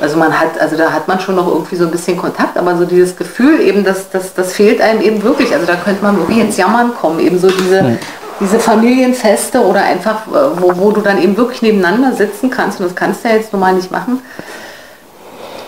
[0.00, 2.76] Also man hat, also da hat man schon noch irgendwie so ein bisschen Kontakt, aber
[2.76, 5.52] so dieses Gefühl eben, das, das, das fehlt einem eben wirklich.
[5.52, 7.98] Also da könnte man wirklich ins Jammern kommen, eben so diese, mhm
[8.42, 12.86] diese Familienfeste oder einfach, äh, wo, wo du dann eben wirklich nebeneinander sitzen kannst und
[12.86, 14.20] das kannst du ja jetzt normal nicht machen.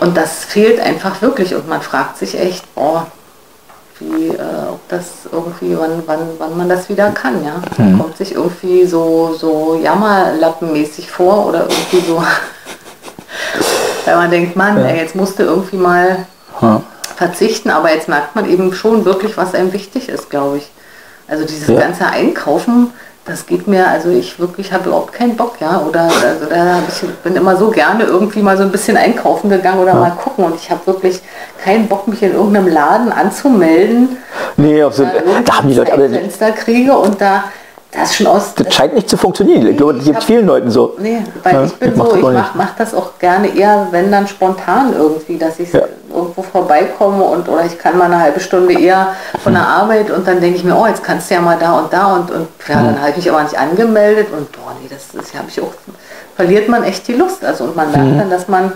[0.01, 2.99] Und das fehlt einfach wirklich und man fragt sich echt, oh,
[3.99, 7.61] wie, äh, ob das irgendwie, wann, wann, wann man das wieder kann, ja.
[7.77, 7.97] Mhm.
[7.97, 12.21] Kommt sich irgendwie so, so jammerlappenmäßig vor oder irgendwie so,
[14.05, 14.87] weil man denkt, Mann, ja.
[14.87, 16.25] ey, jetzt musste irgendwie mal
[16.61, 16.81] ja.
[17.15, 20.69] verzichten, aber jetzt merkt man eben schon wirklich, was einem wichtig ist, glaube ich.
[21.27, 21.79] Also dieses ja.
[21.79, 22.91] ganze Einkaufen,
[23.25, 25.81] das geht mir, also ich wirklich habe überhaupt keinen Bock, ja.
[25.81, 29.79] Oder also da ich bin immer so gerne irgendwie mal so ein bisschen einkaufen gegangen
[29.79, 29.99] oder ja.
[29.99, 31.21] mal gucken und ich habe wirklich
[31.63, 34.17] keinen Bock, mich in irgendeinem Laden anzumelden.
[34.57, 35.07] Nee, also,
[35.43, 37.45] da haben die Leute aber Fenster kriege und da
[37.95, 38.53] das schon aus.
[38.55, 39.67] Das scheint nicht zu funktionieren.
[39.67, 40.95] ich glaube, das gibt vielen Leuten so.
[40.99, 44.11] Nee, weil ja, ich bin ich so, ich mache mach das auch gerne eher, wenn
[44.11, 45.81] dann spontan irgendwie, dass ich ja.
[46.13, 50.27] irgendwo vorbeikomme und oder ich kann mal eine halbe Stunde eher von der Arbeit und
[50.27, 52.47] dann denke ich mir, oh, jetzt kannst du ja mal da und da und, und
[52.67, 55.61] ja, dann habe ich mich aber nicht angemeldet und boah, nee, das, das habe ich
[55.61, 55.73] auch,
[56.35, 57.43] verliert man echt die Lust.
[57.43, 58.17] Also und man merkt mhm.
[58.17, 58.71] dann, dass man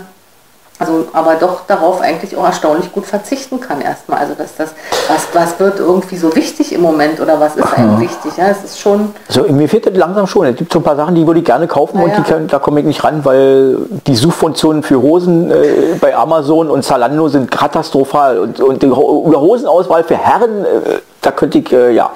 [0.80, 4.20] also aber doch darauf eigentlich auch erstaunlich gut verzichten kann erstmal.
[4.20, 4.70] Also dass das,
[5.08, 8.32] was, was wird irgendwie so wichtig im Moment oder was ist einem wichtig?
[8.38, 9.12] Ja, es ist schon.
[9.28, 10.46] Also mir fehlt das langsam schon.
[10.46, 12.16] Es gibt so ein paar Sachen, die würde ich gerne kaufen naja.
[12.16, 13.76] und die, da komme ich nicht ran, weil
[14.06, 20.02] die Suchfunktionen für Hosen äh, bei Amazon und Zalando sind katastrophal und, und die Hosenauswahl
[20.04, 22.10] für Herren, äh, da könnte ich, äh, ja,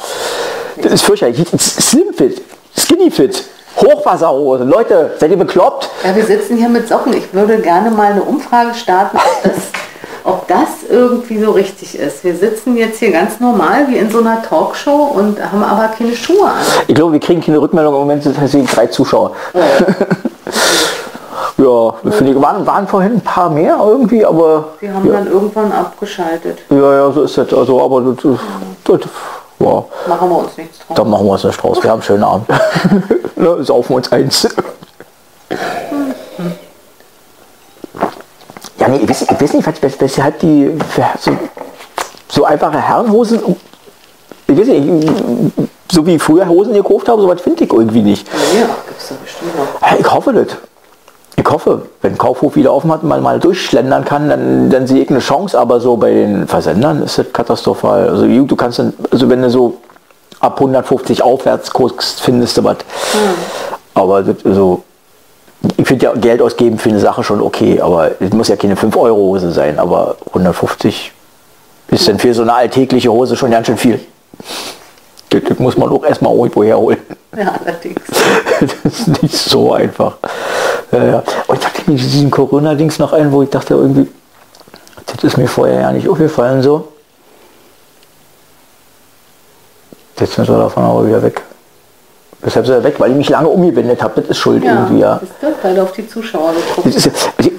[0.82, 1.46] das ist fürchterlich.
[1.58, 2.42] Slim Fit,
[2.78, 3.44] Skinny Fit.
[3.76, 4.64] Hochwasserhose.
[4.64, 5.88] Leute, seid ihr bekloppt?
[6.04, 7.12] Ja, wir sitzen hier mit Socken.
[7.14, 9.52] Ich würde gerne mal eine Umfrage starten, ob das,
[10.24, 12.24] ob das irgendwie so richtig ist.
[12.24, 16.14] Wir sitzen jetzt hier ganz normal wie in so einer Talkshow und haben aber keine
[16.14, 16.62] Schuhe an.
[16.86, 19.32] Ich glaube, wir kriegen keine Rückmeldung im Moment, deswegen drei Zuschauer.
[21.56, 25.70] Ja, finde ich, waren, waren vorhin ein paar mehr irgendwie, aber Die haben dann irgendwann
[25.70, 26.58] abgeschaltet.
[26.68, 27.54] ja, ja, so ist das.
[27.54, 28.16] Also, aber das,
[28.84, 29.00] das,
[29.60, 30.96] ja, Machen wir uns nichts draus.
[30.96, 31.82] da machen wir uns nicht draus.
[31.82, 32.48] Wir haben einen schönen Abend.
[33.36, 34.48] ne, saufen wir uns eins.
[38.78, 40.76] Ja, nee, ich weiß, ich weiß nicht, halt die
[41.20, 41.32] so,
[42.28, 43.56] so einfache Herrenhosen,
[44.46, 45.52] ich weiß nicht,
[45.90, 48.26] so wie ich früher Hosen gekauft habe, so was finde ich irgendwie nicht.
[48.28, 49.98] Ja, gibt's da bestimmt noch.
[49.98, 50.56] Ich hoffe nicht.
[51.36, 55.02] Ich hoffe, wenn Kaufhof wieder offen hat und man mal durchschlendern kann, dann, dann sehe
[55.02, 55.58] ich eine Chance.
[55.58, 58.08] Aber so bei den Versendern ist das katastrophal.
[58.08, 59.78] Also du du kannst dann, also wenn du so
[60.40, 62.76] ab 150 aufwärts guckst, findest du was.
[63.94, 64.82] Aber das, also,
[65.76, 68.76] ich finde ja Geld ausgeben für eine Sache schon okay, aber es muss ja keine
[68.76, 69.78] 5 Euro Hose sein.
[69.78, 71.12] Aber 150
[71.88, 74.00] ist dann für so eine alltägliche Hose schon ganz schön viel.
[75.40, 76.98] Das, muss man auch erstmal irgendwo herholen.
[77.36, 78.00] Ja, allerdings.
[78.60, 80.16] das ist nicht so einfach.
[80.92, 81.22] Ja, ja.
[81.46, 84.08] Und ich dachte mir diesen Corona-Dings noch ein, wo ich dachte irgendwie,
[85.06, 86.88] das ist mir vorher ja nicht aufgefallen so.
[90.18, 91.42] Jetzt sind wir davon aber wieder weg.
[92.40, 92.94] Weshalb ist er weg?
[92.98, 94.20] Weil ich mich lange umgewendet habe.
[94.20, 95.20] Das ist schuld Ja, irgendwie, ja.
[95.40, 97.52] du, weil du auf die Zuschauer geguckt ja- also ich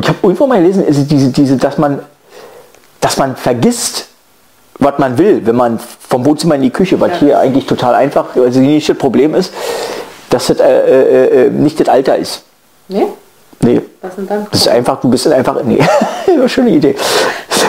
[0.00, 2.00] ich habe irgendwo mal gelesen, ist diese, diese, dass man,
[3.00, 4.07] dass man vergisst,
[4.78, 5.78] was man will, wenn man
[6.08, 7.16] vom Wohnzimmer in die Küche, was Ja.
[7.18, 9.52] hier eigentlich total einfach, also nicht das Problem ist,
[10.30, 12.42] dass das äh, äh, äh, nicht das Alter ist.
[12.88, 13.06] Nee?
[13.60, 14.46] Nee, Was sind dann?
[14.52, 15.80] das ist einfach, du bist einfach, nee,
[16.46, 16.94] schöne Idee.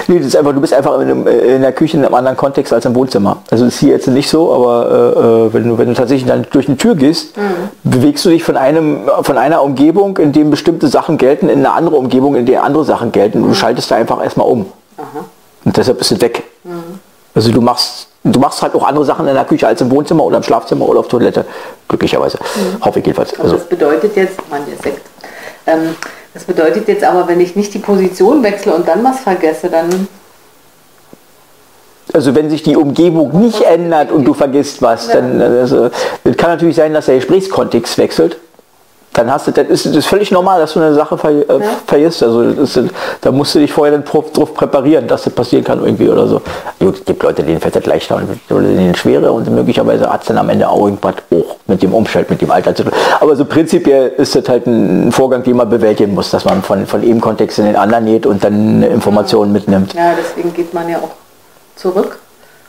[0.07, 2.14] Nee, das ist einfach, du bist einfach in, einem, äh, in der Küche in einem
[2.14, 3.38] anderen Kontext als im Wohnzimmer.
[3.49, 6.45] Also ist hier jetzt nicht so, aber äh, äh, wenn, du, wenn du tatsächlich dann
[6.52, 7.34] durch eine Tür gehst,
[7.84, 11.72] bewegst du dich von, einem, von einer Umgebung, in dem bestimmte Sachen gelten, in eine
[11.72, 13.41] andere Umgebung, in der andere Sachen gelten.
[13.41, 14.68] Und du schaltest da einfach erstmal um.
[15.69, 16.41] Und deshalb ist es weg.
[17.35, 20.23] Also du machst, du machst halt auch andere Sachen in der Küche als im Wohnzimmer
[20.23, 21.45] oder im Schlafzimmer oder auf Toilette.
[21.87, 22.39] Glücklicherweise.
[22.81, 23.33] Hoffe ich jedenfalls.
[23.33, 25.05] Also Also, das bedeutet jetzt, Mann, der Sekt.
[25.67, 25.95] Ähm,
[26.33, 30.07] das bedeutet jetzt aber, wenn ich nicht die Position wechsle und dann was vergesse, dann
[32.13, 35.91] Also wenn sich die Umgebung nicht ändert und du vergisst was, dann also,
[36.23, 38.37] das kann natürlich sein, dass der Gesprächskontext wechselt.
[39.14, 42.22] Dann hast du, das ist, ist völlig normal, dass du eine Sache ver, äh, vergisst.
[42.23, 42.80] Also ist,
[43.22, 46.41] da musst du dich vorher dann drauf, präparieren, dass das passieren kann irgendwie oder so.
[46.80, 50.27] Es gibt Leute, denen fällt das leichter und oder denen schwerer und möglicherweise hat es
[50.27, 52.94] dann am Ende auch irgendwas auch mit dem Umschalt, mit dem Alter zu tun.
[53.19, 56.86] Aber so prinzipiell ist das halt ein Vorgang, den man bewältigen muss, dass man von,
[56.86, 59.94] von einem Kontext in den anderen geht und dann Informationen mitnimmt.
[59.94, 61.11] Ja, deswegen geht man ja auch
[61.76, 62.19] zurück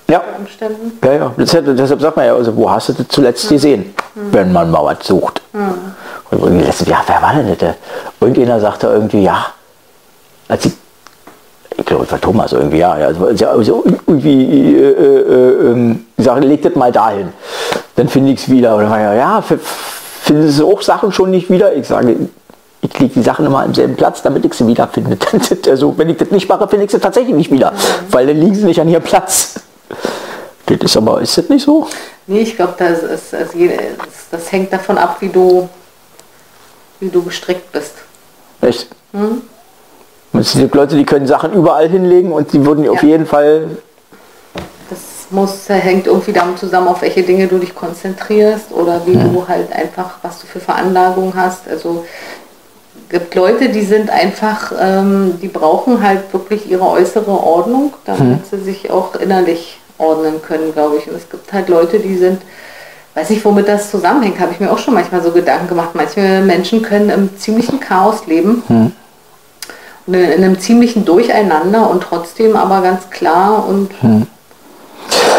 [0.08, 0.22] Ja.
[0.38, 0.98] Umständen.
[1.04, 1.34] Ja, ja.
[1.36, 4.84] Deshalb, deshalb sagt man ja, also, wo hast du das zuletzt gesehen, wenn man mal
[4.84, 5.40] was sucht?
[6.30, 7.74] Und irgendwie letztes Jahr, wer war denn das?
[8.20, 9.46] Irgendjemand sagte irgendwie, ja,
[10.48, 10.72] als ich,
[11.76, 16.24] ich glaube, es war Thomas irgendwie, ja, ja also, also irgendwie, äh, äh, ähm, ich
[16.24, 17.32] sage, leg das mal dahin,
[17.96, 18.76] dann finde ich es wieder.
[18.76, 21.74] Und dann war ja, ja, findest du auch Sachen schon nicht wieder?
[21.74, 22.16] Ich sage,
[22.82, 25.18] ich lege die Sachen immer am selben Platz, damit ich sie wieder finde.
[25.68, 27.72] also, wenn ich das nicht mache, finde ich sie tatsächlich nicht wieder,
[28.10, 29.60] weil dann liegen sie nicht an ihrem Platz.
[30.66, 31.88] Das ist aber, ist das nicht so?
[32.26, 33.58] Nee, ich glaube, das, ist, also
[34.30, 35.68] das hängt davon ab, wie du,
[37.00, 37.94] wie du gestrickt bist.
[38.60, 38.88] Echt?
[40.32, 43.08] Es gibt Leute, die können Sachen überall hinlegen und die würden auf Ja.
[43.08, 43.68] jeden Fall.
[44.88, 44.98] Das
[45.30, 49.72] muss, hängt irgendwie damit zusammen, auf welche Dinge du dich konzentrierst oder wie du halt
[49.72, 51.68] einfach, was du für Veranlagungen hast.
[51.68, 52.04] Also
[53.08, 58.60] gibt Leute, die sind einfach, ähm, die brauchen halt wirklich ihre äußere Ordnung, damit sie
[58.60, 61.08] sich auch innerlich ordnen können, glaube ich.
[61.08, 62.40] Und es gibt halt Leute, die sind,
[63.14, 65.90] weiß nicht, womit das zusammenhängt, habe ich mir auch schon manchmal so Gedanken gemacht.
[65.94, 68.62] Manche Menschen können im ziemlichen Chaos leben
[70.06, 73.90] und in, in einem ziemlichen Durcheinander und trotzdem aber ganz klar und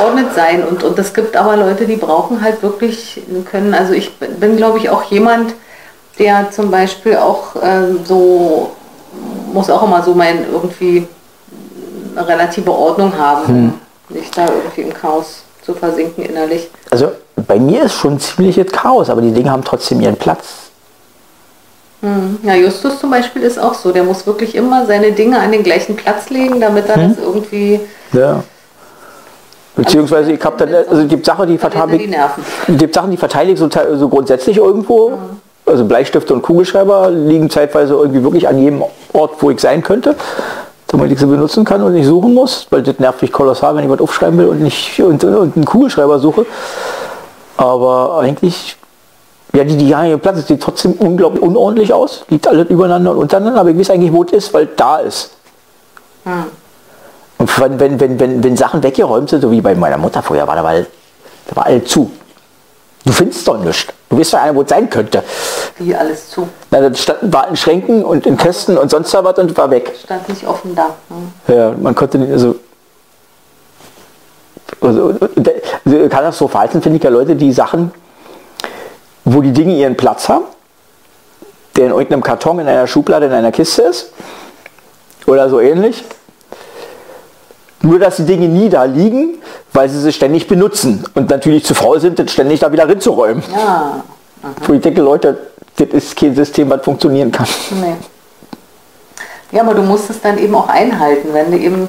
[0.01, 0.63] geordnet sein.
[0.63, 4.77] Und, und es gibt aber Leute, die brauchen halt wirklich, können, also ich bin, glaube
[4.77, 5.53] ich, auch jemand,
[6.19, 8.71] der zum Beispiel auch ähm, so,
[9.53, 11.07] muss auch immer so mein irgendwie
[12.15, 13.79] eine relative Ordnung haben,
[14.09, 16.69] nicht da irgendwie im Chaos zu versinken innerlich.
[16.89, 17.11] Also
[17.47, 20.71] bei mir ist schon ziemliches Chaos, aber die Dinge haben trotzdem ihren Platz.
[22.43, 25.61] Ja, Justus zum Beispiel ist auch so, der muss wirklich immer seine Dinge an den
[25.61, 27.79] gleichen Platz legen, damit er das irgendwie
[28.11, 28.43] Ja.
[29.75, 33.51] Beziehungsweise ich habe dann, also die Sache, die er die ich, gibt Sachen, die verteile
[33.51, 35.13] ich so, so grundsätzlich irgendwo.
[35.65, 40.15] Also Bleistifte und Kugelschreiber liegen zeitweise irgendwie wirklich an jedem Ort, wo ich sein könnte,
[40.87, 43.85] damit ich sie benutzen kann und nicht suchen muss, weil das nervt mich kolossal, wenn
[43.85, 46.45] ich was aufschreiben will und nicht und, und einen Kugelschreiber suche.
[47.61, 48.75] Aber eigentlich
[49.53, 52.25] Ja, die, ihren Platz, sieht trotzdem unglaublich unordentlich aus.
[52.29, 55.31] Liegt alles übereinander und untereinander, aber ich weiß eigentlich, wo es ist, weil da ist.
[56.23, 56.45] Hm.
[57.37, 60.47] Und wenn, wenn, wenn, wenn, wenn Sachen weggeräumt sind, so wie bei meiner Mutter vorher
[60.47, 62.11] war, da war, da war alles zu.
[63.05, 63.87] Du findest doch nichts.
[64.09, 65.23] Du weißt doch einer, wo es sein könnte.
[65.77, 66.47] Wie alles zu.
[66.69, 69.93] Na, das stand, war in Schränken und in Kästen und sonst was und war weg.
[70.03, 70.95] Stand nicht offen da.
[71.09, 71.55] Hm.
[71.55, 72.55] Ja, man konnte nicht, also,
[74.79, 75.13] also,
[76.09, 77.91] katastrophal sind, finde ich ja Leute, die Sachen,
[79.25, 80.45] wo die Dinge ihren Platz haben,
[81.75, 84.13] der in irgendeinem Karton, in einer Schublade, in einer Kiste ist
[85.25, 86.03] oder so ähnlich.
[87.83, 89.39] Nur, dass die Dinge nie da liegen,
[89.73, 93.43] weil sie sie ständig benutzen und natürlich zu faul sind, das ständig da wieder reinzuräumen.
[93.51, 94.03] Ja.
[94.67, 95.37] Wo ich denke, Leute,
[95.77, 97.47] das ist kein System, was funktionieren kann.
[97.71, 97.95] Nee.
[99.51, 101.87] Ja, aber du musst es dann eben auch einhalten, wenn du eben,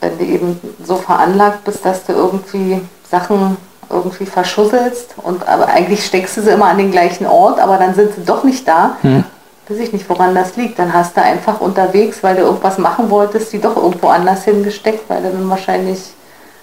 [0.00, 3.56] wenn du eben so veranlagt bist, dass du irgendwie Sachen
[3.90, 7.94] irgendwie verschusselst und aber eigentlich steckst du sie immer an den gleichen Ort, aber dann
[7.94, 8.96] sind sie doch nicht da.
[9.02, 9.24] Hm.
[9.68, 10.78] Weiß ich nicht, woran das liegt.
[10.80, 15.08] Dann hast du einfach unterwegs, weil du irgendwas machen wolltest, die doch irgendwo anders hingesteckt,
[15.08, 16.00] weil dann wahrscheinlich,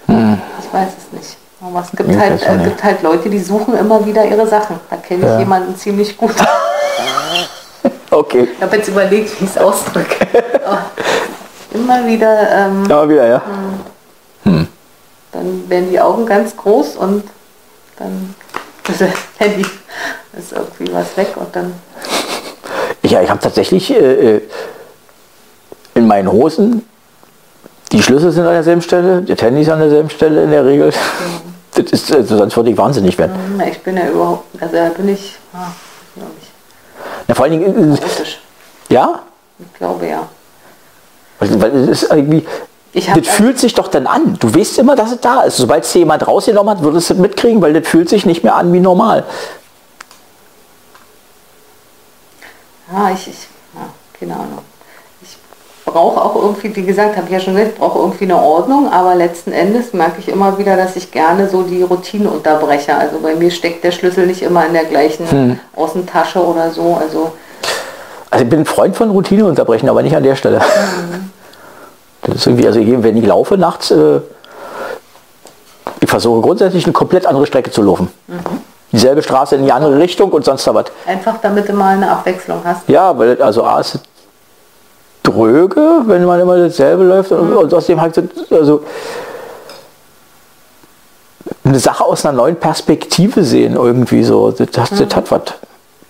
[0.06, 0.38] Hm.
[0.60, 1.36] ich weiß es nicht.
[1.60, 4.78] Aber es gibt, Ich halt, äh, gibt halt Leute, die suchen immer wieder ihre Sachen.
[4.90, 5.38] Da kenne ich Ja.
[5.38, 6.34] jemanden ziemlich gut.
[8.10, 10.26] Okay, Ich habe jetzt überlegt, wie ich es ausdrücke.
[11.78, 13.42] Immer wieder, ähm, aber wieder, ja.
[15.32, 17.24] dann werden die Augen ganz groß und
[17.98, 18.34] dann
[18.88, 19.64] ist das Handy
[20.38, 21.72] ist irgendwie was weg und dann
[23.02, 24.42] Ja, ich habe tatsächlich äh, äh,
[25.94, 26.84] in meinen Hosen,
[27.92, 30.92] die Schlüssel sind an derselben Stelle, das Handy ist an derselben Stelle in der Regel.
[31.74, 33.36] Das ist, also sonst würde ich wahnsinnig werden.
[33.36, 35.68] hm, ich bin ja überhaupt, also da bin ich, ah,
[36.16, 38.40] ich Ja, vor allen Dingen, äh, russisch.
[38.88, 39.20] ja,
[39.60, 40.26] Ich glaube ja.
[41.40, 42.44] Weil weil es ist irgendwie,
[42.92, 44.36] das fühlt sich doch dann an.
[44.40, 45.56] Du weißt immer, dass es da ist.
[45.56, 48.56] Sobald es jemand rausgenommen hat, würdest du es mitkriegen, weil das fühlt sich nicht mehr
[48.56, 49.24] an wie normal.
[52.92, 53.82] Ja, ich, ich ja,
[54.18, 54.58] keine Ahnung.
[55.20, 55.36] Ich
[55.84, 58.90] brauche auch irgendwie, wie gesagt, habe ich ja schon gesagt, ich brauche irgendwie eine Ordnung,
[58.90, 62.94] aber letzten Endes merke ich immer wieder, dass ich gerne so die Routine unterbreche.
[62.96, 65.60] Also bei mir steckt der Schlüssel nicht immer in der gleichen Hm.
[65.76, 66.96] Außentasche oder so.
[66.98, 67.32] Also
[68.30, 70.60] Also ich bin ein Freund von Routine unterbrechen, aber nicht an der Stelle.
[72.22, 74.20] Das ist irgendwie, also wenn ich laufe nachts, äh,
[76.00, 78.10] ich versuche grundsätzlich eine komplett andere Strecke zu laufen.
[78.92, 80.86] Dieselbe Straße in die andere Richtung und sonst da was.
[81.06, 82.88] einfach damit du mal eine Abwechslung hast.
[82.88, 84.00] Ja, weil also A ist es
[85.22, 88.82] dröge, wenn man immer dasselbe läuft und, und außerdem halt also
[91.64, 94.50] eine Sache aus einer neuen Perspektive sehen irgendwie so.
[94.50, 95.42] Das, das, das hat was.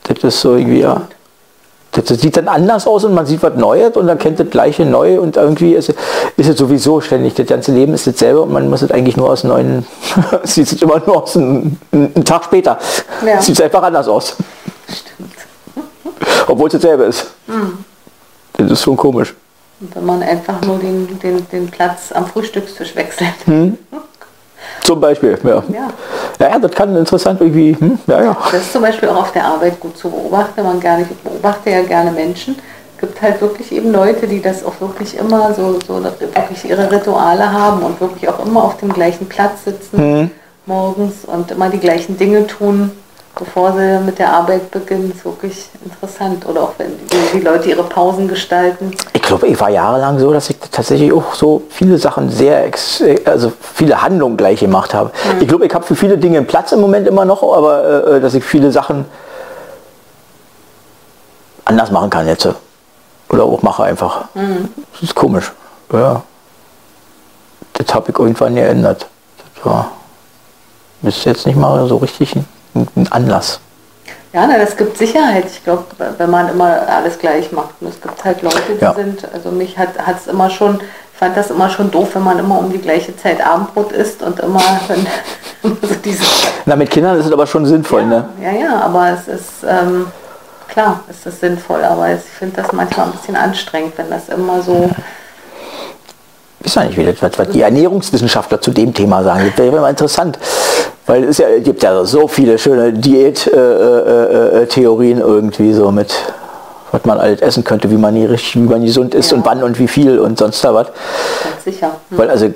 [0.04, 1.02] Das ist so irgendwie, ja.
[1.92, 4.84] Das, sieht dann anders aus und man sieht was Neues und dann kennt das gleiche
[4.84, 5.94] neu und irgendwie ist, es-
[6.36, 7.34] ist es sowieso ständig.
[7.34, 9.86] Das ganze Leben ist dasselbe und man muss es eigentlich nur aus neuen,
[10.44, 12.78] sieht es immer nur aus einem, einen Tag später.
[13.26, 13.40] Ja.
[13.40, 14.36] Sieht es einfach anders aus.
[14.86, 15.32] Stimmt.
[16.46, 17.26] Obwohl es dasselbe ist.
[18.54, 19.34] Das ist schon komisch.
[19.80, 23.28] Wenn man einfach nur den, den, den Platz am Frühstückstisch wechselt.
[24.84, 25.62] Zum Beispiel, ja.
[25.68, 25.88] Ja.
[26.40, 28.36] Ja, ja, das kann interessant irgendwie, hm, ja, ja.
[28.50, 30.62] Das ist zum Beispiel auch auf der Arbeit gut zu beobachten.
[30.62, 32.56] Man gar nicht, ich beobachte ja gerne Menschen.
[32.94, 36.90] Es gibt halt wirklich eben Leute, die das auch wirklich immer so, so wirklich ihre
[36.90, 40.30] Rituale haben und wirklich auch immer auf dem gleichen Platz sitzen
[40.68, 42.92] morgens und immer die gleichen Dinge tun,
[43.38, 45.12] bevor sie mit der Arbeit beginnen.
[45.14, 46.46] ist wirklich interessant.
[46.46, 46.92] Oder auch wenn
[47.32, 48.92] die, Leute ihre Pausen gestalten.
[49.12, 53.02] Ich glaube, ich war jahrelang so, dass ich tatsächlich auch so viele Sachen sehr, ex
[53.24, 55.10] also viele Handlungen gleich gemacht habe.
[55.40, 58.20] Ich glaube, ich habe für viele Dinge einen Platz im Moment immer noch, aber äh,
[58.20, 59.04] dass ich viele Sachen
[61.64, 62.48] anders machen kann jetzt.
[63.28, 64.24] Oder auch mache einfach.
[64.34, 65.52] Das ist komisch.
[65.92, 66.22] Ja.
[67.74, 69.06] Das habe ich irgendwann geändert.
[69.54, 69.90] Das war
[71.02, 72.34] ist jetzt nicht mal so richtig
[72.74, 73.60] ein, Anlass.
[74.32, 75.46] Ja, na, das gibt Sicherheit.
[75.50, 75.84] Ich glaube,
[76.18, 77.70] wenn man immer alles gleich macht.
[77.80, 78.94] Und es gibt halt Leute, die Ja.
[78.94, 79.88] sind, also mich hat
[80.20, 80.80] es immer schon,
[81.12, 84.22] ich fand das immer schon doof, wenn man immer um die gleiche Zeit Abendbrot isst
[84.22, 85.06] und immer, wenn,
[85.82, 86.22] so diese,
[86.66, 88.28] Na, mit Kindern ist es aber schon sinnvoll, ne?
[88.42, 90.06] ja, ja, aber es ist, ähm,
[90.68, 94.62] klar, es ist sinnvoll, aber ich finde das manchmal ein bisschen anstrengend, wenn das immer
[94.62, 94.90] so,
[96.62, 99.52] Ich weiß nicht, wie das, was, was die Ernährungswissenschaftler zu dem Thema sagen.
[99.56, 100.38] Das wäre mal interessant.
[101.08, 106.14] Weil es ja, gibt ja so viele schöne Diät-Theorien äh, äh, irgendwie so mit,
[106.92, 109.38] was man alles essen könnte, wie man nie richtig, wie man gesund isst Ja.
[109.38, 110.88] und wann und wie viel und sonst da was.
[111.42, 111.92] ganz sicher.
[112.10, 112.18] Hm.
[112.18, 112.52] Weil also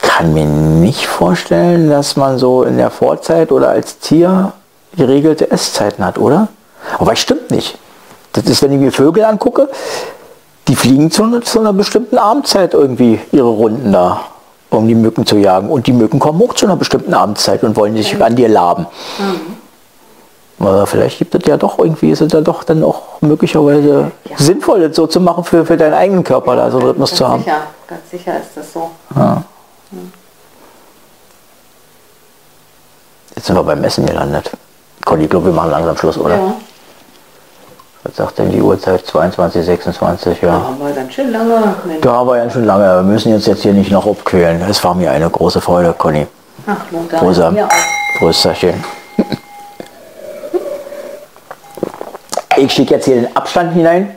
[0.00, 4.52] kann mir nicht vorstellen, dass man so in der Vorzeit oder als Tier
[4.96, 6.48] geregelte Esszeiten hat, oder?
[6.98, 7.78] Aber es stimmt nicht.
[8.32, 9.68] Das ist, wenn ich mir Vögel angucke,
[10.66, 14.22] die fliegen zu, zu einer bestimmten Abendzeit irgendwie ihre Runden da,
[14.70, 15.70] um die Mücken zu jagen.
[15.70, 18.86] Und die Mücken kommen auch zu einer bestimmten Abendzeit und wollen sich an dir laben.
[20.60, 24.36] Aber vielleicht gibt es ja doch irgendwie, ist es ja doch dann auch möglicherweise Ja.
[24.36, 27.26] sinnvoll, das so zu machen für, für deinen eigenen Körper, da so einen Rhythmus zu
[27.28, 27.44] haben.
[27.44, 28.90] Sicher, ganz sicher ist das so.
[29.14, 29.42] Ja.
[33.36, 34.50] Jetzt sind wir beim Essen gelandet.
[35.04, 36.34] Conny, ich glaube, wir machen langsam Schluss, oder?
[36.36, 36.54] Ja.
[38.04, 39.04] Was sagt denn die Uhrzeit?
[39.06, 40.52] 22, 26, Da ja.
[40.52, 41.74] haben wir ganz schön lange.
[41.84, 42.00] Mensch.
[42.00, 42.84] Da haben wir ja schon lange.
[42.84, 44.62] Wir müssen uns jetzt hier nicht noch abquälen.
[44.68, 46.26] Es war mir eine große Freude, Conny.
[46.66, 47.50] Ach, Lothar, Rosa.
[47.50, 47.70] mir auch.
[52.56, 54.16] Ich schicke jetzt hier den Abstand hinein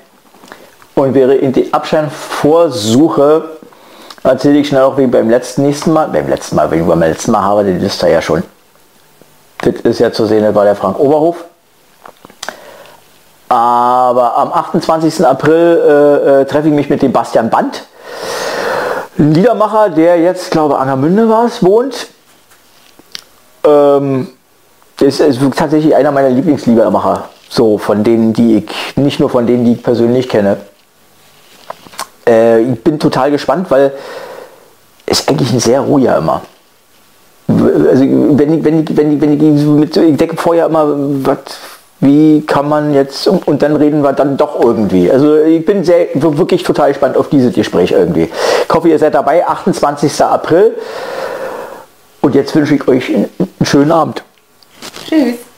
[0.95, 3.43] und wäre in die Abstandvorsuche
[4.23, 6.99] erzähle ich schnell auch wie beim letzten nächsten Mal, beim letzten Mal, wenn ich beim
[6.99, 8.41] letzten Mal habe, die Liste ja schon.
[9.59, 11.45] Das ist ja zu sehen, das war der Frank Oberhof.
[13.51, 15.25] Aber am 28.
[15.25, 17.83] April äh, äh, treffe ich mich mit dem Bastian Band,
[19.17, 22.07] Liedermacher, der jetzt, glaube Angermünde war es, wohnt.
[23.65, 24.29] Ähm,
[25.01, 27.27] ist, ist tatsächlich einer meiner Lieblingsliedermacher.
[27.49, 30.55] So, von denen, die ich, nicht nur von denen, die ich persönlich kenne.
[32.25, 33.91] Äh, ich bin total gespannt, weil
[35.05, 36.41] ist eigentlich ein sehr ruhiger immer.
[37.49, 41.37] Also wenn ich, wenn ich, wenn ich, wenn ich, mit, ich denke vorher immer, was,
[42.01, 45.09] wie kann man jetzt, und dann reden wir dann doch irgendwie.
[45.09, 48.23] Also ich bin sehr, wirklich total gespannt auf dieses Gespräch irgendwie.
[48.67, 50.23] Ich hoffe, ihr seid dabei, 28.
[50.23, 50.75] April.
[52.21, 53.29] Und jetzt wünsche ich euch einen
[53.63, 54.23] schönen Abend.
[55.07, 55.50] Tschüss.